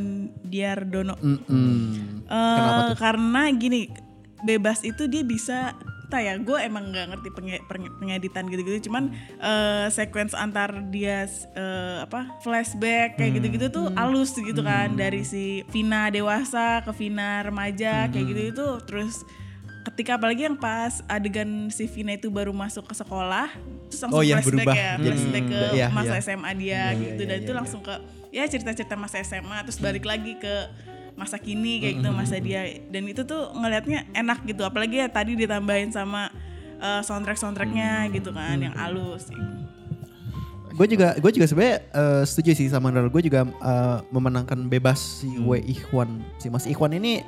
Diardono. 0.43 1.17
Mm-mm. 1.17 2.21
Eh, 2.21 2.29
Kenapa 2.29 2.81
tuh? 2.85 2.97
Karena 2.99 3.41
gini, 3.51 3.89
bebas 4.39 4.83
itu 4.83 5.07
dia 5.07 5.23
bisa 5.23 5.73
entah 6.13 6.21
ya. 6.21 6.37
Gue 6.37 6.61
emang 6.61 6.83
nggak 6.87 7.05
ngerti 7.09 7.29
penge- 7.31 7.63
penge- 7.65 7.93
pengeditan 7.97 8.45
gitu-gitu. 8.45 8.85
Cuman 8.85 9.09
eh, 9.35 9.89
sequence 9.89 10.31
antar 10.31 10.69
dia 10.87 11.25
eh, 11.51 11.97
apa 11.99 12.37
flashback 12.39 13.17
kayak 13.17 13.41
gitu-gitu 13.41 13.65
tuh 13.67 13.85
alus 13.95 14.29
gitu 14.31 14.61
kan. 14.61 14.93
Dari 14.93 15.25
si 15.25 15.43
Vina 15.67 16.07
dewasa 16.07 16.79
ke 16.79 16.93
Vina 16.93 17.41
remaja 17.41 18.05
kayak 18.05 18.25
gitu 18.27 18.41
itu 18.47 18.67
terus 18.85 19.25
ketika 19.83 20.15
apalagi 20.15 20.45
yang 20.45 20.55
pas 20.55 21.01
adegan 21.07 21.67
si 21.67 21.83
Vina 21.85 22.13
itu 22.13 22.29
baru 22.29 22.53
masuk 22.53 22.85
ke 22.85 22.95
sekolah 22.95 23.51
terus 23.89 23.99
langsung 23.99 24.15
Oh, 24.15 24.23
yang 24.23 24.39
flashback 24.39 24.63
berubah. 24.63 24.75
ya 24.77 24.91
jadi- 24.95 25.03
flashback 25.03 25.43
ke 25.43 25.61
Iya, 25.73 25.87
masa 25.89 26.13
iya. 26.13 26.21
SMA 26.23 26.51
dia 26.53 26.71
Iya, 26.71 26.87
gitu. 26.95 27.21
Dan 27.25 27.37
itu 27.41 27.51
langsung 27.51 27.81
ke 27.81 27.93
ya 28.31 28.43
cerita-cerita 28.45 28.95
masa 28.95 29.19
SMA 29.19 29.57
terus 29.61 29.77
balik 29.77 30.05
lagi 30.05 30.37
ke 30.37 30.55
masa 31.13 31.37
kini 31.37 31.79
kayak 31.81 31.93
gitu 32.01 32.09
masa 32.09 32.35
dia. 32.41 32.65
Dan 32.89 33.05
itu 33.09 33.21
tuh 33.23 33.53
ngelihatnya 33.53 34.09
enak 34.13 34.45
gitu. 34.45 34.65
Apalagi 34.65 35.01
ya 35.03 35.07
tadi 35.09 35.37
ditambahin 35.37 35.93
sama 35.93 36.33
uh, 36.81 37.01
soundtrack 37.05 37.37
soundtracknya 37.39 38.09
gitu 38.11 38.33
kan 38.33 38.57
yang 38.59 38.75
halus 38.75 39.29
Gue 40.73 40.89
juga 40.89 41.13
gue 41.21 41.29
juga 41.29 41.45
sebenarnya 41.45 41.85
eh, 41.85 42.23
setuju 42.25 42.57
sih 42.57 42.65
sama 42.65 42.89
Nurul. 42.89 43.13
Gue 43.13 43.21
juga 43.21 43.45
eh, 43.45 43.97
memenangkan 44.09 44.57
bebas 44.65 45.21
si 45.21 45.29
W 45.37 45.61
Ikhwan. 45.61 46.25
Si 46.41 46.49
Mas 46.49 46.65
Ikhwan 46.65 46.97
ini 46.97 47.21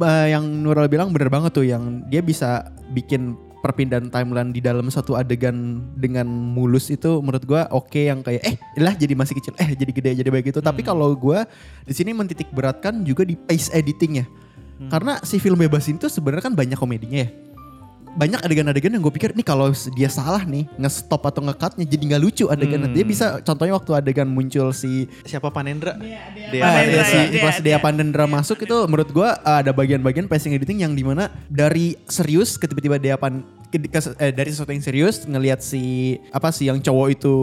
ba- 0.00 0.24
yang 0.24 0.48
Nurul 0.48 0.88
bilang 0.88 1.12
bener 1.12 1.28
banget 1.28 1.52
tuh 1.52 1.68
yang 1.68 2.00
dia 2.08 2.24
bisa 2.24 2.72
bikin 2.96 3.36
perpindahan 3.60 4.08
timeline 4.08 4.50
di 4.52 4.60
dalam 4.64 4.88
satu 4.88 5.16
adegan 5.16 5.84
dengan 5.96 6.26
mulus 6.28 6.88
itu 6.88 7.20
menurut 7.20 7.44
gua 7.44 7.68
oke 7.72 8.00
yang 8.00 8.24
kayak 8.24 8.42
eh 8.44 8.56
lah 8.80 8.96
jadi 8.96 9.12
masih 9.12 9.36
kecil 9.36 9.52
eh 9.60 9.76
jadi 9.76 9.92
gede 9.92 10.10
jadi 10.24 10.30
baik 10.32 10.52
gitu. 10.52 10.60
Tapi 10.64 10.80
kalau 10.80 11.12
gua 11.12 11.44
di 11.84 11.92
sini 11.92 12.16
mentitik 12.16 12.48
beratkan 12.50 13.04
juga 13.04 13.24
di 13.24 13.36
pace 13.36 13.68
editingnya. 13.76 14.24
Karena 14.88 15.20
si 15.20 15.36
film 15.36 15.60
bebas 15.60 15.84
itu 15.92 16.08
sebenarnya 16.08 16.48
kan 16.48 16.56
banyak 16.56 16.80
komedinya 16.80 17.28
ya 17.28 17.49
banyak 18.10 18.40
adegan-adegan 18.40 18.90
yang 18.90 19.00
gue 19.00 19.12
pikir 19.12 19.30
nih 19.32 19.42
kalau 19.42 19.66
dia 19.90 20.06
salah 20.06 20.42
nih 20.42 20.66
nge-stop 20.76 21.22
atau 21.22 21.40
nge-cutnya 21.40 21.84
jadi 21.84 22.02
nggak 22.06 22.20
lucu 22.20 22.44
adegan 22.46 22.90
dia 22.90 23.04
bisa 23.04 23.38
contohnya 23.40 23.72
waktu 23.72 23.90
adegan 23.94 24.26
muncul 24.26 24.70
si 24.70 25.06
Siapa 25.22 25.48
Panendra? 25.48 25.94
Dea 25.94 26.18
Dea 26.50 26.62
Ah, 26.62 26.82
iya 26.82 27.02
sih, 27.02 27.20
ya, 27.20 27.30
Dea, 27.30 27.40
pas 27.40 27.56
Dea. 27.56 27.64
Dea 27.64 27.78
Pandendra 27.78 28.24
masuk 28.26 28.58
itu 28.58 28.76
menurut 28.84 29.10
gua 29.10 29.38
uh, 29.38 29.58
ada 29.58 29.70
bagian-bagian 29.70 30.26
pacing 30.26 30.52
editing 30.52 30.80
yang 30.80 30.92
di 30.92 31.02
mana 31.02 31.30
dari 31.46 31.94
serius 32.04 32.54
ke 32.54 32.66
tiba-tiba 32.66 32.98
Dea 32.98 33.14
Pan 33.14 33.40
ke- 33.68 33.78
ke- 33.80 34.18
eh, 34.18 34.30
dari 34.30 34.50
sesuatu 34.50 34.70
yang 34.70 34.82
serius 34.82 35.22
ngelihat 35.22 35.62
si 35.62 35.82
apa 36.30 36.50
sih 36.50 36.66
yang 36.66 36.78
cowok 36.78 37.08
itu 37.12 37.34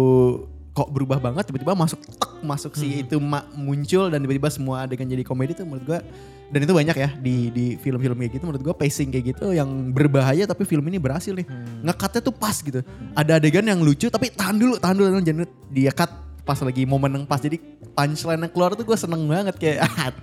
kok 0.78 0.94
berubah 0.94 1.18
banget 1.18 1.50
tiba-tiba 1.50 1.74
masuk 1.74 1.98
tek 2.06 2.38
masuk 2.46 2.78
si 2.78 3.02
itu 3.02 3.18
ma- 3.18 3.50
muncul 3.58 4.14
dan 4.14 4.22
tiba-tiba 4.22 4.46
semua 4.54 4.86
adegan 4.86 5.10
jadi 5.10 5.26
komedi 5.26 5.58
itu 5.58 5.66
menurut 5.66 5.82
gua 5.82 6.00
dan 6.48 6.60
itu 6.62 6.70
banyak 6.70 6.94
ya 6.94 7.10
di 7.18 7.50
di 7.50 7.66
film-film 7.82 8.14
kayak 8.14 8.38
gitu 8.38 8.44
menurut 8.46 8.62
gua 8.62 8.76
pacing 8.78 9.10
kayak 9.10 9.34
gitu 9.34 9.58
yang 9.58 9.66
berbahaya 9.90 10.46
tapi 10.46 10.64
film 10.64 10.86
ini 10.86 11.02
berhasil 11.02 11.34
nih. 11.34 11.50
Ngekatnya 11.82 12.22
tuh 12.22 12.32
pas 12.32 12.54
gitu. 12.54 12.86
Ada 13.18 13.42
adegan 13.42 13.66
yang 13.66 13.82
lucu 13.82 14.08
tapi 14.08 14.30
tahan 14.30 14.56
dulu 14.56 14.78
tahan 14.78 14.96
dulu 14.96 15.18
jangan 15.18 15.50
dia 15.74 15.90
cut 15.90 16.14
pas 16.46 16.62
lagi 16.62 16.86
momen 16.86 17.10
yang 17.18 17.26
pas. 17.26 17.42
Jadi 17.42 17.58
punchline 17.92 18.46
yang 18.46 18.54
keluar 18.54 18.78
tuh 18.78 18.86
gue 18.86 18.96
seneng 18.96 19.26
banget 19.26 19.58
kayak 19.58 19.82
ah, 19.90 20.14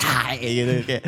tai 0.00 0.40
gitu 0.40 0.72
kayak 0.88 1.02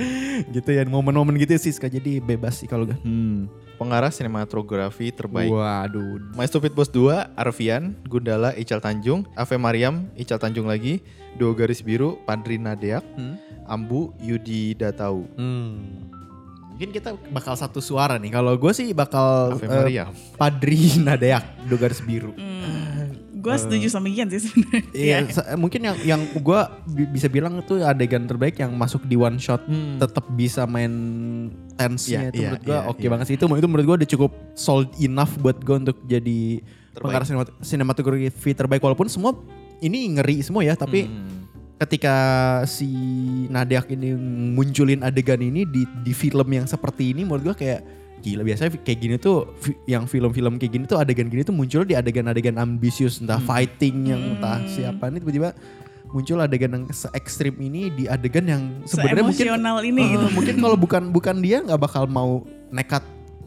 gitu 0.52 0.70
ya 0.70 0.82
momen-momen 0.84 1.40
gitu 1.40 1.56
sih 1.56 1.72
suka 1.72 1.88
jadi 1.88 2.20
bebas 2.20 2.60
sih 2.60 2.68
kalau 2.68 2.84
gue 2.84 2.98
Hmm. 3.00 3.48
Pengarah 3.80 4.12
sinematografi 4.12 5.08
terbaik. 5.08 5.48
waduh 5.48 6.20
My 6.36 6.44
Stupid 6.44 6.76
Boss 6.76 6.92
2, 6.92 7.32
Arfian, 7.32 7.96
Gundala, 8.04 8.52
Ical 8.52 8.76
Tanjung, 8.76 9.24
Ave 9.32 9.56
Mariam, 9.56 10.04
Ical 10.20 10.36
Tanjung 10.36 10.68
lagi, 10.68 11.00
Dua 11.40 11.56
Garis 11.56 11.80
Biru, 11.80 12.20
Padri 12.28 12.60
Nadeak, 12.60 13.00
Ambu, 13.64 14.12
Yudi 14.20 14.76
Datau. 14.76 15.24
mungkin 16.80 16.96
kita 16.96 17.12
bakal 17.28 17.52
satu 17.60 17.76
suara 17.84 18.16
nih 18.16 18.32
kalau 18.32 18.56
gue 18.56 18.72
sih 18.72 18.96
bakal 18.96 19.52
Ave 19.52 19.64
eh, 19.64 19.72
Mariam. 19.72 20.08
Padri 20.40 20.96
Nadeak 20.96 21.68
dua 21.68 21.76
garis 21.76 22.00
biru 22.00 22.32
gue 23.40 23.55
setuju 23.57 23.87
sama 23.88 24.07
Ian 24.07 24.29
sih 24.29 24.40
sebenarnya. 24.42 24.85
Iya, 24.92 25.16
sa- 25.29 25.48
mungkin 25.55 25.81
yang 25.81 25.96
yang 26.00 26.20
gue 26.31 26.61
bisa 27.11 27.26
bilang 27.26 27.59
itu 27.59 27.81
adegan 27.81 28.24
terbaik 28.24 28.55
yang 28.55 28.70
masuk 28.72 29.03
di 29.03 29.14
one 29.14 29.37
shot 29.37 29.64
tetap 29.96 30.29
bisa 30.31 30.64
main 30.64 30.92
tense-nya 31.74 32.20
Iya, 32.20 32.29
itu 32.29 32.37
iya, 32.37 32.46
menurut 32.46 32.62
gue 32.62 32.76
iya, 32.76 32.87
oke 32.87 33.00
iya. 33.00 33.09
banget 33.09 33.24
sih. 33.26 33.35
Itu 33.35 33.44
itu 33.48 33.66
menurut 33.66 33.85
gue 33.87 33.96
udah 33.98 34.11
cukup 34.11 34.33
solid 34.55 34.92
enough 34.98 35.33
buat 35.37 35.57
gue 35.59 35.76
untuk 35.81 35.96
jadi 36.05 36.61
pengarah 36.92 37.24
sinemat- 37.24 37.57
sinematografi 37.61 38.29
terbaik. 38.53 38.79
Walaupun 38.79 39.07
semua 39.07 39.33
ini 39.81 40.12
ngeri 40.12 40.40
semua 40.40 40.61
ya 40.61 40.74
tapi 40.74 41.09
Hmm. 41.09 41.48
ketika 41.79 42.14
si 42.66 42.85
Nadiak 43.46 43.88
ini 43.88 44.12
munculin 44.53 45.00
adegan 45.00 45.40
ini 45.40 45.64
di 45.64 45.88
di 45.98 46.12
film 46.12 46.44
yang 46.46 46.66
seperti 46.66 47.11
ini 47.11 47.24
menurut 47.24 47.42
gue 47.46 47.57
kayak 47.57 47.81
gila 48.20 48.42
biasanya 48.42 48.76
kayak 48.78 48.98
gini 48.98 49.16
tuh 49.16 49.50
yang 49.85 50.04
film-film 50.04 50.56
kayak 50.56 50.72
gini 50.72 50.85
tuh 50.85 50.96
adegan 50.96 51.26
gini 51.26 51.40
tuh 51.40 51.52
muncul 51.52 51.83
di 51.83 51.92
adegan-adegan 51.92 52.54
ambisius 52.54 53.18
entah 53.18 53.40
fighting 53.40 54.12
yang 54.12 54.20
entah 54.37 54.61
siapa 54.66 55.09
ini 55.09 55.18
tiba-tiba 55.18 55.50
muncul 56.11 56.38
adegan 56.38 56.70
yang 56.70 56.85
se 56.90 57.06
ekstrim 57.11 57.54
ini 57.56 57.88
di 57.88 58.04
adegan 58.04 58.44
yang 58.44 58.62
sebenarnya 58.85 59.24
mungkin 59.24 59.46
ini 59.83 60.02
Eh, 60.02 60.09
gitu. 60.12 60.26
mungkin 60.35 60.54
kalau 60.59 60.76
bukan 60.76 61.02
bukan 61.09 61.37
dia 61.38 61.62
nggak 61.62 61.80
bakal 61.80 62.04
mau 62.04 62.42
nekat 62.68 63.00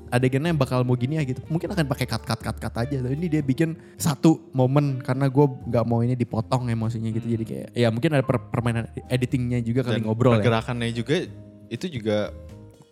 adegannya 0.09 0.53
bakal 0.53 0.85
mau 0.85 0.93
gini 0.93 1.17
ya 1.17 1.25
gitu. 1.25 1.41
Mungkin 1.49 1.73
akan 1.73 1.89
pakai 1.89 2.05
cut 2.05 2.21
cut 2.21 2.37
cut 2.37 2.53
cut 2.53 2.73
aja. 2.77 3.01
Tapi 3.01 3.17
ini 3.17 3.25
dia 3.25 3.41
bikin 3.41 3.73
satu 3.97 4.45
momen 4.53 5.01
karena 5.01 5.25
gue 5.25 5.41
nggak 5.65 5.85
mau 5.89 6.05
ini 6.05 6.13
dipotong 6.13 6.69
emosinya 6.69 7.09
gitu. 7.09 7.25
Jadi 7.25 7.43
kayak 7.43 7.67
ya 7.73 7.89
mungkin 7.89 8.13
ada 8.13 8.21
per- 8.21 8.45
permainan 8.47 8.85
editingnya 9.09 9.57
juga 9.59 9.81
kali 9.81 9.97
Dan 9.97 10.05
ngobrol 10.05 10.37
ya. 10.37 10.45
pergerakannya 10.45 10.93
juga 10.93 11.25
itu 11.65 11.85
juga 11.89 12.29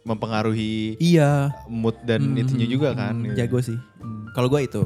mempengaruhi 0.02 0.98
iya. 0.98 1.54
mood 1.70 1.98
dan 2.06 2.34
itunya 2.34 2.66
juga 2.66 2.98
kan. 2.98 3.22
Hmm, 3.22 3.34
jago 3.38 3.62
sih. 3.62 3.78
Hmm, 4.02 4.30
kalau 4.34 4.50
gue 4.50 4.62
itu. 4.66 4.84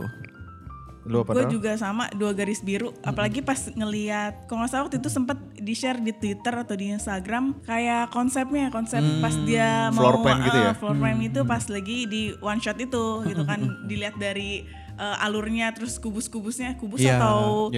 Lu 1.06 1.22
apa 1.22 1.38
Gue 1.38 1.46
juga 1.54 1.78
sama 1.78 2.10
dua 2.18 2.34
garis 2.34 2.66
biru. 2.66 2.90
Apalagi 3.06 3.46
pas 3.46 3.70
ngeliat, 3.70 4.50
kalau 4.50 4.66
nggak 4.66 4.72
salah 4.74 4.84
waktu 4.90 4.98
itu 4.98 5.10
sempet 5.14 5.38
di 5.54 5.74
share 5.78 6.02
di 6.02 6.10
Twitter 6.18 6.50
atau 6.50 6.74
di 6.74 6.90
Instagram 6.90 7.62
kayak 7.62 8.10
konsepnya, 8.10 8.74
konsep 8.74 9.06
pas 9.22 9.36
dia 9.46 9.94
mau 9.94 10.02
Floor 10.02 10.18
plan 10.26 10.38
gitu 10.42 10.58
ya? 10.58 10.72
eh, 10.74 10.76
floor 10.76 10.96
plan 10.98 11.18
itu 11.22 11.40
pas 11.46 11.64
lagi 11.70 11.98
di 12.10 12.22
one 12.42 12.58
shot 12.58 12.82
itu 12.82 13.22
gitu 13.30 13.44
kan. 13.46 13.62
Dilihat 13.90 14.18
dari 14.18 14.66
eh, 14.98 15.24
alurnya 15.24 15.70
terus 15.78 16.02
kubus-kubusnya 16.02 16.74
kubus 16.82 17.06
Iya. 17.06 17.22
atau 17.22 17.70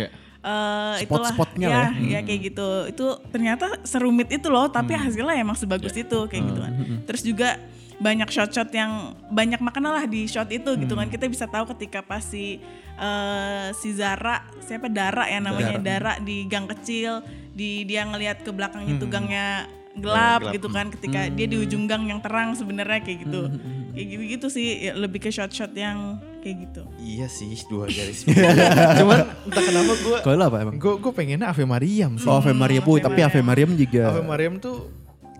Itulah 1.01 1.33
Spot-spotnya 1.33 1.67
ya, 1.67 1.75
lah 1.75 1.91
ya 1.97 2.19
kayak 2.23 2.41
gitu. 2.53 2.69
Itu 2.91 3.05
ternyata 3.33 3.81
serumit 3.83 4.31
itu 4.31 4.47
loh, 4.47 4.69
tapi 4.71 4.95
hasilnya 4.95 5.35
emang 5.35 5.57
sebagus 5.57 5.93
itu 5.97 6.19
kayak 6.29 6.43
gitu 6.47 6.59
kan. 6.61 6.73
Terus 7.03 7.21
juga 7.25 7.49
banyak 7.97 8.29
shot-shot 8.29 8.69
yang 8.77 9.17
banyak 9.33 9.57
makna 9.57 9.89
lah 9.89 10.05
di 10.05 10.29
shot 10.29 10.47
itu 10.53 10.77
gitu 10.77 10.93
kan. 10.93 11.09
Kita 11.09 11.25
bisa 11.25 11.49
tahu 11.49 11.73
ketika 11.75 12.05
pas 12.05 12.21
si 12.21 12.61
eh, 12.97 13.67
si 13.73 13.89
Zara, 13.97 14.45
siapa 14.61 14.87
Dara 14.87 15.25
ya 15.25 15.41
namanya 15.41 15.81
Dara, 15.81 16.13
di 16.21 16.45
gang 16.45 16.69
kecil, 16.69 17.25
di 17.51 17.83
dia 17.83 18.05
ngelihat 18.05 18.45
ke 18.45 18.53
belakang 18.53 18.85
itu 18.85 19.03
gangnya 19.09 19.65
gelap, 19.97 20.45
gelap. 20.45 20.53
gitu 20.53 20.67
kan. 20.69 20.85
Ketika 20.93 21.27
dia 21.33 21.47
di 21.49 21.57
ujung 21.57 21.89
gang 21.89 22.05
yang 22.05 22.21
terang 22.21 22.53
sebenarnya 22.53 23.01
kayak 23.01 23.25
gitu. 23.25 23.49
Kayak 23.97 24.07
gitu-gitu 24.13 24.47
sih, 24.53 24.67
ya, 24.85 24.93
lebih 24.93 25.17
ke 25.17 25.33
shot-shot 25.33 25.73
yang 25.73 26.21
kayak 26.47 26.57
gitu. 26.71 26.83
Iya 27.03 27.27
sih 27.27 27.51
dua 27.67 27.91
garis. 27.97 28.23
Cuman 28.23 29.19
entah 29.43 29.63
kenapa 29.67 29.93
gue 29.99 30.17
kalau 30.23 30.43
apa 30.47 30.57
emang 30.63 30.75
gue 30.79 30.93
gue 30.95 31.11
pengennya 31.11 31.51
Ave 31.51 31.67
Mariam 31.67 32.15
sih. 32.15 32.23
oh 32.23 32.39
Ave 32.39 32.55
Maria 32.55 32.79
Bu 32.79 32.95
tapi 33.03 33.19
Ave 33.19 33.43
Mariam 33.43 33.75
juga 33.75 34.15
Ave 34.15 34.23
Mariam 34.23 34.55
tuh 34.55 34.87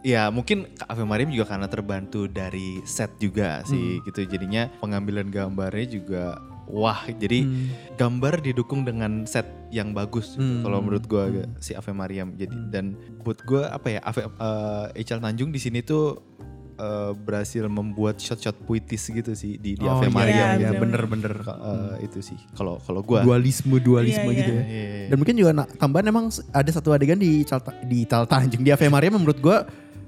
ya 0.04 0.28
mungkin 0.28 0.68
Ave 0.84 1.08
Mariam 1.08 1.32
juga 1.32 1.56
karena 1.56 1.72
terbantu 1.72 2.28
dari 2.28 2.84
set 2.84 3.16
juga 3.24 3.64
sih 3.64 4.04
gitu 4.04 4.28
jadinya 4.28 4.68
pengambilan 4.84 5.32
gambarnya 5.32 5.88
juga 5.88 6.24
wah. 6.68 7.08
Jadi 7.08 7.48
gambar 7.96 8.44
didukung 8.44 8.84
dengan 8.84 9.24
set 9.24 9.48
yang 9.72 9.96
bagus. 9.96 10.36
gitu. 10.36 10.44
Hmm. 10.44 10.64
Kalau 10.68 10.80
menurut 10.84 11.08
gua 11.08 11.32
agak 11.32 11.48
si 11.64 11.72
Ave 11.72 11.96
Mariam. 11.96 12.36
Jadi 12.36 12.56
dan 12.70 12.96
buat 13.24 13.40
gua 13.48 13.72
apa 13.72 13.88
ya? 13.88 14.00
Ave 14.04 14.28
eh, 14.28 15.02
Ical 15.02 15.24
Tanjung 15.24 15.56
di 15.56 15.60
sini 15.64 15.80
tuh 15.80 16.20
eh, 16.78 17.12
berhasil 17.14 17.66
membuat 17.66 18.18
shot-shot 18.18 18.54
puitis 18.64 19.02
gitu 19.04 19.34
sih 19.34 19.58
di, 19.58 19.74
di 19.74 19.82
Oh, 19.82 19.98
Ave 19.98 20.08
iya, 20.08 20.14
Mariam. 20.14 20.48
iya, 20.56 20.70
gitu. 20.70 20.82
bener-bener. 20.82 21.34
Eh, 21.42 22.06
itu 22.06 22.20
sih. 22.24 22.38
Kalau 22.54 22.78
kalau 22.80 23.02
gua 23.02 23.22
Dualisme 23.22 23.78
dualisme 23.78 24.30
Iya, 24.30 24.38
gitu 24.38 24.52
iya. 24.52 24.62
ya. 24.62 24.64
Iya, 24.64 24.86
iya. 24.88 25.08
Dan 25.10 25.16
mungkin 25.18 25.36
juga 25.36 25.52
na- 25.54 25.70
tambahan 25.72 26.06
emang 26.06 26.26
ada 26.52 26.70
satu 26.70 26.90
adegan 26.92 27.18
di 27.18 27.42
Ical, 27.42 27.60
Ta- 27.60 27.82
di 27.82 28.04
Ical 28.04 28.24
Tanjung 28.26 28.62
di 28.62 28.70
Ave 28.70 28.88
Maria 28.88 29.10
menurut 29.10 29.38
gua 29.38 29.66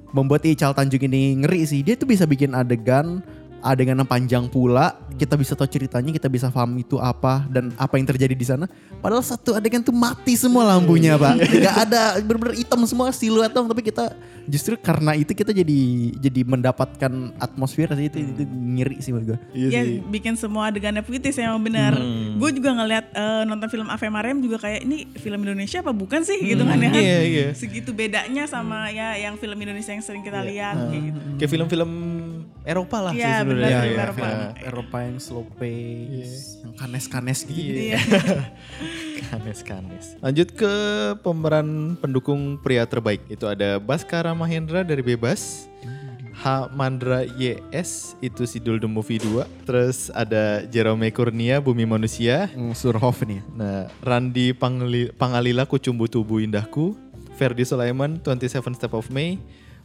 membuat 0.10 0.42
Ical 0.42 0.72
Tanjung 0.72 1.04
ini 1.04 1.42
ngeri 1.42 1.66
sih. 1.66 1.82
Dia 1.82 1.94
tuh 1.94 2.06
bisa 2.06 2.24
bikin 2.24 2.54
adegan 2.54 3.22
adegan 3.60 4.00
yang 4.00 4.08
panjang 4.08 4.46
pula, 4.48 4.96
kita 5.16 5.36
bisa 5.36 5.54
tahu 5.56 5.68
ceritanya, 5.68 6.12
kita 6.16 6.28
bisa 6.32 6.48
paham 6.50 6.80
itu 6.80 6.96
apa 7.00 7.46
dan 7.52 7.72
apa 7.76 8.00
yang 8.00 8.08
terjadi 8.08 8.36
di 8.36 8.46
sana. 8.48 8.66
Padahal 9.00 9.24
satu 9.24 9.56
adegan 9.56 9.84
tuh 9.84 9.96
mati 9.96 10.36
semua 10.36 10.76
lampunya, 10.76 11.16
Pak. 11.16 11.36
Gak 11.40 11.76
ada 11.88 12.02
bener-bener 12.24 12.56
hitam 12.60 12.82
semua 12.88 13.12
siluet 13.12 13.52
dong, 13.52 13.68
tapi 13.68 13.84
kita 13.86 14.16
justru 14.50 14.74
karena 14.82 15.14
itu 15.14 15.32
kita 15.38 15.54
jadi 15.54 15.80
jadi 16.18 16.42
mendapatkan 16.42 17.38
atmosfer 17.38 17.94
sih 17.94 18.10
itu, 18.10 18.18
itu 18.18 18.44
ngeri 18.50 18.98
sih 18.98 19.14
menurut. 19.14 19.38
Iya 19.54 19.68
ya 19.70 19.82
bikin 20.10 20.34
semua 20.34 20.74
adegannya 20.74 21.06
puitis 21.06 21.38
emang 21.38 21.62
benar. 21.62 21.94
Gue 22.36 22.50
juga 22.50 22.74
ngeliat 22.74 23.06
eh, 23.14 23.44
nonton 23.46 23.70
film 23.70 23.88
Ave 23.94 24.10
Mariam 24.10 24.42
juga 24.42 24.58
kayak 24.58 24.82
ini 24.82 25.06
film 25.22 25.46
Indonesia 25.46 25.86
apa 25.86 25.94
bukan 25.94 26.26
sih 26.26 26.42
gitu 26.42 26.66
kan 26.66 26.82
ya. 26.82 26.92
Iya, 26.92 27.20
iya. 27.22 27.48
Segitu 27.54 27.94
bedanya 27.94 28.50
sama 28.50 28.90
ya 28.90 29.14
yang 29.22 29.38
film 29.38 29.56
Indonesia 29.62 29.94
yang 29.94 30.04
sering 30.04 30.26
kita 30.26 30.42
lihat 30.42 30.76
kayak 30.90 31.04
gitu. 31.14 31.20
Kayak 31.38 31.52
film-film 31.54 31.92
Eropa 32.62 32.98
lah 33.00 33.12
sih 33.12 33.20
Iya, 33.20 33.42
sebenarnya. 33.42 33.48
benar, 33.48 33.70
Iya, 33.70 33.80
film 33.80 33.90
iya. 33.90 34.04
Eropa. 34.04 34.28
Iya. 34.28 34.48
Eropa 34.64 34.98
yang 35.02 35.18
slow 35.18 35.46
pace, 35.56 36.36
yang 36.60 36.74
kanes-kanes 36.76 37.40
gitu. 37.44 37.80
Iya. 37.88 38.00
Kanes 39.22 39.60
kanes. 39.62 40.06
Lanjut 40.20 40.50
ke 40.52 40.74
pemeran 41.20 41.68
pendukung 41.96 42.58
pria 42.58 42.84
terbaik. 42.84 43.22
Itu 43.28 43.46
ada 43.46 43.78
Baskara 43.78 44.34
Mahendra 44.34 44.82
dari 44.82 45.02
Bebas. 45.02 45.68
H. 46.34 46.72
Mandra 46.72 47.28
YS 47.28 48.16
itu 48.20 48.48
Sidul 48.48 48.80
the 48.80 48.88
Movie 48.88 49.20
2. 49.20 49.44
Terus 49.66 50.08
ada 50.10 50.64
Jerome 50.66 51.12
Kurnia 51.12 51.60
Bumi 51.60 51.84
Manusia. 51.84 52.48
Mm, 52.50 52.72
Surhoff 52.72 53.20
nih. 53.22 53.44
Nah, 53.52 53.92
Randi 54.00 54.56
Pangli- 54.56 55.12
Pangalila 55.12 55.68
Kucumbu 55.68 56.08
Tubuh 56.08 56.40
Indahku. 56.40 56.96
Ferdi 57.36 57.64
Sulaiman 57.64 58.18
27 58.18 58.56
Step 58.74 58.92
of 58.94 59.08
May. 59.10 59.36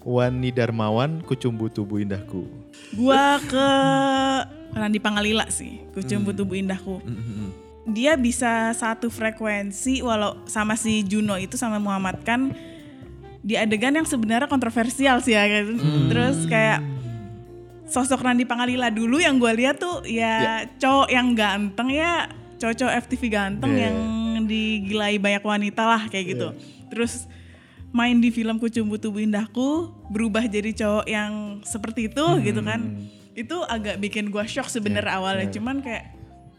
Wani 0.04 0.52
Darmawan 0.52 1.24
Kucumbu 1.24 1.72
Tubuh 1.72 1.98
Indahku. 1.98 2.44
Gua 2.92 3.40
ke 3.40 3.68
Randi 4.76 5.00
Pangalila 5.00 5.48
sih, 5.48 5.80
Kucumbu 5.96 6.36
Tubuh 6.36 6.60
Indahku. 6.60 7.00
Dia 7.88 8.16
bisa 8.16 8.72
satu 8.72 9.08
frekuensi 9.08 10.00
walau 10.04 10.40
sama 10.44 10.76
si 10.76 11.04
Juno 11.04 11.36
itu 11.36 11.56
sama 11.56 11.76
Muhammad 11.80 12.20
kan 12.24 12.52
di 13.44 13.60
adegan 13.60 13.92
yang 13.92 14.08
sebenarnya 14.08 14.48
kontroversial 14.48 15.20
sih 15.20 15.36
ya. 15.36 15.44
gitu. 15.48 15.76
Terus 16.08 16.48
kayak 16.48 16.80
sosok 17.84 18.24
Randi 18.24 18.48
Pangalila 18.48 18.88
dulu 18.88 19.20
yang 19.20 19.36
gue 19.36 19.52
lihat 19.52 19.76
tuh 19.76 20.00
ya 20.08 20.64
cowok 20.80 21.08
yang 21.12 21.36
ganteng 21.36 21.92
ya 21.92 22.28
cowok 22.56 23.04
FTV 23.04 23.22
ganteng 23.28 23.72
Yeah. 23.76 23.92
yang 23.92 24.48
digilai 24.48 25.20
banyak 25.20 25.44
wanita 25.44 25.82
lah 25.84 26.02
kayak 26.08 26.36
gitu. 26.36 26.48
Terus 26.88 27.28
main 27.94 28.18
di 28.18 28.34
film 28.34 28.58
Kucumbu 28.58 28.98
Tubuh 28.98 29.22
Indahku 29.22 29.94
berubah 30.10 30.42
jadi 30.50 30.74
cowok 30.74 31.06
yang 31.06 31.62
seperti 31.62 32.10
itu 32.10 32.26
gitu 32.42 32.60
kan. 32.66 33.06
Itu 33.38 33.62
agak 33.62 34.02
bikin 34.02 34.34
gua 34.34 34.44
shock 34.50 34.66
sebenarnya 34.66 35.14
awalnya 35.14 35.46
cuman 35.54 35.78
kayak 35.78 36.10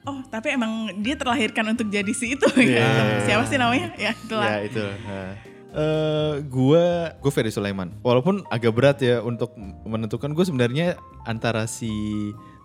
oh 0.07 0.23
tapi 0.31 0.55
emang 0.55 1.03
dia 1.03 1.19
terlahirkan 1.19 1.75
untuk 1.75 1.91
jadi 1.91 2.11
si 2.15 2.39
itu 2.39 2.47
gitu. 2.71 3.03
Siapa 3.27 3.43
sih 3.51 3.59
namanya? 3.59 3.91
Ya 3.99 4.15
itulah. 4.15 4.47
Ya 4.47 4.59
itu. 4.63 4.85
Nah. 4.87 5.55
Eh, 5.75 6.33
gua 6.47 7.11
gue 7.19 7.31
Ferry 7.35 7.51
Sulaiman. 7.51 7.91
Walaupun 7.99 8.47
agak 8.47 8.71
berat 8.71 8.97
ya 9.03 9.19
untuk 9.19 9.51
menentukan 9.83 10.31
gue 10.31 10.45
sebenarnya 10.47 10.95
antara 11.27 11.67
si 11.67 11.91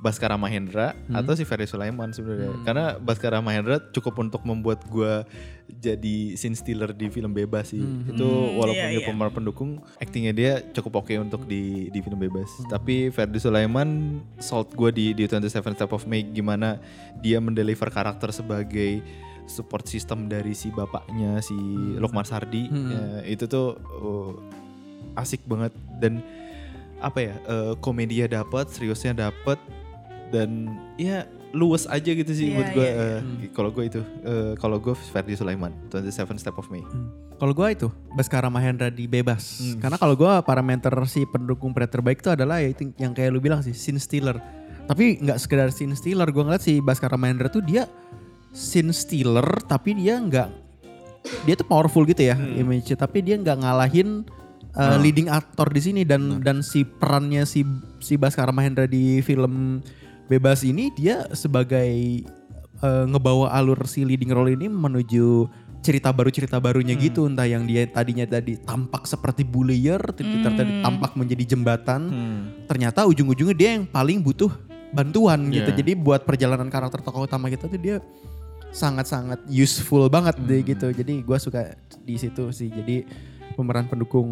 Baskara 0.00 0.40
Mahendra 0.40 0.96
atau 1.12 1.36
si 1.36 1.44
Ferry 1.44 1.68
Sulaiman 1.68 2.08
sebenarnya. 2.10 2.56
Karena 2.64 2.96
Baskara 2.96 3.44
Mahendra 3.44 3.76
cukup 3.92 4.16
untuk 4.24 4.40
membuat 4.48 4.80
gua 4.88 5.28
jadi 5.68 6.34
scene 6.34 6.56
stealer 6.56 6.96
di 6.96 7.12
film 7.12 7.36
bebas 7.36 7.76
sih. 7.76 7.84
Itu 8.08 8.26
walaupun 8.56 8.86
iya, 8.90 8.96
dia 8.96 9.02
iya. 9.04 9.08
pemeran 9.12 9.32
pendukung, 9.36 9.70
aktingnya 10.00 10.32
dia 10.32 10.52
cukup 10.72 11.04
oke 11.04 11.14
untuk 11.20 11.44
di 11.44 11.92
di 11.92 12.00
film 12.00 12.16
bebas. 12.16 12.48
Tapi 12.72 13.12
Ferdi 13.12 13.38
Sulaiman 13.38 14.18
sold 14.40 14.72
gue 14.72 14.90
di 14.90 15.06
di 15.12 15.28
27 15.28 15.52
Step 15.52 15.92
of 15.92 16.08
May 16.08 16.24
gimana 16.24 16.80
dia 17.20 17.38
mendeliver 17.38 17.92
karakter 17.92 18.32
sebagai 18.32 19.04
support 19.44 19.84
system 19.84 20.30
dari 20.30 20.56
si 20.56 20.72
bapaknya 20.72 21.44
si 21.44 21.54
Lukman 22.00 22.24
Sardi. 22.24 22.72
Ya, 22.72 23.04
itu 23.28 23.44
tuh 23.44 23.76
uh, 24.00 24.32
asik 25.20 25.44
banget. 25.44 25.76
Dan 26.00 26.24
apa 27.00 27.18
ya 27.20 27.34
uh, 27.48 27.72
komedinya 27.80 28.40
dapat 28.40 28.68
seriusnya 28.68 29.16
dapat 29.16 29.56
dan 30.30 30.70
ya 30.94 31.26
luwes 31.50 31.82
aja 31.84 32.14
gitu 32.14 32.30
sih 32.30 32.54
Iya, 32.54 32.56
buat 32.56 32.68
gue 32.70 32.86
iya, 32.86 33.18
kalau 33.50 33.70
gue 33.74 33.84
itu 33.90 34.00
uh, 34.22 34.54
kalau 34.54 34.78
gue 34.78 34.94
Ferdi 34.94 35.34
Sulaiman 35.34 35.74
27 35.90 36.38
Step 36.38 36.54
of 36.54 36.70
May 36.70 36.86
Kalau 37.36 37.56
gue 37.56 37.66
itu 37.72 37.88
Baskara 38.12 38.52
Mahendra 38.52 38.92
di 38.92 39.08
bebas. 39.08 39.64
Hmm. 39.64 39.80
Karena 39.80 39.96
kalau 39.96 40.12
gue 40.12 40.28
parameter 40.44 40.92
si 41.08 41.24
pendukung 41.24 41.72
pria 41.72 41.88
terbaik 41.88 42.20
itu 42.20 42.28
adalah 42.28 42.60
ya 42.60 42.68
itu 42.68 42.92
yang 43.00 43.16
kayak 43.16 43.32
lu 43.32 43.40
bilang 43.40 43.64
sih 43.64 43.72
scene 43.72 43.96
stealer. 43.96 44.36
Tapi 44.84 45.24
nggak 45.24 45.40
sekedar 45.40 45.72
scene 45.72 45.96
stealer. 45.96 46.28
Gue 46.28 46.44
ngeliat 46.44 46.60
si 46.60 46.84
Baskara 46.84 47.16
Mahendra 47.16 47.48
tuh 47.48 47.64
dia 47.64 47.88
scene 48.52 48.92
stealer 48.92 49.46
tapi 49.64 49.96
dia 49.96 50.20
nggak 50.20 50.48
dia 51.48 51.54
tuh 51.56 51.64
powerful 51.64 52.04
gitu 52.04 52.28
ya 52.28 52.36
Hmm. 52.36 52.60
image 52.60 52.92
tapi 52.92 53.24
dia 53.24 53.40
nggak 53.40 53.56
ngalahin 53.64 54.28
uh, 54.76 54.96
Ah. 54.96 54.98
leading 55.00 55.32
aktor 55.32 55.72
di 55.72 55.80
sini 55.80 56.02
dan 56.04 56.44
dan 56.44 56.60
si 56.60 56.84
perannya 56.84 57.48
si 57.48 57.64
si 57.98 58.20
Baskara 58.20 58.52
Mahendra 58.52 58.84
di 58.84 59.24
film 59.24 59.80
bebas 60.30 60.62
ini 60.62 60.94
dia 60.94 61.26
sebagai 61.34 62.22
uh, 62.78 63.04
ngebawa 63.10 63.50
alur 63.50 63.82
si 63.90 64.06
leading 64.06 64.30
role 64.30 64.54
ini 64.54 64.70
menuju 64.70 65.50
cerita 65.80 66.12
baru 66.12 66.30
cerita 66.30 66.60
barunya 66.60 66.94
Hmm. 66.94 67.02
gitu. 67.02 67.20
Entah 67.26 67.48
yang 67.48 67.66
dia 67.66 67.88
tadinya 67.90 68.22
tadi 68.28 68.54
tampak 68.62 69.08
seperti 69.10 69.42
bullier 69.42 69.98
ternyata 70.14 70.54
tadi 70.54 70.72
tampak 70.78 71.18
menjadi 71.18 71.56
jembatan. 71.56 72.00
Hmm. 72.06 72.40
ternyata 72.70 73.02
ujung-ujungnya 73.10 73.56
dia 73.56 73.70
yang 73.80 73.84
paling 73.90 74.22
butuh 74.22 74.52
bantuan 74.94 75.50
gitu. 75.50 75.70
Iya. 75.72 75.78
jadi 75.82 75.92
buat 75.98 76.22
perjalanan 76.22 76.70
karakter 76.70 77.02
tokoh 77.02 77.26
utama 77.26 77.50
kita 77.50 77.66
tuh 77.66 77.80
dia 77.80 77.96
sangat-sangat 78.70 79.42
useful 79.50 80.06
banget 80.06 80.38
deh 80.38 80.62
gitu. 80.62 80.94
Jadi 80.94 81.26
gua 81.26 81.42
suka 81.42 81.74
di 82.06 82.14
situ 82.14 82.54
sih. 82.54 82.70
Jadi 82.70 83.02
pemeran 83.54 83.86
pendukung 83.90 84.28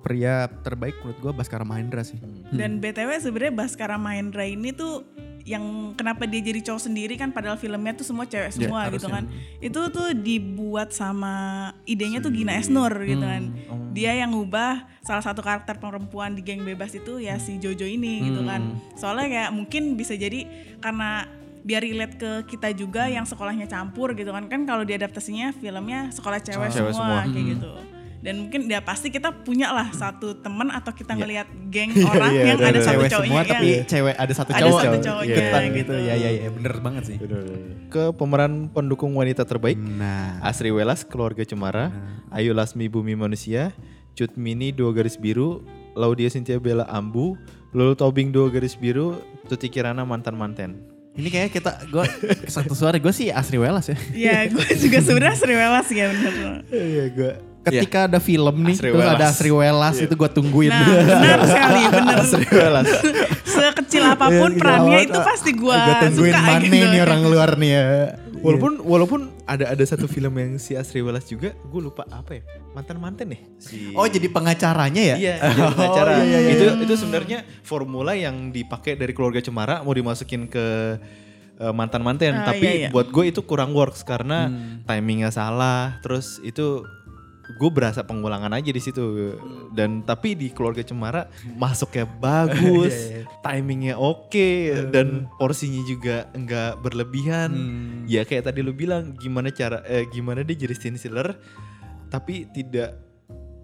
pria 0.00 0.48
terbaik 0.62 0.96
menurut 1.02 1.18
gua 1.20 1.32
Baskara 1.32 1.62
Mahendra 1.62 2.02
sih 2.02 2.18
Dan 2.50 2.80
BTW 2.80 3.10
sebenarnya 3.20 3.54
Baskara 3.54 3.96
Mahendra 4.00 4.44
ini 4.44 4.72
tuh 4.72 5.04
yang 5.44 5.92
kenapa 5.92 6.24
dia 6.24 6.40
jadi 6.40 6.64
cowok 6.64 6.82
sendiri 6.88 7.20
kan 7.20 7.28
padahal 7.28 7.60
filmnya 7.60 7.92
tuh 7.92 8.08
semua 8.08 8.24
cewek 8.24 8.48
semua 8.48 8.88
gitu 8.88 9.12
kan. 9.12 9.28
Itu 9.60 9.92
tuh 9.92 10.16
dibuat 10.16 10.96
sama 10.96 11.68
idenya 11.84 12.24
tuh 12.24 12.32
Gina 12.32 12.56
Esnur 12.56 12.90
gitu 13.04 13.20
kan. 13.20 13.52
Dia 13.92 14.16
yang 14.16 14.32
ngubah 14.32 14.88
salah 15.04 15.20
satu 15.20 15.44
karakter 15.44 15.76
perempuan 15.76 16.32
di 16.32 16.40
geng 16.40 16.64
bebas 16.64 16.96
itu 16.96 17.20
ya 17.20 17.36
si 17.36 17.60
Jojo 17.60 17.84
ini 17.84 18.24
gitu 18.32 18.40
kan. 18.48 18.80
Soalnya 18.96 19.28
kayak 19.28 19.50
mungkin 19.52 20.00
bisa 20.00 20.16
jadi 20.16 20.48
karena 20.80 21.28
biar 21.64 21.80
relate 21.80 22.16
ke 22.20 22.30
kita 22.56 22.72
juga 22.76 23.08
yang 23.08 23.28
sekolahnya 23.28 23.68
campur 23.68 24.16
gitu 24.16 24.32
kan. 24.32 24.48
Kan 24.48 24.64
kalau 24.64 24.84
diadaptasinya 24.88 25.52
filmnya 25.52 26.08
sekolah 26.08 26.40
cewek, 26.40 26.72
Cewek 26.72 26.92
semua, 26.96 27.20
semua. 27.20 27.32
kayak 27.32 27.46
gitu. 27.60 27.72
Dan 28.24 28.34
mungkin 28.40 28.64
ya 28.64 28.80
pasti 28.80 29.12
kita 29.12 29.44
punya 29.44 29.68
lah 29.68 29.92
satu 29.92 30.32
teman 30.40 30.72
atau 30.72 30.90
kita 30.90 31.12
ngelihat 31.12 31.44
geng 31.68 31.92
Iya, 31.94 32.08
orang 32.08 32.32
iya, 32.32 32.42
yang 32.48 32.56
ada 32.56 32.68
ada 32.72 32.80
satu 32.80 32.88
cewek 32.96 33.10
cowoknya 33.12 33.28
semua 33.28 33.36
yang- 33.36 33.52
tapi 33.52 33.68
cewek 33.84 34.14
ada 34.16 34.32
satu 34.32 34.50
Ada 34.50 34.60
cowok 34.64 34.80
satu 34.80 34.98
cowoknya, 34.98 35.34
ikutan 35.36 35.62
gitu. 35.62 35.76
gitu. 35.76 35.94
Ya 36.00 36.14
ya 36.16 36.30
ya 36.32 36.48
bener 36.48 36.74
banget 36.80 37.02
sih. 37.04 37.16
Ke 37.86 38.02
pemeran 38.10 38.52
pendukung 38.72 39.12
wanita 39.12 39.44
terbaik 39.44 39.76
nah. 39.76 40.40
Asri 40.40 40.72
Welas 40.72 41.04
Keluarga 41.04 41.44
Cemara, 41.44 41.92
Ayu 42.32 42.56
Lasmi 42.56 42.88
Bumi 42.88 43.12
Manusia, 43.12 43.76
Cut 44.16 44.32
Mini 44.34 44.72
Dua 44.72 44.96
Garis 44.96 45.20
Biru, 45.20 45.60
Laudia 45.92 46.32
Cynthia 46.32 46.56
Bella 46.56 46.88
Ambu, 46.88 47.36
Lulu 47.70 47.92
Tobing 47.92 48.32
Dua 48.32 48.48
Garis 48.48 48.72
Biru, 48.72 49.20
Tuti 49.46 49.68
Kirana 49.68 50.02
Mantan 50.02 50.32
Manten. 50.32 50.80
ini 51.14 51.30
kayak 51.30 51.54
kita 51.54 51.70
gua 51.94 52.02
satu 52.50 52.74
suara 52.74 52.98
gue 52.98 53.14
sih 53.14 53.30
Asri 53.30 53.54
Welas 53.54 53.86
ya. 53.86 53.94
Ya 54.10 54.50
gue 54.50 54.66
juga 54.74 54.98
sebenarnya 54.98 55.36
Sri 55.36 55.54
Welas 55.54 55.86
ya 55.86 56.10
bener. 56.10 56.32
Iya 56.66 57.04
gue. 57.12 57.32
Ketika 57.66 57.98
ada 58.04 58.18
film 58.18 58.54
nih 58.62 58.74
Asri 58.74 58.88
terus 58.88 59.00
Welas. 59.00 59.16
ada 59.16 59.26
Asri 59.26 59.50
Welas 59.50 59.96
itu 59.98 60.14
gue 60.14 60.30
tungguin 60.30 60.68
Nah 60.68 60.84
benar 60.84 61.40
sekali 61.44 61.80
bener. 61.88 62.16
Asri 62.22 62.46
Welas. 62.46 62.88
Sekecil 63.54 64.04
apa 64.04 64.26
pun 64.28 64.50
Iya, 64.50 64.58
perannya 64.58 64.98
itu 65.02 65.18
pasti 65.18 65.50
gue 65.52 65.72
Gua 65.74 65.94
tungguin 65.98 66.30
suka 66.30 66.42
mana 66.42 66.62
gitu. 66.62 66.84
nih 66.84 67.00
orang 67.00 67.20
luar 67.24 67.50
nih 67.54 67.70
ya 67.70 67.84
walaupun 68.36 68.72
walaupun 68.78 69.20
ada 69.44 69.72
ada 69.72 69.80
satu 69.82 70.04
film 70.04 70.32
yang 70.34 70.56
si 70.56 70.72
Asri 70.72 71.00
Welas 71.00 71.24
juga, 71.24 71.52
gue 71.54 71.80
lupa 71.82 72.04
apa 72.06 72.34
ya 72.34 72.42
mantan 72.70 72.96
manten 72.98 73.26
nih. 73.26 73.40
Si 73.56 73.88
oh 73.90 74.04
jadi 74.04 74.28
pengacaranya 74.28 75.02
ya 75.02 75.16
Iya, 75.16 75.34
jadi 75.42 75.60
Oh, 75.60 75.68
pengacara. 75.70 76.10
iya, 76.14 76.24
iya, 76.24 76.38
iya. 76.38 76.50
Itu 76.52 76.64
itu 76.82 76.94
sebenarnya 76.98 77.38
formula 77.60 78.12
yang 78.12 78.48
dipakai 78.50 78.94
dari 78.94 79.12
keluarga 79.12 79.40
Cemara 79.40 79.80
mau 79.80 79.92
dimasukin 79.92 80.44
ke 80.44 80.66
eh, 81.54 81.72
mantan-mantan 81.72 82.34
Ah, 82.36 82.44
tapi 82.46 82.66
iya, 82.66 82.72
iya. 82.76 82.88
buat 82.90 83.08
gue 83.08 83.24
itu 83.26 83.40
kurang 83.40 83.72
works 83.72 84.02
karena 84.02 84.50
timingnya 84.82 85.30
salah 85.30 85.96
terus 86.00 86.36
itu 86.40 86.84
gue 87.44 87.70
berasa 87.70 88.00
pengulangan 88.02 88.52
aja 88.56 88.70
di 88.72 88.82
situ. 88.82 89.36
Dan 89.70 90.02
tapi 90.02 90.32
di 90.32 90.48
keluarga 90.50 90.80
cemara 90.80 91.28
masuknya 91.56 92.08
bagus 92.08 93.12
timingnya 93.44 94.00
oke 94.00 94.90
dan 94.90 95.28
porsinya 95.36 95.84
juga 95.84 96.28
enggak 96.32 96.80
berlebihan. 96.80 97.50
Ya 98.08 98.24
kayak 98.24 98.48
tadi 98.52 98.64
lu 98.64 98.72
bilang 98.72 99.12
gimana 99.16 99.52
cara 99.52 99.84
eh, 99.84 100.08
gimana 100.08 100.40
dia 100.40 100.56
jadi 100.56 100.74
scene 100.76 100.98
tapi 102.14 102.46
tidak 102.54 103.03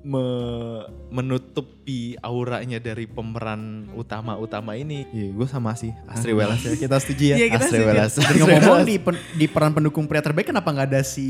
me- 0.02 0.82
menutupi 1.10 1.90
auranya 2.18 2.76
dari 2.76 3.04
pemeran 3.04 3.60
utama-utama 3.92 4.72
ini. 4.72 5.04
Iya, 5.08 5.28
gue 5.30 5.44
sama 5.44 5.72
sih 5.72 5.90
Astri 6.06 6.32
Welas 6.32 6.58
ya. 6.58 6.72
Kita 6.74 6.96
setuju 6.96 7.24
ya. 7.24 7.36
Iya, 7.36 7.46
kita 7.50 7.64
Astri 7.64 7.78
setuju. 7.78 7.90
Welas. 7.90 8.12
Ngomong-ngomong 8.16 8.82
di, 8.82 8.96
pen- 8.96 9.22
di 9.34 9.46
peran 9.46 9.72
pendukung 9.72 10.04
pria 10.04 10.20
terbaik 10.20 10.48
kenapa 10.48 10.68
nggak 10.68 10.88
ada 10.88 11.02
si 11.02 11.26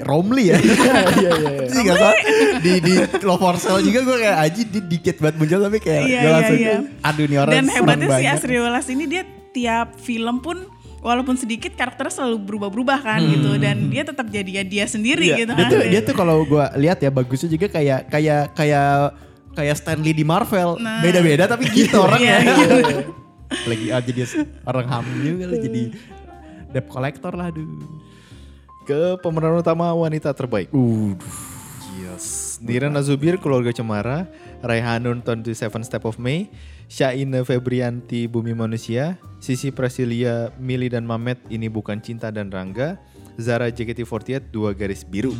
Romli 0.00 0.44
ya? 0.46 0.58
Iya 1.18 1.30
iya. 1.34 1.50
Salah. 1.68 2.14
Di 2.58 2.72
di 2.78 2.94
Love 3.20 3.38
for 3.38 3.56
Sale 3.56 3.80
juga 3.80 4.00
gue 4.02 4.16
kayak 4.18 4.38
aji 4.40 4.62
di 4.66 4.80
dikit 4.88 5.16
banget 5.18 5.34
muncul 5.36 5.58
tapi 5.60 5.78
kayak 5.78 6.02
Iya, 6.02 6.08
gue 6.08 6.22
iya, 6.22 6.32
langsung 6.32 6.58
iya. 6.58 6.76
aduh 7.00 7.24
nih 7.24 7.38
orang 7.38 7.54
Dan 7.54 7.64
hebatnya 7.66 8.08
si. 8.14 8.26
Asri 8.28 8.56
Welas 8.56 8.86
ini 8.88 9.04
dia 9.04 9.22
tiap 9.50 9.88
film 9.96 10.38
pun 10.38 10.56
walaupun 10.98 11.34
sedikit 11.34 11.72
karakternya 11.72 12.10
selalu 12.12 12.36
berubah-berubah 12.44 12.98
kan 12.98 13.20
gitu 13.22 13.54
dan 13.56 13.86
dia 13.86 14.02
tetap 14.02 14.26
jadi 14.26 14.50
ya 14.50 14.64
dia 14.64 14.84
sendiri 14.84 15.24
Iya, 15.24 15.36
gitu 15.40 15.52
dia 15.52 15.64
kan. 15.64 15.70
tuh 15.70 15.80
dia 15.84 16.00
tuh 16.02 16.14
kalau 16.14 16.42
gue 16.42 16.64
lihat 16.76 16.98
ya 16.98 17.08
bagusnya 17.08 17.48
juga 17.48 17.66
kayak 17.68 18.08
kayak 18.08 18.42
kayak 18.52 19.14
kayak 19.54 19.74
Stanley 19.74 20.12
di 20.12 20.22
Marvel 20.22 20.78
Nah. 20.78 20.98
beda-beda 21.00 21.46
tapi 21.46 21.66
gitu 21.70 21.98
orangnya. 21.98 22.38
Iya, 22.42 22.54
iya. 22.78 22.98
Lagi 23.64 23.86
aja 23.88 24.10
dia 24.12 24.26
orang 24.62 24.86
hamil 24.86 25.18
juga 25.24 25.44
lah 25.46 25.58
jadi 25.58 25.82
debt 26.68 26.86
collector 26.86 27.32
lah 27.32 27.48
aduh. 27.48 27.64
Ke 28.84 29.16
pemeran 29.18 29.56
utama 29.56 29.90
wanita 29.92 30.32
terbaik. 30.32 30.68
Uh, 30.70 31.12
Yes. 31.98 32.56
Dira 32.58 32.86
Nazubir, 32.86 33.38
Keluarga 33.38 33.70
Cemara, 33.70 34.26
Raihanun 34.60 35.18
27 35.18 35.54
Step 35.82 36.02
of 36.02 36.14
May, 36.16 36.46
Syaina 36.88 37.44
Febrianti 37.44 38.24
Bumi 38.24 38.56
Manusia, 38.56 39.20
Sisi 39.44 39.68
Prasilia, 39.68 40.48
Mili 40.56 40.88
dan 40.88 41.04
Mamet 41.04 41.36
Ini 41.52 41.68
Bukan 41.68 42.00
Cinta 42.00 42.32
dan 42.32 42.48
Rangga, 42.48 42.96
Zara 43.36 43.68
JKT48 43.68 44.48
Dua 44.48 44.72
Garis 44.72 45.04
Biru. 45.04 45.36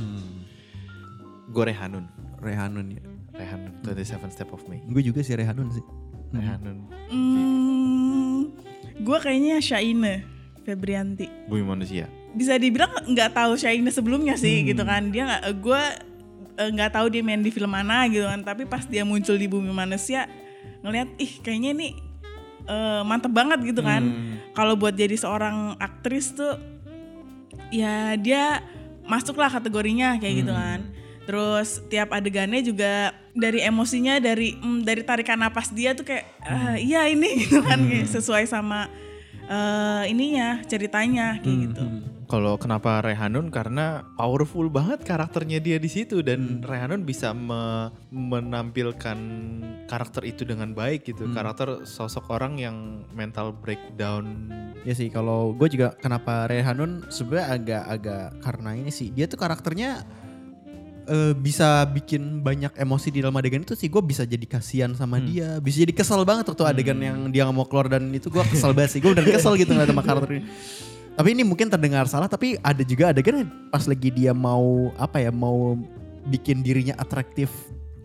Gue 1.49 1.65
Rehanun. 1.73 2.05
Rehanun 2.45 3.01
ya. 3.01 3.03
Rehanun 3.33 3.73
27 3.81 4.29
Step 4.29 4.53
of 4.53 4.61
May. 4.69 4.85
Gue 4.93 5.01
juga 5.01 5.25
sih 5.25 5.33
Rehanun 5.33 5.73
sih. 5.73 5.85
Rehanun 6.37 6.85
Hmm, 7.09 8.53
gue 9.01 9.19
kayaknya 9.25 9.57
Shaina 9.65 10.21
Febrianti. 10.69 11.49
Bumi 11.49 11.65
Manusia. 11.65 12.13
Bisa 12.37 12.61
dibilang 12.61 12.93
nggak 13.09 13.33
tahu 13.33 13.57
Shaina 13.57 13.89
sebelumnya 13.89 14.37
sih 14.37 14.69
gitu 14.69 14.85
kan. 14.85 15.09
Dia 15.09 15.25
nggak 15.25 15.43
gue 15.65 15.83
eh, 16.61 16.71
nggak 16.77 16.93
tahu 16.93 17.09
dia 17.09 17.25
main 17.25 17.41
di 17.41 17.49
film 17.49 17.73
mana 17.73 18.05
gitu 18.13 18.29
kan. 18.29 18.45
Tapi 18.45 18.69
pas 18.69 18.85
dia 18.85 19.09
muncul 19.09 19.41
di 19.41 19.49
Bumi 19.49 19.73
Manusia 19.73 20.29
ngelihat 20.83 21.09
ih 21.19 21.33
kayaknya 21.43 21.71
ini 21.75 21.89
eh, 22.69 23.03
mantep 23.03 23.33
banget 23.33 23.63
gitu 23.65 23.81
kan. 23.83 24.03
Kalau 24.55 24.75
buat 24.75 24.95
jadi 24.95 25.15
seorang 25.15 25.79
aktris 25.79 26.35
tuh 26.35 26.59
ya 27.71 28.17
dia 28.19 28.63
masuklah 29.09 29.49
kategorinya 29.49 30.17
kayak 30.21 30.35
gitu 30.45 30.53
kan. 30.53 30.81
Terus 31.29 31.85
tiap 31.93 32.13
adegannya 32.13 32.65
juga 32.65 33.13
dari 33.37 33.61
emosinya 33.63 34.19
dari 34.19 34.57
mm, 34.57 34.83
dari 34.83 35.03
tarikan 35.05 35.39
napas 35.39 35.71
dia 35.71 35.93
tuh 35.93 36.09
kayak 36.09 36.25
ah, 36.43 36.75
iya 36.75 37.07
ini 37.07 37.37
gitu 37.45 37.61
kan 37.61 37.79
kayak 37.85 38.09
sesuai 38.09 38.49
sama 38.49 38.89
eh, 39.47 40.03
ininya 40.11 40.65
ceritanya 40.65 41.37
kayak 41.45 41.59
gitu. 41.71 41.85
Kalau 42.29 42.61
kenapa 42.61 43.01
Rehanun? 43.01 43.49
Karena 43.49 44.05
powerful 44.13 44.69
banget 44.69 45.01
karakternya 45.01 45.65
dia 45.65 45.81
di 45.81 45.89
situ 45.89 46.21
dan 46.21 46.61
Rehanun 46.61 47.09
bisa 47.09 47.33
me- 47.33 47.89
menampilkan 48.13 49.17
karakter 49.89 50.29
itu 50.29 50.45
dengan 50.45 50.77
baik 50.77 51.09
gitu. 51.09 51.25
Karakter 51.33 51.89
sosok 51.89 52.29
orang 52.29 52.61
yang 52.61 52.77
mental 53.17 53.57
breakdown. 53.57 54.53
Ya 54.85 54.93
sih 54.93 55.09
kalau 55.09 55.57
gue 55.57 55.73
juga 55.73 55.97
kenapa 55.97 56.45
Rehanun? 56.53 57.09
Sebenarnya 57.09 57.49
agak-agak 57.57 58.27
karena 58.45 58.71
ini 58.77 58.93
sih. 58.93 59.09
Dia 59.09 59.25
tuh 59.25 59.41
karakternya 59.41 60.05
eh, 61.09 61.33
bisa 61.33 61.89
bikin 61.89 62.45
banyak 62.45 62.77
emosi 62.77 63.09
di 63.09 63.25
dalam 63.25 63.41
adegan 63.41 63.65
itu 63.65 63.73
sih. 63.73 63.89
Gue 63.89 64.05
bisa 64.05 64.29
jadi 64.29 64.45
kasihan 64.45 64.93
sama 64.93 65.17
dia. 65.17 65.57
Bisa 65.65 65.81
jadi 65.81 65.97
kesel 65.97 66.29
banget 66.29 66.45
waktu 66.53 66.77
adegan 66.77 67.01
yang 67.01 67.33
dia 67.33 67.49
nggak 67.49 67.57
mau 67.57 67.65
keluar 67.65 67.89
dan 67.89 68.13
itu 68.13 68.29
gue 68.29 68.45
kesel 68.53 68.77
banget 68.77 68.93
sih. 68.93 69.01
Gue 69.01 69.17
udah 69.17 69.25
kesel 69.25 69.57
gitu 69.57 69.73
ngeliat 69.73 69.89
sama 69.89 70.05
karakter 70.05 70.31
ini 70.37 70.45
tapi 71.19 71.35
ini 71.35 71.43
mungkin 71.43 71.67
terdengar 71.67 72.07
salah 72.07 72.31
tapi 72.31 72.55
ada 72.63 72.79
juga 72.87 73.11
adegan 73.11 73.43
yang 73.43 73.51
pas 73.75 73.91
lagi 73.91 74.15
dia 74.15 74.31
mau 74.31 74.95
apa 74.95 75.19
ya 75.19 75.35
mau 75.35 75.75
bikin 76.31 76.63
dirinya 76.63 76.95
atraktif 76.95 77.51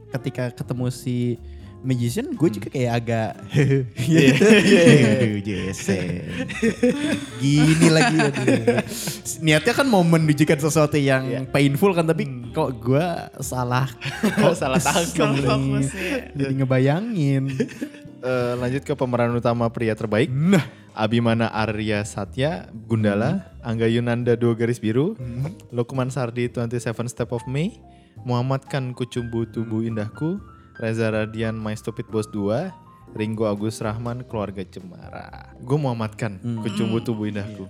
ketika 0.09 0.49
ketemu 0.49 0.89
si 0.89 1.37
magician 1.83 2.31
gue 2.33 2.49
juga 2.57 2.67
kayak 2.71 2.91
agak 3.03 3.31
gitu. 4.07 4.45
Aduh, 5.03 5.39
Jesse. 5.43 6.23
Gini 7.37 7.87
lagi 7.91 8.17
aduh. 8.17 8.81
Niatnya 9.43 9.73
kan 9.75 9.85
mau 9.85 10.01
menunjukkan 10.01 10.63
sesuatu 10.63 10.95
yang 10.95 11.45
painful 11.51 11.91
kan 11.91 12.07
tapi 12.07 12.25
kok 12.55 12.81
gue 12.81 13.07
salah 13.43 13.91
kok 14.41 14.55
Salah 14.55 14.79
tangkap. 14.79 15.29
Jadi 16.33 16.53
ngebayangin. 16.55 17.43
Eh, 18.23 18.53
lanjut 18.55 18.87
ke 18.87 18.95
pemeran 18.95 19.35
utama 19.35 19.67
pria 19.67 19.91
terbaik. 19.91 20.31
Nah, 20.31 20.63
Abimana 20.93 21.49
Arya 21.49 22.05
Satya, 22.05 22.69
Gundala, 22.85 23.49
Angga 23.65 23.89
Yunanda 23.89 24.37
dua 24.37 24.53
garis 24.53 24.77
biru, 24.77 25.17
Lukman 25.73 26.13
Sardi 26.13 26.53
27 26.53 27.09
Step 27.09 27.33
of 27.33 27.41
May, 27.49 27.81
Muhammad 28.21 28.61
Kan 28.69 28.93
Kucumbu 28.93 29.49
Tubuh 29.49 29.81
Indahku, 29.81 30.37
Reza 30.77 31.09
Radian 31.09 31.57
My 31.57 31.73
Stupid 31.73 32.05
Boss 32.13 32.29
2, 32.29 33.17
Ringo 33.17 33.49
Agus 33.49 33.81
Rahman 33.81 34.21
Keluarga 34.29 34.61
Cemara. 34.69 35.57
Gue 35.65 35.81
Muhammad 35.81 36.13
Kan 36.13 36.37
Kucumbu 36.41 37.01
Tubuh 37.01 37.25
Indahku. 37.25 37.65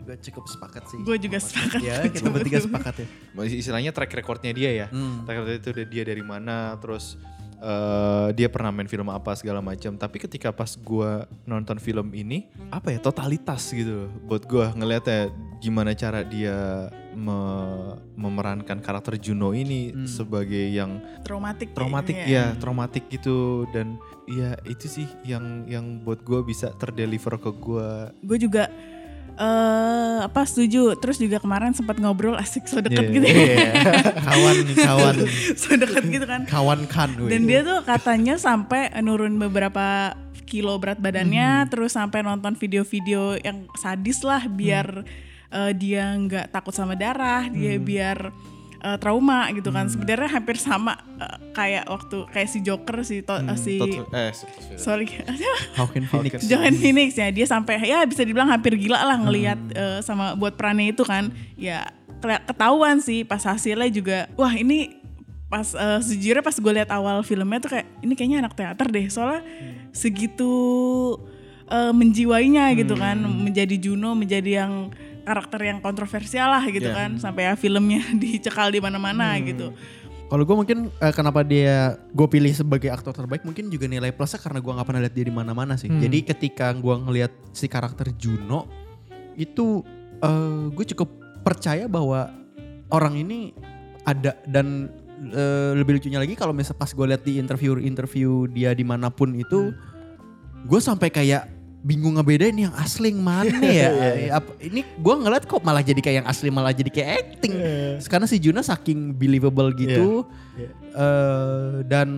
gue 0.00 0.16
cukup 0.26 0.42
sepakat 0.50 0.82
sih. 0.90 0.98
Gue 1.06 1.22
juga 1.22 1.38
sepakat. 1.38 1.80
Ya, 1.86 2.02
kita 2.10 2.34
bertiga 2.34 2.58
sepakat 2.58 3.04
ya. 3.04 3.06
Istilahnya 3.46 3.94
track 3.94 4.10
recordnya 4.10 4.50
dia 4.50 4.70
ya. 4.74 4.86
Hmm. 4.90 5.22
Track 5.22 5.36
record 5.46 5.58
itu 5.62 5.70
dia 5.86 6.02
dari 6.02 6.24
mana, 6.24 6.74
terus 6.82 7.14
eh, 7.60 8.28
dia 8.34 8.48
pernah 8.48 8.72
main 8.72 8.88
film 8.88 9.12
apa 9.12 9.36
segala 9.36 9.60
macam. 9.60 9.94
Tapi 9.94 10.16
ketika 10.16 10.50
pas 10.50 10.74
gua 10.80 11.28
nonton 11.44 11.76
film 11.76 12.10
ini, 12.16 12.48
apa 12.72 12.90
ya 12.90 12.98
totalitas 12.98 13.70
gitu 13.70 14.04
loh. 14.04 14.10
Buat 14.26 14.48
gua 14.48 14.72
ngeliatnya 14.72 15.28
gimana 15.60 15.92
cara 15.92 16.24
dia 16.24 16.88
me- 17.12 18.00
memerankan 18.16 18.80
karakter 18.80 19.20
Juno 19.20 19.52
ini 19.52 19.92
sebagai 20.08 20.72
yang 20.72 21.04
Traumatik. 21.20 21.76
traumatik 21.76 22.16
ya. 22.16 22.26
ya, 22.26 22.44
traumatik 22.56 23.12
gitu 23.12 23.68
dan 23.76 24.00
ya 24.24 24.56
itu 24.64 24.88
sih 24.88 25.08
yang 25.28 25.68
yang 25.68 26.00
buat 26.00 26.24
gua 26.24 26.40
bisa 26.40 26.72
terdeliver 26.80 27.36
ke 27.36 27.50
gua. 27.52 28.08
Gue 28.24 28.40
juga 28.40 28.72
eh 29.40 30.18
apa 30.20 30.44
setuju. 30.44 30.92
Terus 31.00 31.16
juga 31.16 31.40
kemarin 31.40 31.72
sempat 31.72 31.96
ngobrol 31.96 32.36
asik 32.36 32.68
so 32.68 32.84
deket 32.84 33.08
Iya, 33.08 33.14
gitu 33.16 33.26
ya. 33.26 33.36
iya. 33.40 33.72
Kawan 34.28 34.56
nih, 34.68 34.76
kawan. 34.76 35.14
so 35.60 35.68
deket 35.72 36.04
gitu 36.12 36.26
kan. 36.28 36.40
Kawan 36.44 36.80
kan. 36.84 37.08
Dan 37.16 37.48
dia 37.48 37.64
tuh 37.64 37.80
katanya 37.88 38.36
sampai 38.36 38.92
nurun 39.00 39.40
beberapa 39.40 40.12
kilo 40.44 40.76
berat 40.82 40.98
badannya, 40.98 41.70
terus 41.70 41.94
sampai 41.94 42.26
nonton 42.26 42.58
video-video 42.58 43.38
yang 43.40 43.70
sadis 43.78 44.20
lah 44.26 44.44
biar 44.44 45.06
eh, 45.48 45.72
dia 45.72 46.10
nggak 46.10 46.50
takut 46.50 46.74
sama 46.74 46.98
darah, 46.98 47.46
dia 47.48 47.78
biar 47.78 48.34
eh, 48.80 48.98
trauma 48.98 49.46
gitu 49.52 49.68
kan. 49.68 49.86
Sebenarnya 49.86 50.28
hampir 50.28 50.56
sama 50.56 50.96
eh, 51.16 51.36
kayak 51.52 51.84
waktu 51.86 52.16
kayak 52.28 52.48
si 52.48 52.58
Joker 52.60 53.04
si 53.04 53.20
to- 53.20 53.38
eh, 53.38 53.56
si 53.56 53.76
Tot- 53.76 54.08
eh, 54.10 54.32
sorry. 54.76 55.06
Hawken 55.78 56.04
Phoenix. 56.04 56.44
Joaquin 56.44 56.76
Phoenix 56.76 57.08
ya 57.14 57.28
dia 57.28 57.46
sampai 57.46 57.80
ya 57.84 58.02
bisa 58.04 58.24
dibilang 58.24 58.48
hampir 58.48 58.74
gila 58.74 59.00
lah 59.00 59.16
ngelihat 59.20 59.60
eh, 59.72 59.98
sama 60.00 60.32
buat 60.34 60.56
perannya 60.56 60.92
itu 60.92 61.04
kan. 61.04 61.30
Ya 61.54 61.88
ketahuan 62.20 63.00
sih 63.00 63.24
pas 63.24 63.40
hasilnya 63.40 63.88
juga 63.88 64.18
wah 64.36 64.52
ini 64.52 65.00
pas 65.48 65.72
eh, 65.72 66.00
sejujurnya 66.04 66.44
pas 66.44 66.52
gue 66.52 66.72
lihat 66.76 66.92
awal 66.92 67.24
filmnya 67.24 67.58
tuh 67.58 67.72
kayak 67.74 67.86
ini 68.04 68.12
kayaknya 68.12 68.38
anak 68.44 68.54
teater 68.54 68.86
deh 68.86 69.08
soalnya 69.08 69.40
segitu 69.90 70.52
eh, 71.66 71.92
menjiwainya 71.96 72.70
gitu 72.78 72.94
kan 72.94 73.18
menjadi 73.18 73.76
Juno 73.80 74.14
menjadi 74.14 74.62
yang 74.62 74.94
karakter 75.30 75.62
yang 75.62 75.78
kontroversial 75.78 76.50
lah 76.50 76.66
gitu 76.66 76.90
kan. 76.90 77.14
Sampai 77.22 77.46
ya 77.46 77.54
filmnya 77.54 78.02
dicekal 78.22 78.74
di 78.74 78.82
mana-mana 78.82 79.38
gitu. 79.38 79.70
Kalau 80.30 80.46
gue 80.46 80.56
mungkin 80.58 80.90
eh, 80.90 81.14
kenapa 81.14 81.46
dia 81.46 81.98
gue 82.10 82.26
pilih 82.26 82.50
sebagai 82.54 82.90
aktor 82.90 83.14
terbaik 83.14 83.46
mungkin 83.46 83.70
juga 83.70 83.86
nilai 83.86 84.10
plusnya 84.10 84.42
karena 84.42 84.58
gue 84.58 84.72
nggak 84.74 84.86
pernah 84.86 85.02
lihat 85.06 85.14
dia 85.14 85.26
di 85.26 85.34
mana-mana 85.34 85.74
sih. 85.78 85.86
Jadi 85.86 86.26
ketika 86.26 86.74
gue 86.74 86.94
ngelihat 87.06 87.30
si 87.54 87.70
karakter 87.70 88.10
Juno 88.18 88.66
itu 89.38 89.86
gue 90.74 90.86
cukup 90.94 91.08
percaya 91.40 91.88
bahwa 91.88 92.28
orang 92.92 93.16
ini 93.16 93.54
ada 94.04 94.36
dan 94.48 94.90
eh, 95.30 95.72
lebih 95.76 96.00
lucunya 96.00 96.18
lagi 96.20 96.34
kalau 96.36 96.52
misalnya 96.52 96.80
pas 96.80 96.90
gue 96.92 97.06
lihat 97.06 97.22
di 97.24 97.32
interview-interview 97.38 98.50
dia 98.50 98.74
di 98.74 98.84
mana 98.84 99.08
pun 99.08 99.32
itu 99.36 99.72
gue 100.66 100.80
sampai 100.80 101.08
kayak 101.08 101.59
bingung 101.80 102.20
ngebedain 102.20 102.52
yang 102.52 102.74
asli 102.76 103.08
yang 103.08 103.24
mana 103.24 103.56
ya. 103.64 103.88
Apa- 104.36 104.56
ini 104.60 104.84
gue 104.84 105.14
ngeliat 105.16 105.48
kok 105.48 105.64
malah 105.64 105.80
jadi 105.80 106.00
kayak 106.00 106.16
yang 106.24 106.28
asli 106.28 106.48
malah 106.52 106.76
jadi 106.76 106.90
kayak 106.92 107.08
acting. 107.24 107.54
Karena 108.04 108.26
si 108.28 108.36
Juna 108.36 108.60
saking 108.60 109.16
believable 109.16 109.72
gitu. 109.72 110.28
Eh, 110.90 111.74
dan 111.88 112.08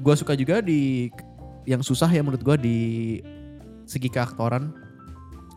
gue 0.00 0.14
suka 0.16 0.32
juga 0.32 0.64
di 0.64 1.12
yang 1.68 1.84
susah 1.84 2.08
ya 2.08 2.24
menurut 2.24 2.42
gue 2.42 2.56
di 2.58 2.78
segi 3.86 4.08
keaktoran 4.08 4.72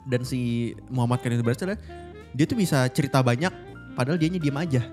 dan 0.05 0.21
si 0.21 0.73
Muhammad 0.91 1.23
itu 1.23 1.41
adalah 1.41 1.79
dia 2.35 2.45
tuh 2.45 2.57
bisa 2.59 2.85
cerita 2.91 3.23
banyak 3.23 3.49
padahal 3.95 4.19
dianya 4.19 4.37
diem 4.43 4.57
aja. 4.59 4.83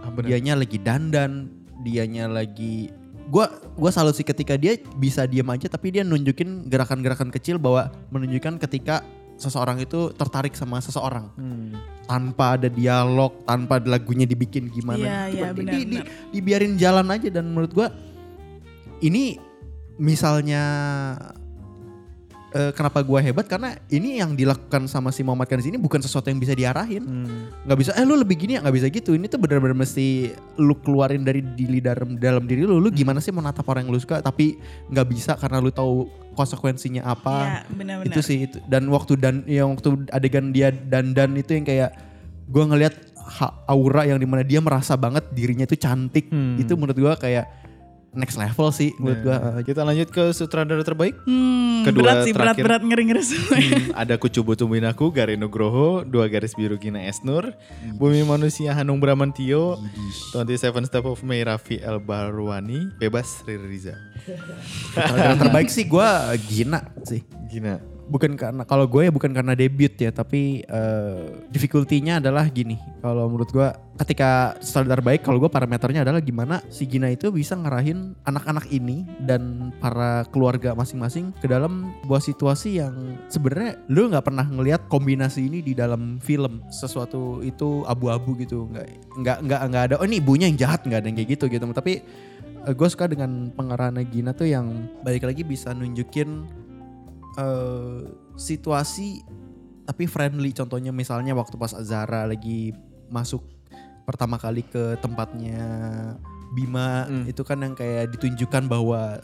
Ah, 0.00 0.08
bener. 0.08 0.32
Dianya 0.32 0.54
lagi 0.56 0.78
dandan, 0.80 1.52
dianya 1.84 2.24
lagi 2.30 2.88
gua 3.28 3.46
gua 3.72 3.88
salut 3.88 4.12
sih 4.12 4.24
ketika 4.24 4.56
dia 4.56 4.74
bisa 4.94 5.24
diem 5.24 5.46
aja 5.46 5.68
tapi 5.68 5.90
dia 5.90 6.02
nunjukin 6.02 6.64
gerakan-gerakan 6.64 7.28
kecil 7.28 7.56
bahwa 7.56 7.88
menunjukkan 8.08 8.56
ketika 8.58 9.04
seseorang 9.36 9.78
itu 9.78 10.10
tertarik 10.12 10.52
sama 10.52 10.80
seseorang 10.80 11.30
Hmm. 11.32 11.70
tanpa 12.04 12.58
ada 12.58 12.66
dialog, 12.66 13.30
tanpa 13.44 13.78
lagunya 13.78 14.24
dibikin 14.24 14.66
gimana. 14.66 15.28
Itu 15.28 15.36
iya, 15.36 15.44
kan 15.44 15.54
di- 15.54 15.58
benar, 15.62 15.72
di- 15.78 16.04
dibiarin 16.32 16.74
jalan 16.74 17.06
aja 17.06 17.28
dan 17.30 17.46
menurut 17.46 17.70
gua 17.70 17.92
ini 18.98 19.38
misalnya 19.94 20.62
eh, 22.58 22.72
kenapa 22.74 22.98
gua 23.06 23.22
hebat? 23.22 23.46
Karena 23.46 23.78
ini 23.86 24.18
yang 24.18 24.34
dilakukan 24.34 24.90
sama 24.90 25.14
si 25.14 25.22
Muhammad 25.22 25.46
Khan 25.46 25.62
di 25.62 25.70
sini 25.70 25.78
bukan 25.78 26.02
sesuatu 26.02 26.26
yang 26.26 26.42
bisa 26.42 26.58
diarahin. 26.58 27.06
Hmm. 27.06 27.54
nggak 27.62 27.78
bisa 27.78 27.90
eh 27.94 28.02
lu 28.02 28.18
lebih 28.18 28.34
gini 28.34 28.58
ya? 28.58 28.60
Nggak 28.66 28.74
bisa 28.74 28.86
gitu. 28.90 29.14
Ini 29.14 29.30
tuh 29.30 29.38
benar-benar 29.38 29.78
mesti 29.78 30.34
lu 30.58 30.74
keluarin 30.82 31.22
dari 31.22 31.40
diri 31.54 31.78
dalam 31.78 32.18
dalam 32.18 32.42
diri 32.44 32.66
lu. 32.66 32.82
Lu 32.82 32.90
gimana 32.90 33.22
sih 33.22 33.30
mau 33.30 33.40
natap 33.40 33.62
orang 33.70 33.86
yang 33.86 33.94
lu 33.94 34.00
suka 34.02 34.18
tapi 34.18 34.58
nggak 34.90 35.06
bisa 35.06 35.38
karena 35.38 35.62
lu 35.62 35.70
tahu 35.70 36.10
konsekuensinya 36.34 37.06
apa. 37.06 37.62
Benar-benar. 37.70 38.10
itu 38.10 38.20
sih 38.20 38.50
itu. 38.50 38.58
Dan 38.66 38.90
waktu 38.90 39.14
dan 39.14 39.46
yang 39.46 39.78
waktu 39.78 40.10
adegan 40.10 40.50
dia 40.50 40.74
dandan 40.74 41.38
itu 41.38 41.54
yang 41.54 41.62
kayak 41.62 41.94
gua 42.50 42.66
ngelihat 42.74 42.94
ha- 43.38 43.54
aura 43.70 44.02
yang 44.08 44.18
di 44.18 44.26
mana 44.26 44.42
dia 44.42 44.58
merasa 44.58 44.98
banget 44.98 45.22
dirinya 45.30 45.62
itu 45.62 45.78
cantik. 45.78 46.26
Hmm. 46.30 46.58
itu 46.58 46.74
menurut 46.74 46.98
gua 46.98 47.14
kayak 47.14 47.67
next 48.18 48.34
level 48.34 48.68
sih 48.68 48.90
menurut 48.98 49.20
gua 49.22 49.36
Nah, 49.38 49.62
kita 49.62 49.80
lanjut 49.80 50.10
ke 50.10 50.34
sutradara 50.34 50.82
terbaik. 50.82 51.14
Hmm, 51.22 51.86
Kedua 51.86 52.02
berat 52.02 52.16
sih, 52.22 52.34
terakhir. 52.34 52.66
berat-berat 52.66 52.82
ngeri-ngeri 52.82 53.22
semua. 53.22 53.56
Ada 53.94 54.18
Kucubu 54.18 54.52
Tumbinaku, 54.52 55.08
Gari 55.08 55.38
Nugroho, 55.38 56.02
Dua 56.02 56.26
Garis 56.26 56.52
Biru 56.52 56.74
Gina 56.74 57.00
Esnur, 57.00 57.54
Bumi 57.94 58.22
Manusia 58.22 58.74
Hanung 58.74 58.98
Bramantio, 58.98 59.78
27 60.34 60.58
Step 60.84 61.06
of 61.06 61.22
May 61.22 61.40
Raffi 61.40 61.78
El 61.78 62.02
Barwani, 62.02 62.90
Bebas 62.98 63.46
Riri 63.46 63.64
Riza. 63.64 63.94
Sutradara 64.92 65.38
terbaik 65.38 65.70
sih 65.70 65.86
gua 65.86 66.08
Gina 66.36 66.82
sih 67.02 67.22
Gina. 67.46 67.78
Bukan 68.08 68.34
karena 68.34 68.64
kalau 68.64 68.88
gue 68.88 69.06
ya 69.06 69.12
bukan 69.12 69.30
karena 69.36 69.52
debut 69.52 69.92
ya 69.94 70.08
tapi 70.08 70.64
eh, 70.64 71.22
difficulty-nya 71.52 72.18
adalah 72.18 72.48
gini. 72.48 72.80
Kalau 73.04 73.28
menurut 73.28 73.52
gue 73.52 73.68
ketika 74.00 74.56
standar 74.64 75.04
baik 75.04 75.22
kalau 75.22 75.38
gue 75.38 75.50
parameternya 75.52 76.02
adalah 76.02 76.24
gimana 76.24 76.64
si 76.72 76.88
Gina 76.88 77.12
itu 77.12 77.28
bisa 77.28 77.54
ngarahin 77.54 78.16
anak-anak 78.24 78.70
ini 78.72 79.04
dan 79.22 79.74
para 79.78 80.24
keluarga 80.32 80.72
masing-masing 80.72 81.36
ke 81.36 81.46
dalam 81.46 81.92
sebuah 82.02 82.22
situasi 82.24 82.80
yang 82.80 82.94
sebenarnya 83.28 83.76
lu 83.92 84.08
nggak 84.08 84.24
pernah 84.24 84.46
ngelihat 84.48 84.88
kombinasi 84.88 85.46
ini 85.46 85.60
di 85.60 85.76
dalam 85.76 86.18
film. 86.18 86.64
Sesuatu 86.72 87.44
itu 87.44 87.84
abu-abu 87.84 88.34
gitu 88.40 88.66
nggak 88.72 88.86
nggak 89.20 89.38
nggak 89.44 89.60
nggak 89.68 89.82
ada 89.92 89.94
oh 90.00 90.06
ini 90.08 90.18
ibunya 90.18 90.48
yang 90.48 90.58
jahat 90.58 90.80
nggak 90.88 91.04
ada 91.04 91.06
yang 91.12 91.16
kayak 91.20 91.30
gitu 91.36 91.44
gitu. 91.52 91.64
Tapi 91.68 91.92
gue 92.68 92.88
suka 92.90 93.06
dengan 93.08 93.48
pengarahan 93.54 93.96
Gina 94.08 94.34
tuh 94.34 94.48
yang 94.48 94.88
balik 95.00 95.24
lagi 95.24 95.46
bisa 95.46 95.72
nunjukin 95.72 96.44
eh, 97.38 97.98
situasi 98.34 99.22
tapi 99.84 100.04
friendly 100.04 100.52
contohnya 100.52 100.90
misalnya 100.90 101.32
waktu 101.32 101.54
pas 101.54 101.72
Azara 101.72 102.26
lagi 102.26 102.74
masuk 103.08 103.40
pertama 104.04 104.36
kali 104.36 104.60
ke 104.62 104.98
tempatnya 104.98 105.62
Bima 106.50 107.04
Hmm. 107.04 107.24
itu 107.24 107.40
kan 107.40 107.60
yang 107.60 107.72
kayak 107.72 108.08
ditunjukkan 108.10 108.66
bahwa 108.66 109.20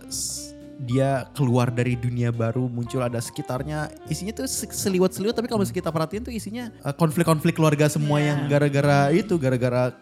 dia 0.77 1.25
keluar 1.33 1.71
dari 1.71 1.95
dunia 1.95 2.29
baru 2.29 2.67
muncul 2.67 3.01
ada 3.01 3.17
sekitarnya 3.17 3.89
isinya 4.07 4.35
tuh 4.35 4.45
se- 4.45 4.69
seliwat-seliwat 4.69 5.33
tapi 5.33 5.47
kalau 5.47 5.63
kita 5.63 5.89
perhatiin 5.89 6.23
tuh 6.23 6.35
isinya 6.35 6.69
eh, 6.75 6.93
konflik-konflik 6.93 7.55
keluarga 7.55 7.87
semua 7.87 8.19
Iya. 8.19 8.27
yang 8.29 8.41
gara-gara 8.47 8.99
itu 9.11 9.35
gara-gara 9.37 9.95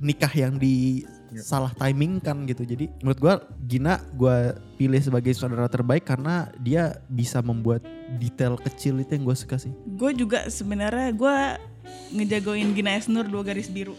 nikah 0.00 0.32
yang 0.32 0.56
di 0.56 1.06
salah 1.40 1.72
timing 1.74 2.20
kan 2.22 2.46
gitu. 2.46 2.62
Jadi 2.62 2.90
menurut 3.02 3.18
gua 3.18 3.34
Gina 3.64 3.98
gua 4.14 4.54
pilih 4.74 5.00
sebagai 5.00 5.32
saudara 5.32 5.70
terbaik 5.70 6.04
karena 6.04 6.50
dia 6.58 6.98
bisa 7.06 7.38
membuat 7.40 7.86
detail 8.18 8.58
kecil 8.58 9.00
itu 9.00 9.16
yang 9.16 9.24
gue 9.24 9.36
suka 9.38 9.56
sih. 9.56 9.72
Gue 9.96 10.12
juga 10.12 10.50
sebenarnya 10.50 11.14
gue 11.14 11.36
ngejagoin 12.14 12.74
Gina 12.74 12.96
Esnur 12.96 13.26
dua 13.28 13.44
garis 13.44 13.68
biru. 13.70 13.94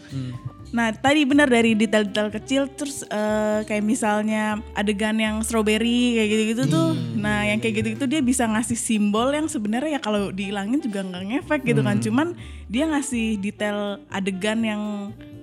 Nah 0.74 0.90
tadi 0.90 1.22
benar 1.22 1.46
dari 1.46 1.78
detail-detail 1.78 2.28
kecil 2.34 2.62
terus 2.74 3.06
eh, 3.06 3.60
kayak 3.64 3.84
misalnya 3.86 4.58
adegan 4.74 5.16
yang 5.16 5.40
strawberry 5.46 6.18
kayak 6.18 6.28
gitu-gitu 6.28 6.62
tuh. 6.66 6.90
Nah 7.14 7.46
yang 7.46 7.62
kayak 7.62 7.82
gitu-gitu 7.82 8.04
dia 8.10 8.20
bisa 8.20 8.44
ngasih 8.44 8.78
simbol 8.78 9.30
yang 9.30 9.46
sebenarnya 9.46 9.98
ya 9.98 10.00
kalau 10.02 10.34
dihilangin 10.34 10.82
juga 10.82 11.06
nggak 11.06 11.24
ngefek 11.24 11.60
gitu 11.62 11.80
kan. 11.86 11.96
Cuman 12.02 12.28
dia 12.66 12.84
ngasih 12.90 13.38
detail 13.38 14.02
adegan 14.10 14.60
yang 14.66 14.82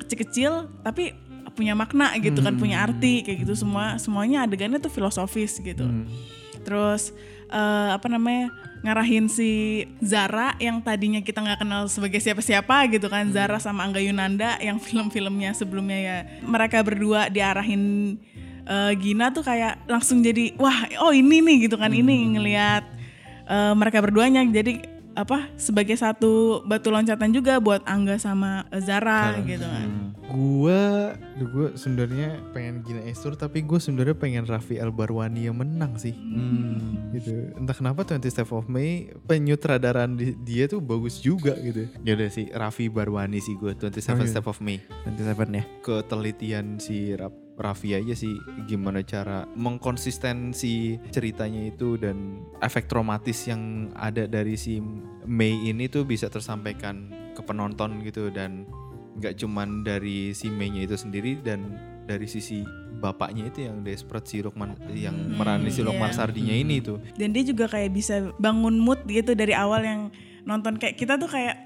kecil-kecil 0.03 0.67
tapi 0.83 1.15
punya 1.53 1.73
makna 1.77 2.13
gitu 2.17 2.41
kan, 2.41 2.57
punya 2.57 2.83
arti 2.83 3.21
kayak 3.25 3.47
gitu. 3.47 3.53
Semua. 3.53 3.97
Semuanya 4.01 4.45
adegannya 4.45 4.81
tuh 4.81 4.91
filosofis 4.91 5.57
gitu. 5.61 5.85
Terus 6.63 7.13
eh, 7.53 7.89
apa 7.93 8.07
namanya 8.09 8.49
ngarahin 8.83 9.31
si 9.31 9.83
Zara 10.03 10.59
yang 10.59 10.83
tadinya 10.83 11.23
kita 11.23 11.39
nggak 11.39 11.63
kenal 11.63 11.87
sebagai 11.87 12.19
siapa-siapa 12.19 12.91
gitu 12.91 13.07
kan. 13.07 13.29
Zara 13.31 13.61
sama 13.61 13.85
Angga 13.87 14.01
Yunanda 14.03 14.59
yang 14.59 14.77
film-filmnya 14.85 15.55
sebelumnya 15.55 15.99
ya. 15.99 16.17
Mereka 16.43 16.83
berdua 16.83 17.29
diarahin 17.29 18.15
eh, 18.67 18.93
Gina 18.99 19.31
tuh 19.31 19.45
kayak 19.45 19.87
langsung 19.87 20.19
jadi 20.19 20.53
wah 20.59 20.89
oh 21.01 21.13
ini 21.15 21.39
nih 21.39 21.57
gitu 21.69 21.77
kan. 21.79 21.93
Ini 21.93 22.37
ngelihat 22.39 22.83
eh, 23.47 23.73
mereka 23.77 24.01
berduanya. 24.03 24.43
Jadi 24.43 24.92
apa 25.13 25.45
sebagai 25.55 25.93
satu 25.93 26.31
batu 26.63 26.89
loncatan 26.89 27.29
juga 27.29 27.57
buat 27.57 27.81
Angga 27.83 28.17
sama 28.17 28.65
Zara 28.77 29.37
gitu 29.41 29.61
kan 29.61 29.89
Gua, 30.25 31.13
duh, 31.35 31.45
gua 31.45 31.67
sebenarnya 31.73 32.41
pengen 32.49 32.81
Gina 32.81 33.03
Esnur 33.03 33.35
tapi 33.35 33.61
gue 33.61 33.77
sebenarnya 33.77 34.15
pengen 34.15 34.43
Raffi 34.43 34.75
El 34.75 34.89
Barwani 34.89 35.45
yang 35.45 35.53
menang 35.53 35.93
sih. 35.95 36.15
gitu. 37.11 37.53
Entah 37.53 37.75
kenapa 37.75 38.01
20 38.01 38.31
Step 38.31 38.49
of 38.49 38.65
May 38.65 39.13
penyutradaran 39.27 40.15
di- 40.15 40.33
dia 40.39 40.65
tuh 40.65 40.79
bagus 40.79 41.19
juga 41.19 41.53
gitu. 41.55 41.85
Ya 42.01 42.15
udah 42.15 42.29
sih 42.29 42.49
Raffi 42.49 42.87
Barwani 42.87 43.37
sih 43.37 43.53
gue 43.53 43.75
27 43.75 44.09
Oh, 44.09 44.17
iya. 44.17 44.31
Step 44.31 44.47
of 44.47 44.57
May. 44.57 44.81
27 45.05 45.53
ya 45.53 45.63
Ketelitian 45.83 46.79
si 46.79 47.13
Ra- 47.13 47.29
Raffi 47.53 47.93
aja 47.93 48.13
sih 48.13 48.33
gimana 48.65 49.05
cara 49.05 49.45
mengkonsistensi 49.53 50.97
ceritanya 51.09 51.69
itu 51.69 51.95
dan 51.95 52.41
efek 52.59 52.89
traumatis 52.89 53.45
yang 53.45 53.93
ada 53.93 54.25
dari 54.25 54.57
si 54.57 54.81
Mei 55.23 55.69
ini 55.69 55.85
tuh 55.85 56.01
bisa 56.01 56.27
tersampaikan 56.27 57.13
ke 57.33 57.41
penonton 57.41 58.01
gitu 58.01 58.29
dan 58.29 58.65
nggak 59.13 59.37
cuman 59.37 59.85
dari 59.85 60.33
si 60.33 60.49
Mei-nya 60.49 60.83
itu 60.83 60.97
sendiri 60.97 61.37
dan 61.39 61.77
dari 62.03 62.25
sisi 62.25 62.65
bapaknya 62.97 63.47
itu 63.47 63.63
yang 63.63 63.79
desperate 63.79 64.25
si 64.25 64.41
Lukman 64.41 64.73
yang 64.89 65.13
Hmm, 65.13 65.37
merani 65.37 65.69
si 65.69 65.79
Lukman 65.79 66.09
iya. 66.09 66.17
Sardinya 66.17 66.51
ini 66.51 66.81
tuh. 66.81 66.99
dan 67.15 67.31
dia 67.31 67.45
juga 67.45 67.69
kayak 67.69 67.93
bisa 67.93 68.33
bangun 68.35 68.75
mood 68.75 69.05
gitu 69.05 69.37
dari 69.37 69.53
awal 69.53 69.85
yang 69.85 70.01
nonton 70.43 70.75
kayak 70.75 70.99
kita 70.99 71.15
tuh 71.15 71.31
kayak 71.31 71.62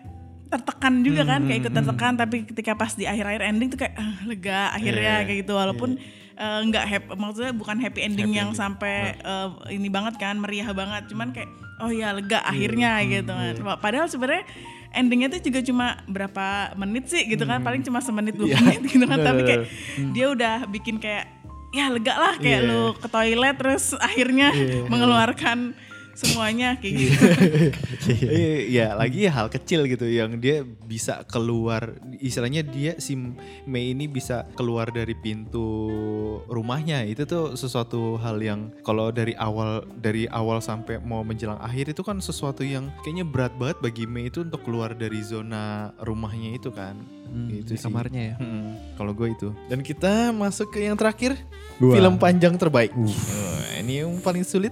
tertekan 0.48 0.93
juga 1.02 1.22
kan 1.24 1.43
kayak 1.43 1.60
ikut 1.62 1.74
tertekan 1.74 2.14
tapi 2.16 2.38
ketika 2.43 2.72
pas 2.74 2.91
di 2.91 3.04
akhir-akhir 3.04 3.41
ending 3.45 3.68
tuh 3.68 3.80
kayak 3.80 3.93
"Ah, 3.93 4.16
lega 4.24 4.72
akhirnya 4.72 5.14
Iya, 5.14 5.26
kayak 5.26 5.38
gitu. 5.41 5.54
Walaupun 5.54 5.89
eh, 6.34 6.60
nggak 6.64 6.86
happy 6.86 7.08
maksudnya 7.14 7.52
bukan 7.52 7.78
happy 7.78 8.00
ending 8.02 8.30
Happy 8.30 8.39
yang 8.39 8.50
ending. 8.50 8.60
sampai 8.60 8.95
eh, 9.16 9.48
ini 9.72 9.88
banget 9.88 10.16
kan 10.16 10.36
meriah 10.36 10.70
banget. 10.72 11.10
Cuman 11.10 11.32
kayak 11.32 11.50
oh 11.78 11.89
ya 11.89 12.10
lega 12.12 12.39
akhirnya 12.41 13.04
gitu 13.04 13.30
kan. 13.30 13.54
padahal 13.78 14.08
sebenarnya 14.08 14.48
endingnya 14.89 15.30
tuh 15.30 15.41
juga 15.41 15.60
cuma 15.62 15.88
berapa 16.06 16.48
menit 16.76 17.06
sih 17.08 17.26
gitu 17.26 17.43
kan. 17.43 17.60
Paling 17.60 17.82
cuma 17.82 18.00
semenit 18.00 18.34
dua 18.34 18.48
Iya. 18.48 18.58
menit 18.60 18.82
gitu 18.88 19.04
kan. 19.04 19.20
Tapi 19.20 19.41
kayak 19.43 19.62
Hmm. 19.95 20.12
dia 20.12 20.26
udah 20.28 20.56
bikin 20.66 20.98
kayak 20.98 21.28
ya 21.70 21.89
lega 21.89 22.16
lah 22.16 22.34
kayak 22.36 22.62
Iya. 22.64 22.70
lu 22.70 22.95
ke 22.95 23.08
toilet 23.08 23.56
terus 23.56 23.91
akhirnya 24.00 24.50
mengeluarkan 24.88 25.76
semuanya 26.18 26.74
kayak 26.82 26.93
gitu. 26.97 27.26
Iya, 28.07 28.55
ya 28.72 28.88
lagi 28.95 29.28
hal 29.28 29.51
kecil 29.51 29.86
gitu 29.86 30.07
yang 30.07 30.39
dia 30.39 30.63
bisa 30.63 31.28
keluar 31.28 31.99
istilahnya 32.18 32.63
dia 32.63 32.95
si 32.97 33.13
Mei 33.68 33.91
ini 33.91 34.07
bisa 34.07 34.47
keluar 34.55 34.89
dari 34.89 35.13
pintu 35.13 35.68
rumahnya. 36.49 37.03
Itu 37.05 37.28
tuh 37.28 37.53
sesuatu 37.53 38.18
hal 38.18 38.39
yang 38.41 38.72
kalau 38.82 39.13
dari 39.13 39.38
awal 39.38 39.84
dari 39.99 40.26
awal 40.32 40.63
sampai 40.63 40.97
mau 41.03 41.22
menjelang 41.22 41.59
akhir 41.59 41.93
itu 41.93 42.01
kan 42.01 42.18
sesuatu 42.24 42.63
yang 42.65 42.89
kayaknya 43.05 43.28
berat 43.28 43.53
banget 43.59 43.78
bagi 43.84 44.03
Mei 44.09 44.32
itu 44.32 44.41
untuk 44.41 44.63
keluar 44.65 44.95
dari 44.97 45.22
zona 45.22 45.91
rumahnya 46.01 46.57
itu 46.57 46.74
kan. 46.74 46.97
Di 47.28 47.59
itu 47.61 47.76
sih. 47.76 47.84
kamarnya 47.84 48.22
ya? 48.34 48.36
Hmm, 48.39 48.95
kalau 48.95 49.11
gue 49.11 49.28
itu. 49.36 49.51
Dan 49.68 49.84
kita 49.84 50.32
masuk 50.32 50.72
ke 50.72 50.88
yang 50.88 50.95
terakhir 50.95 51.36
Gua. 51.76 51.93
film 51.93 52.15
panjang 52.15 52.55
terbaik. 52.55 52.95
Oh, 52.95 53.61
ini 53.84 54.01
yang 54.01 54.15
paling 54.24 54.47
sulit 54.47 54.72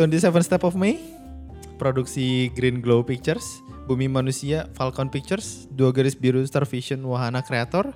27 0.00 0.16
Step 0.40 0.64
of 0.64 0.80
May 0.80 0.96
produksi 1.76 2.48
Green 2.56 2.80
Glow 2.80 3.04
Pictures, 3.04 3.60
Bumi 3.84 4.08
Manusia 4.08 4.64
Falcon 4.72 5.12
Pictures, 5.12 5.68
Dua 5.68 5.92
Garis 5.92 6.16
Biru 6.16 6.40
Star 6.40 6.64
Vision 6.64 7.04
Wahana 7.04 7.44
Kreator, 7.44 7.92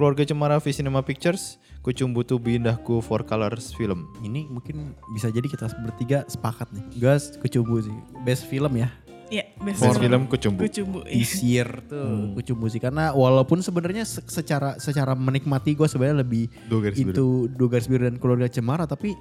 Keluarga 0.00 0.24
Cemara 0.24 0.56
Visinema 0.56 1.04
Pictures, 1.04 1.60
Kucumbu 1.84 2.24
Tubuh 2.24 2.56
Indahku 2.56 3.04
Four 3.04 3.28
Colors 3.28 3.76
Film. 3.76 4.08
Ini 4.20 4.48
mungkin 4.48 4.96
bisa 5.12 5.28
jadi 5.28 5.44
kita 5.44 5.68
bertiga 5.76 6.24
sepakat 6.24 6.72
nih. 6.72 6.84
Gas 6.96 7.36
Kucumbu 7.36 7.84
sih. 7.84 7.96
Best 8.24 8.48
film 8.48 8.72
ya. 8.72 8.88
Iya, 9.28 9.44
best, 9.60 9.84
Best 9.84 9.98
film 9.98 10.22
Kucumbu. 10.32 10.60
Kucumbu. 10.64 10.98
This 11.04 11.44
Iya. 11.44 11.68
year 11.68 11.68
tuh 11.84 12.32
Kucumbu 12.32 12.64
sih. 12.72 12.80
Karena 12.80 13.12
walaupun 13.12 13.60
sebenarnya 13.60 14.08
se- 14.08 14.24
secara 14.24 14.80
secara 14.80 15.12
menikmati 15.12 15.76
gue 15.76 15.84
sebenarnya 15.84 16.24
lebih 16.24 16.48
Dua 16.64 16.80
Garis 16.80 16.96
Biru. 16.96 17.12
itu 17.12 17.26
Dua 17.52 17.68
Garis 17.68 17.88
Biru 17.88 18.08
dan 18.08 18.16
Keluarga 18.16 18.48
Cemara. 18.48 18.88
Tapi 18.88 19.12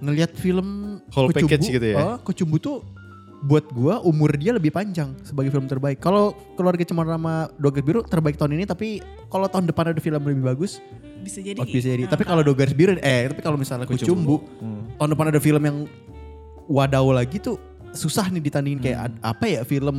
ngelihat 0.00 0.32
film 0.34 0.98
Whole 1.08 1.28
package 1.30 1.68
gitu 1.70 1.86
ya? 1.86 1.96
ah, 1.96 2.16
Kucumbu 2.18 2.56
tuh 2.56 2.80
buat 3.40 3.64
gua 3.70 4.00
umur 4.00 4.32
dia 4.32 4.52
lebih 4.52 4.68
panjang 4.68 5.16
sebagai 5.22 5.48
film 5.48 5.64
terbaik. 5.64 5.96
Kalau 5.96 6.36
Keluarga 6.54 6.84
Cemara 6.84 7.16
sama 7.16 7.48
Garis 7.56 7.80
Biru 7.80 8.00
terbaik 8.02 8.36
tahun 8.36 8.52
ini 8.54 8.64
tapi 8.64 9.00
kalau 9.28 9.48
tahun 9.48 9.64
depan 9.64 9.92
ada 9.92 10.00
film 10.00 10.20
lebih 10.20 10.44
bagus 10.46 10.76
Bisa 11.20 11.40
jadi. 11.40 11.56
Oh, 11.56 11.64
bisa 11.64 11.84
jadi. 11.86 12.04
Nah, 12.04 12.12
Tapi 12.12 12.24
kalau 12.24 12.40
Garis 12.50 12.72
Biru 12.72 12.96
eh 12.96 13.28
tapi 13.28 13.40
kalau 13.40 13.56
misalnya 13.56 13.84
Kucumbu, 13.84 14.40
Hmm. 14.58 14.88
tahun 14.96 15.10
depan 15.10 15.26
ada 15.28 15.40
film 15.40 15.62
yang 15.62 15.78
wadaw 16.66 17.04
lagi 17.10 17.36
tuh 17.36 17.56
susah 17.90 18.28
nih 18.28 18.40
ditandingin 18.40 18.80
kayak 18.80 18.98
Hmm. 18.98 19.06
ad- 19.08 19.20
apa 19.26 19.44
ya 19.46 19.60
film 19.64 19.96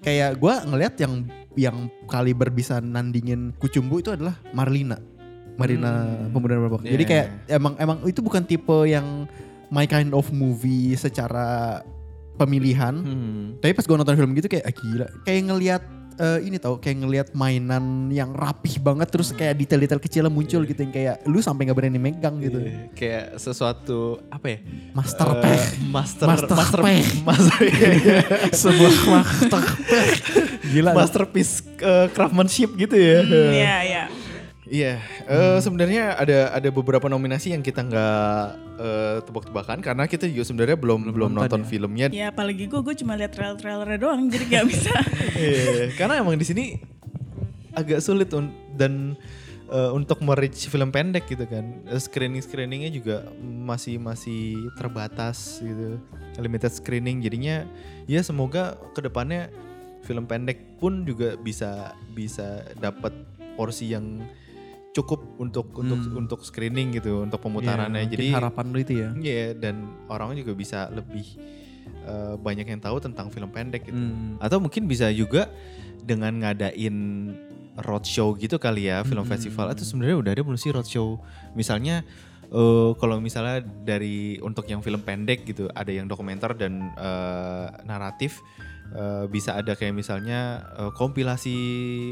kayak 0.00 0.38
gua 0.38 0.64
ngelihat 0.64 0.94
yang 0.98 1.12
yang 1.54 1.76
kaliber 2.06 2.48
bisa 2.48 2.78
nandingin 2.78 3.50
Kucumbu 3.58 3.98
itu 3.98 4.10
adalah 4.10 4.38
Marlina. 4.50 4.98
Marlina 5.54 5.92
Hmm. 5.92 6.30
Pemuda 6.30 6.54
Babak. 6.58 6.80
Iya, 6.82 6.92
Jadi 6.92 7.04
kayak 7.04 7.26
iya. 7.46 7.56
emang 7.56 7.74
emang 7.76 7.98
itu 8.04 8.20
bukan 8.20 8.42
tipe 8.42 8.78
yang 8.84 9.26
my 9.68 9.84
kind 9.84 10.10
of 10.10 10.26
movie 10.30 10.92
secara 10.94 11.80
pemilihan. 12.34 12.94
Hmm. 12.96 13.44
Tapi 13.58 13.72
pas 13.72 13.82
gue 13.82 13.94
nonton 13.94 14.14
film 14.14 14.32
gitu 14.32 14.46
kayak 14.46 14.64
ah, 14.64 14.72
gila, 14.72 15.06
kayak 15.22 15.42
ngelihat 15.46 15.82
eh, 16.16 16.40
ini 16.42 16.56
tau 16.56 16.76
kayak 16.76 16.96
ngelihat 16.98 17.28
mainan 17.32 17.84
yang 18.08 18.32
rapih 18.32 18.76
banget 18.78 19.08
terus 19.08 19.30
kayak 19.30 19.56
detail-detail 19.56 19.96
kecilnya 19.98 20.28
muncul 20.28 20.60
gitu 20.62 20.76
yang 20.78 20.90
kayak 20.90 21.16
lu 21.24 21.38
sampai 21.38 21.64
nggak 21.64 21.76
berani 21.76 21.96
megang 21.96 22.36
gitu. 22.38 22.60
Iya, 22.60 22.92
Kayak 22.92 23.24
sesuatu 23.36 24.00
apa 24.26 24.46
ya? 24.48 24.58
Master 24.90 25.28
pack. 25.34 25.60
master 25.86 26.26
Master 26.26 26.56
master 26.56 26.80
master 27.28 27.58
iya. 27.68 28.20
Sebuah 28.50 28.94
master. 29.06 29.62
Gila. 30.66 30.90
masterpiece 30.98 31.54
eh, 31.78 32.06
craftsmanship 32.10 32.70
gitu 32.74 32.96
ya. 32.96 33.20
Hmm, 33.20 33.52
Iya, 33.52 34.02
iya. 34.70 35.02
Iya, 35.26 35.26
eh, 35.26 35.58
sebenarnya 35.58 36.14
ada 36.14 36.54
ada 36.54 36.68
beberapa 36.70 37.10
nominasi 37.10 37.50
yang 37.50 37.60
kita 37.60 37.82
nggak 37.82 38.44
eh, 38.78 39.18
tebak-tebakan 39.26 39.82
karena 39.82 40.06
kita 40.06 40.30
juga 40.30 40.46
sebenarnya 40.46 40.78
belum 40.78 41.10
belum, 41.10 41.30
nonton 41.34 41.42
nonton 41.42 41.62
ya? 41.62 41.68
filmnya. 41.68 42.06
Ya 42.14 42.26
apalagi 42.30 42.70
gue, 42.70 42.80
gue 42.80 42.94
cuma 43.02 43.18
lihat 43.18 43.34
trailer-trailernya 43.34 43.98
doang, 43.98 44.30
jadi 44.30 44.44
gak 44.46 44.66
bisa. 44.70 44.94
Iya, 45.40 45.90
karena 45.98 46.22
emang 46.22 46.38
di 46.38 46.46
sini 46.46 46.64
agak 47.74 47.98
sulit 48.04 48.30
un- 48.30 48.54
dan 48.78 49.18
eh, 49.70 49.90
untuk 49.90 50.22
merich 50.22 50.70
film 50.70 50.94
pendek 50.94 51.26
gitu 51.26 51.44
kan. 51.50 51.82
Screening 51.98 52.42
screeningnya 52.44 52.90
juga 52.94 53.16
masih 53.42 53.98
masih 53.98 54.70
terbatas 54.78 55.58
gitu, 55.58 55.98
limited 56.38 56.70
screening. 56.70 57.18
Jadinya 57.26 57.66
ya 58.06 58.22
semoga 58.22 58.78
ke 58.94 59.02
depannya 59.02 59.50
film 60.06 60.24
pendek 60.30 60.78
pun 60.80 61.04
juga 61.04 61.36
bisa 61.36 61.92
bisa 62.14 62.64
dapat 62.78 63.12
porsi 63.58 63.92
yang 63.92 64.24
cukup 64.90 65.22
untuk 65.38 65.70
untuk 65.72 66.00
Hmm. 66.02 66.20
untuk 66.20 66.40
screening 66.42 66.90
gitu, 66.92 67.22
untuk 67.22 67.38
pemutarannya. 67.38 68.04
Mungkin 68.04 68.14
Jadi 68.18 68.26
harapan 68.34 68.64
lu 68.68 68.78
itu 68.78 68.92
ya. 68.98 69.08
Iya 69.14 69.46
dan 69.54 69.76
orang 70.06 70.34
juga 70.34 70.52
bisa 70.52 70.90
lebih 70.90 71.26
eh, 72.00 72.34
banyak 72.34 72.64
yang 72.66 72.80
tahu 72.80 72.96
tentang 72.98 73.28
film 73.28 73.50
pendek 73.50 73.84
gitu. 73.84 73.94
Hmm. 73.94 74.40
Atau 74.40 74.58
mungkin 74.58 74.84
bisa 74.84 75.10
juga 75.10 75.46
dengan 76.00 76.32
ngadain 76.34 76.96
roadshow 77.76 78.34
gitu 78.34 78.56
kali 78.56 78.88
ya 78.88 79.04
film 79.04 79.22
Hmm. 79.22 79.30
festival. 79.30 79.70
Itu 79.70 79.84
sebenarnya 79.84 80.16
udah 80.18 80.30
ada 80.32 80.42
belum 80.42 80.58
sih 80.58 80.70
roadshow? 80.70 81.20
Misalnya 81.52 82.02
eh, 82.46 82.90
kalau 82.98 83.22
misalnya 83.22 83.62
dari 83.62 84.34
untuk 84.40 84.66
yang 84.66 84.82
film 84.82 85.00
pendek 85.00 85.46
gitu 85.46 85.70
ada 85.70 85.86
yang 85.86 86.10
dokumenter 86.10 86.50
dan 86.52 86.90
eh, 86.92 87.66
naratif 87.84 88.42
eh, 88.90 89.24
bisa 89.26 89.54
ada 89.54 89.72
kayak 89.72 89.92
misalnya 89.92 90.40
eh, 90.76 90.90
kompilasi 90.90 91.56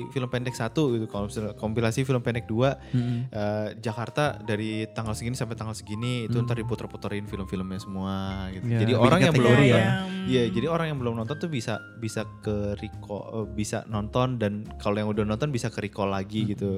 film 0.08 0.28
pendek 0.28 0.54
satu 0.54 0.94
gitu. 0.94 1.06
Kalau 1.06 1.26
kompilasi 1.54 2.02
film 2.02 2.20
pendek 2.20 2.46
dua 2.46 2.78
Hmm. 2.90 3.26
eh, 3.28 3.74
Jakarta 3.76 4.38
dari 4.38 4.86
tanggal 4.88 5.12
segini 5.12 5.34
sampai 5.34 5.54
tanggal 5.54 5.74
segini 5.74 6.24
itu 6.24 6.34
Hmm. 6.34 6.46
ntar 6.46 6.56
diputer-puterin 6.56 7.26
film-filmnya 7.26 7.78
semua 7.78 8.46
gitu. 8.50 8.64
Ya, 8.64 8.78
jadi 8.80 8.92
orang 8.94 9.20
yang 9.20 9.34
belum 9.34 9.58
ya. 9.60 9.82
iya 10.24 10.42
jadi 10.48 10.66
orang 10.66 10.86
yang 10.90 10.98
belum 10.98 11.14
nonton 11.16 11.36
tuh 11.36 11.50
bisa 11.50 11.78
bisa 11.98 12.22
ke 12.40 12.78
recall, 12.78 13.22
eh, 13.34 13.46
bisa 13.52 13.82
nonton 13.86 14.38
dan 14.38 14.62
kalau 14.78 14.96
yang 14.96 15.08
udah 15.08 15.24
nonton 15.24 15.50
bisa 15.50 15.68
ke 15.68 15.82
recall 15.82 16.08
lagi 16.08 16.46
Hmm. 16.46 16.50
gitu. 16.54 16.70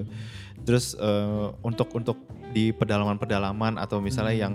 Terus 0.64 0.96
eh, 0.96 1.46
untuk 1.60 1.92
untuk 1.92 2.16
di 2.50 2.72
pedalaman-pedalaman 2.72 3.76
atau 3.76 4.00
misalnya 4.00 4.32
Hmm. 4.32 4.42
yang 4.42 4.54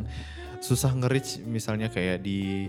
susah 0.60 0.92
nge-reach 0.92 1.46
misalnya 1.46 1.88
kayak 1.88 2.20
di 2.20 2.66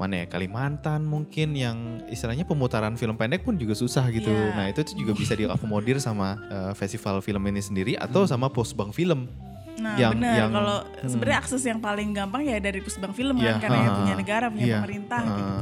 mana 0.00 0.24
ya 0.24 0.26
Kalimantan 0.26 1.06
mungkin 1.06 1.54
yang 1.54 2.02
istilahnya 2.10 2.42
pemutaran 2.42 2.96
film 2.96 3.14
pendek 3.14 3.46
pun 3.46 3.54
juga 3.54 3.72
susah 3.72 4.08
gitu. 4.10 4.30
Iya. 4.30 4.56
Nah 4.56 4.66
itu 4.66 4.82
tuh 4.82 4.96
juga 4.98 5.12
bisa 5.14 5.36
diakomodir 5.36 6.02
sama 6.02 6.38
eh, 6.50 6.72
festival 6.74 7.22
film 7.22 7.42
ini 7.46 7.62
sendiri 7.62 7.92
atau 7.94 8.26
sama 8.26 8.50
postbank 8.50 8.90
film. 8.92 9.30
Nah 9.78 9.96
Yang- 9.96 10.12
benar 10.18 10.34
yang- 10.36 10.52
kalau 10.52 10.76
hmm. 10.84 11.08
sebenarnya 11.08 11.38
akses 11.40 11.62
yang 11.64 11.80
paling 11.80 12.12
gampang 12.12 12.42
ya 12.44 12.60
dari 12.60 12.78
pusbang 12.84 13.14
film 13.16 13.40
Iya, 13.40 13.56
kan 13.56 13.60
karena 13.66 13.78
yang 13.80 13.94
ha, 13.94 14.00
punya 14.04 14.14
negara 14.18 14.46
punya 14.52 14.66
Iya, 14.68 14.76
pemerintah 14.82 15.20
ha. 15.22 15.32
gitu. 15.38 15.52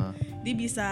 Dia 0.41 0.55
bisa 0.57 0.89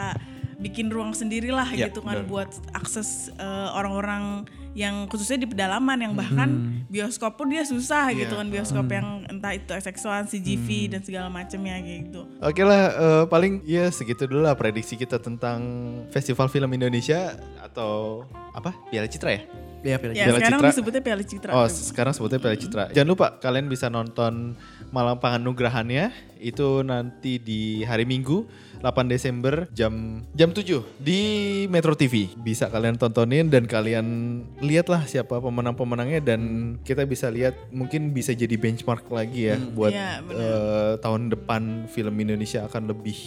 bikin 0.58 0.90
ruang 0.90 1.14
sendirilah 1.14 1.70
Iya, 1.70 1.88
gitu 1.88 2.02
kan 2.02 2.22
benar. 2.22 2.26
buat 2.26 2.50
akses 2.72 3.30
eh, 3.32 3.68
orang-orang 3.70 4.42
yang 4.74 5.06
khususnya 5.06 5.42
di 5.42 5.48
pedalaman 5.48 5.98
yang 5.98 6.14
bahkan 6.14 6.48
bioskop 6.86 7.34
pun 7.34 7.48
dia 7.48 7.62
susah 7.62 8.10
Iya, 8.10 8.26
gitu 8.26 8.34
kan 8.36 8.46
bioskop 8.46 8.86
yang 8.86 9.26
entah 9.26 9.50
itu 9.50 9.70
SX1, 9.70 10.26
CGV 10.28 10.68
dan 10.88 11.00
segala 11.00 11.26
macamnya 11.26 11.78
gitu. 11.78 12.26
Oke 12.38 12.62
lah, 12.62 12.82
eh, 12.90 13.24
paling 13.26 13.62
ya 13.64 13.86
segitu 13.88 14.26
dulu 14.26 14.42
lah 14.42 14.54
prediksi 14.54 14.94
kita 14.94 15.18
tentang 15.18 15.58
Festival 16.10 16.46
Film 16.46 16.70
Indonesia 16.70 17.38
atau 17.58 18.22
apa? 18.50 18.74
Piala 18.90 19.06
Citra 19.06 19.30
ya? 19.30 19.42
Ya, 19.78 19.94
pilih. 19.94 20.10
Ya 20.12 20.26
Piala 20.26 20.38
sekarang 20.42 20.58
Citra. 20.58 20.70
disebutnya 20.74 21.02
Piala 21.02 21.22
Citra. 21.22 21.50
Oh, 21.54 21.66
sekarang 21.66 22.10
sebutnya 22.10 22.38
Piala 22.42 22.56
Citra. 22.58 22.84
Jangan 22.90 23.08
lupa 23.08 23.26
kalian 23.38 23.70
bisa 23.70 23.86
nonton 23.86 24.58
Malam 24.88 25.20
Panganugrahannya 25.20 26.10
itu 26.38 26.80
nanti 26.80 27.36
di 27.36 27.82
hari 27.82 28.06
Minggu 28.06 28.46
8 28.78 29.10
Desember 29.10 29.66
jam 29.74 30.22
jam 30.32 30.54
7 30.54 30.80
di 30.96 31.20
Metro 31.66 31.92
TV. 31.92 32.30
Bisa 32.34 32.70
kalian 32.70 32.94
tontonin 32.94 33.50
dan 33.50 33.66
kalian 33.66 34.06
lihatlah 34.62 35.04
siapa 35.04 35.42
pemenang-pemenangnya 35.42 36.22
dan 36.22 36.40
kita 36.86 37.04
bisa 37.04 37.28
lihat 37.28 37.58
mungkin 37.68 38.14
bisa 38.14 38.32
jadi 38.32 38.54
benchmark 38.54 39.10
lagi 39.10 39.50
ya 39.50 39.56
buat 39.58 39.90
Iya, 39.92 40.22
benar. 40.22 40.40
eh, 40.40 40.92
tahun 41.02 41.22
depan 41.34 41.62
film 41.90 42.14
Indonesia 42.16 42.64
akan 42.64 42.88
lebih 42.88 43.18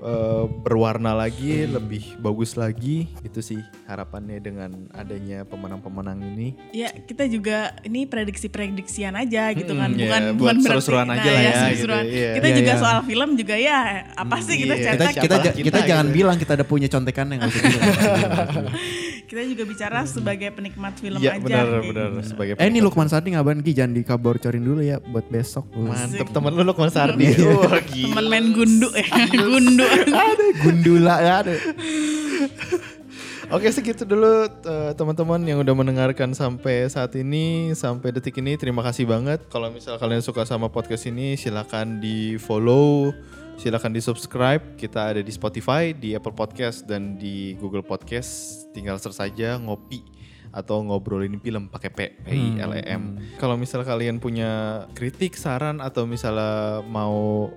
eh, 0.00 0.44
berwarna 0.60 1.12
lagi, 1.12 1.64
lebih 1.64 2.16
bagus 2.16 2.54
lagi. 2.54 3.06
Itu 3.20 3.40
sih 3.40 3.58
harapannya 3.84 4.38
dengan 4.38 4.70
adanya 4.90 5.44
pemenang-pemenang 5.44 6.18
ini. 6.26 6.56
Ya 6.70 6.88
kita 6.90 7.24
juga 7.26 7.76
ini 7.82 8.04
prediksi-prediksian 8.04 9.12
aja 9.14 9.52
gitu 9.52 9.72
kan, 9.72 9.90
Mm-mm, 9.90 10.00
bukan 10.00 10.22
ya, 10.22 10.30
bukan 10.30 10.36
buat 10.36 10.54
berarti- 10.56 10.66
seru-seruan 10.66 11.08
aja 11.10 11.20
lah 11.26 11.40
ya, 11.40 11.52
seru-seruan. 11.66 12.04
gitu, 12.04 12.16
iya. 12.16 12.30
Kita 12.32 12.46
Iya, 12.46 12.56
juga 12.56 12.72
iya. 12.72 12.80
soal 12.80 12.98
film 13.02 13.30
juga 13.34 13.54
ya 13.56 13.78
apa 14.10 14.36
sih 14.40 14.56
kita 14.56 14.74
iya. 14.74 14.82
Kita 14.90 14.90
cetak, 14.96 15.12
kita, 15.14 15.36
ja- 15.36 15.52
kita 15.52 15.66
kita 15.70 15.78
jangan 15.86 16.06
gitu. 16.06 16.16
bilang 16.16 16.36
kita 16.36 16.52
ada 16.52 16.64
punya 16.64 16.88
usah 17.46 17.62
bilang. 17.62 17.88
kita 19.30 19.46
juga 19.46 19.62
bicara 19.64 20.02
sebagai 20.04 20.50
penikmat 20.50 20.94
film 20.96 21.18
Iya 21.18 21.32
aja. 21.32 21.40
benar 21.40 21.66
benar 21.80 22.08
gitu. 22.10 22.26
sebagai 22.26 22.52
eh 22.56 22.66
ini 22.66 22.80
Lukman 22.80 23.06
Sardi 23.06 23.30
ngabarin 23.30 23.60
Ki 23.60 23.70
jangan 23.70 23.94
dikabocorin 23.94 24.58
dulu 24.60 24.80
ya 24.80 24.98
buat 25.00 25.26
besok. 25.26 25.70
mantep 25.70 26.26
temen 26.28 26.50
lu 26.50 26.62
Lukman 26.64 26.90
Sardi. 26.90 27.30
Wah. 27.40 27.78
Teman 27.82 28.24
main 28.26 28.46
gundu 28.50 28.90
ya, 28.90 29.06
gundu. 29.46 29.86
Gundula 30.60 31.16
ya 31.22 31.34
ada. 31.44 31.54
Oke 33.50 33.66
segitu 33.74 34.06
dulu 34.06 34.46
eh, 34.46 34.94
teman-teman 34.94 35.42
yang 35.42 35.58
udah 35.58 35.74
mendengarkan 35.74 36.30
sampai 36.38 36.86
saat 36.86 37.10
ini 37.18 37.74
sampai 37.74 38.14
detik 38.14 38.38
ini 38.38 38.54
terima 38.54 38.78
kasih 38.86 39.10
banget. 39.10 39.42
Kalau 39.50 39.66
misal 39.74 39.98
kalian 39.98 40.22
suka 40.22 40.46
sama 40.46 40.70
podcast 40.70 41.10
ini 41.10 41.34
silakan 41.34 41.98
di 41.98 42.38
follow, 42.38 43.10
silakan 43.58 43.90
di 43.90 43.98
subscribe. 43.98 44.78
Kita 44.78 45.10
ada 45.10 45.18
di 45.18 45.32
Spotify, 45.34 45.90
di 45.90 46.14
Apple 46.14 46.30
Podcast 46.30 46.86
dan 46.86 47.18
di 47.18 47.58
Google 47.58 47.82
Podcast. 47.82 48.62
Tinggal 48.70 49.02
search 49.02 49.18
saja 49.18 49.58
ngopi 49.58 50.06
atau 50.54 50.86
ngobrolin 50.86 51.38
film 51.42 51.66
pakai 51.66 51.90
P, 51.90 51.98
P 52.22 52.26
I 52.30 52.62
L 52.62 52.70
E 52.78 52.82
M. 52.86 53.18
Kalau 53.42 53.58
misal 53.58 53.82
kalian 53.82 54.22
punya 54.22 54.86
kritik, 54.94 55.34
saran 55.34 55.82
atau 55.82 56.06
misalnya 56.06 56.86
mau 56.86 57.50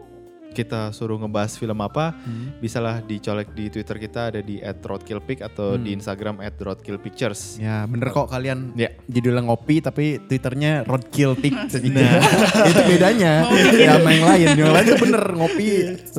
kita 0.54 0.94
suruh 0.94 1.18
ngebahas 1.18 1.58
film 1.58 1.76
apa, 1.82 2.14
Hmm. 2.14 2.54
bisalah 2.62 3.02
dicolek 3.02 3.52
di 3.52 3.68
Twitter 3.68 3.98
kita 3.98 4.30
ada 4.30 4.40
di 4.40 4.62
@roadkillpic 4.62 5.42
atau 5.42 5.76
di 5.76 5.92
Instagram 5.92 6.38
@roadkillpictures. 6.56 7.58
Ya 7.58 7.84
bener 7.84 8.14
kok 8.14 8.30
kalian 8.30 8.72
Ya. 8.74 8.94
judulnya 9.10 9.44
ngopi 9.44 9.82
tapi 9.82 10.22
twitternya 10.22 10.86
roadkill 10.86 11.34
pick 11.34 11.54
nah, 11.54 11.68
itu 12.70 12.82
bedanya 12.86 13.50
ya 13.74 13.98
sama 13.98 14.10
yang 14.12 14.26
lain 14.30 14.48
yang 14.56 14.72
lain 14.72 14.86
tuh 14.86 15.00
bener 15.02 15.24
ngopi 15.34 15.68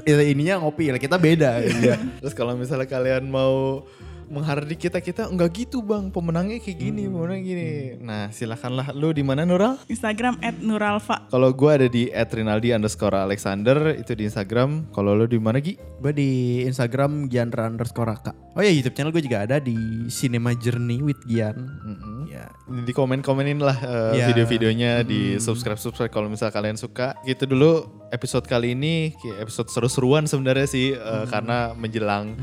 ya, 0.02 0.14
ininya 0.20 0.54
ngopi 0.60 0.90
lah 0.90 0.98
kita 0.98 1.16
beda 1.16 1.50
ya. 1.62 1.96
Terus 2.20 2.34
kalau 2.34 2.58
misalnya 2.58 2.90
kalian 2.90 3.30
mau 3.30 3.84
menghardik 4.28 4.78
kita 4.78 4.98
kita 5.00 5.28
enggak 5.28 5.52
gitu 5.66 5.80
bang. 5.80 6.08
Pemenangnya 6.08 6.60
kayak 6.60 6.78
gini 6.78 7.06
pemenangnya 7.06 7.44
gini. 7.44 7.68
Nah 8.00 8.22
silakanlah. 8.30 8.92
Lu 8.92 9.10
di 9.10 9.22
mana 9.22 9.44
Nural? 9.44 9.76
Instagram 9.86 10.40
@nuralfa. 10.60 11.26
kalau 11.28 11.50
gue 11.50 11.70
ada 11.70 11.86
di 11.88 12.08
@rinaldi 12.10 12.72
underscore 12.72 13.16
Alexander 13.16 13.94
itu 13.94 14.14
di 14.14 14.24
Instagram. 14.26 14.88
Kalau 14.92 15.14
lu 15.14 15.26
di 15.26 15.38
mana 15.40 15.58
Gi? 15.60 15.76
Gue 16.00 16.12
di 16.12 16.30
Instagram 16.64 17.26
Gianra 17.28 17.68
underscore 17.68 18.08
Raka. 18.08 18.32
Oh 18.54 18.62
ya 18.62 18.70
YouTube 18.70 18.94
channel 18.94 19.10
gue 19.10 19.24
juga 19.24 19.42
ada 19.42 19.58
di 19.58 19.74
Cinema 20.06 20.54
Journey 20.54 21.02
with 21.02 21.18
Gian. 21.26 21.58
Mm-mm. 21.58 22.30
ya. 22.30 22.46
Di 22.84 22.92
komen 22.92 23.20
komenin 23.20 23.58
lah 23.58 23.76
eh, 23.82 24.22
Ya. 24.22 24.26
video-videonya 24.30 25.02
di 25.02 25.40
subscribe 25.42 25.80
subscribe 25.80 26.12
kalau 26.12 26.30
misal 26.30 26.54
kalian 26.54 26.78
suka. 26.78 27.18
Gitu 27.26 27.50
dulu 27.50 27.82
episode 28.14 28.46
kali 28.46 28.78
ini 28.78 29.10
episode 29.42 29.66
seru-seruan 29.66 30.30
sebenarnya 30.30 30.66
sih 30.70 30.94
eh, 30.94 31.24
karena 31.26 31.74
menjelang 31.74 32.38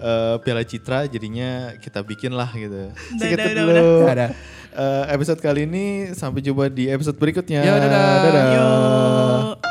eh, 0.00 0.36
Piala 0.40 0.64
Citra 0.64 1.04
jadinya 1.20 1.76
kita 1.76 2.00
bikin 2.00 2.32
lah 2.32 2.48
gitu 2.56 2.88
segitu 3.20 3.44
udah, 3.44 3.52
dulu 3.60 3.68
udah. 4.00 4.12
Ada. 4.16 4.26
Eh, 4.70 5.04
episode 5.12 5.42
kali 5.42 5.68
ini 5.68 5.84
sampai 6.16 6.40
jumpa 6.40 6.72
di 6.72 6.88
episode 6.88 7.18
berikutnya 7.18 7.60
Ya, 7.60 7.76
dadah. 7.76 8.14
dadah. 8.24 8.44
Yo. 8.48 9.69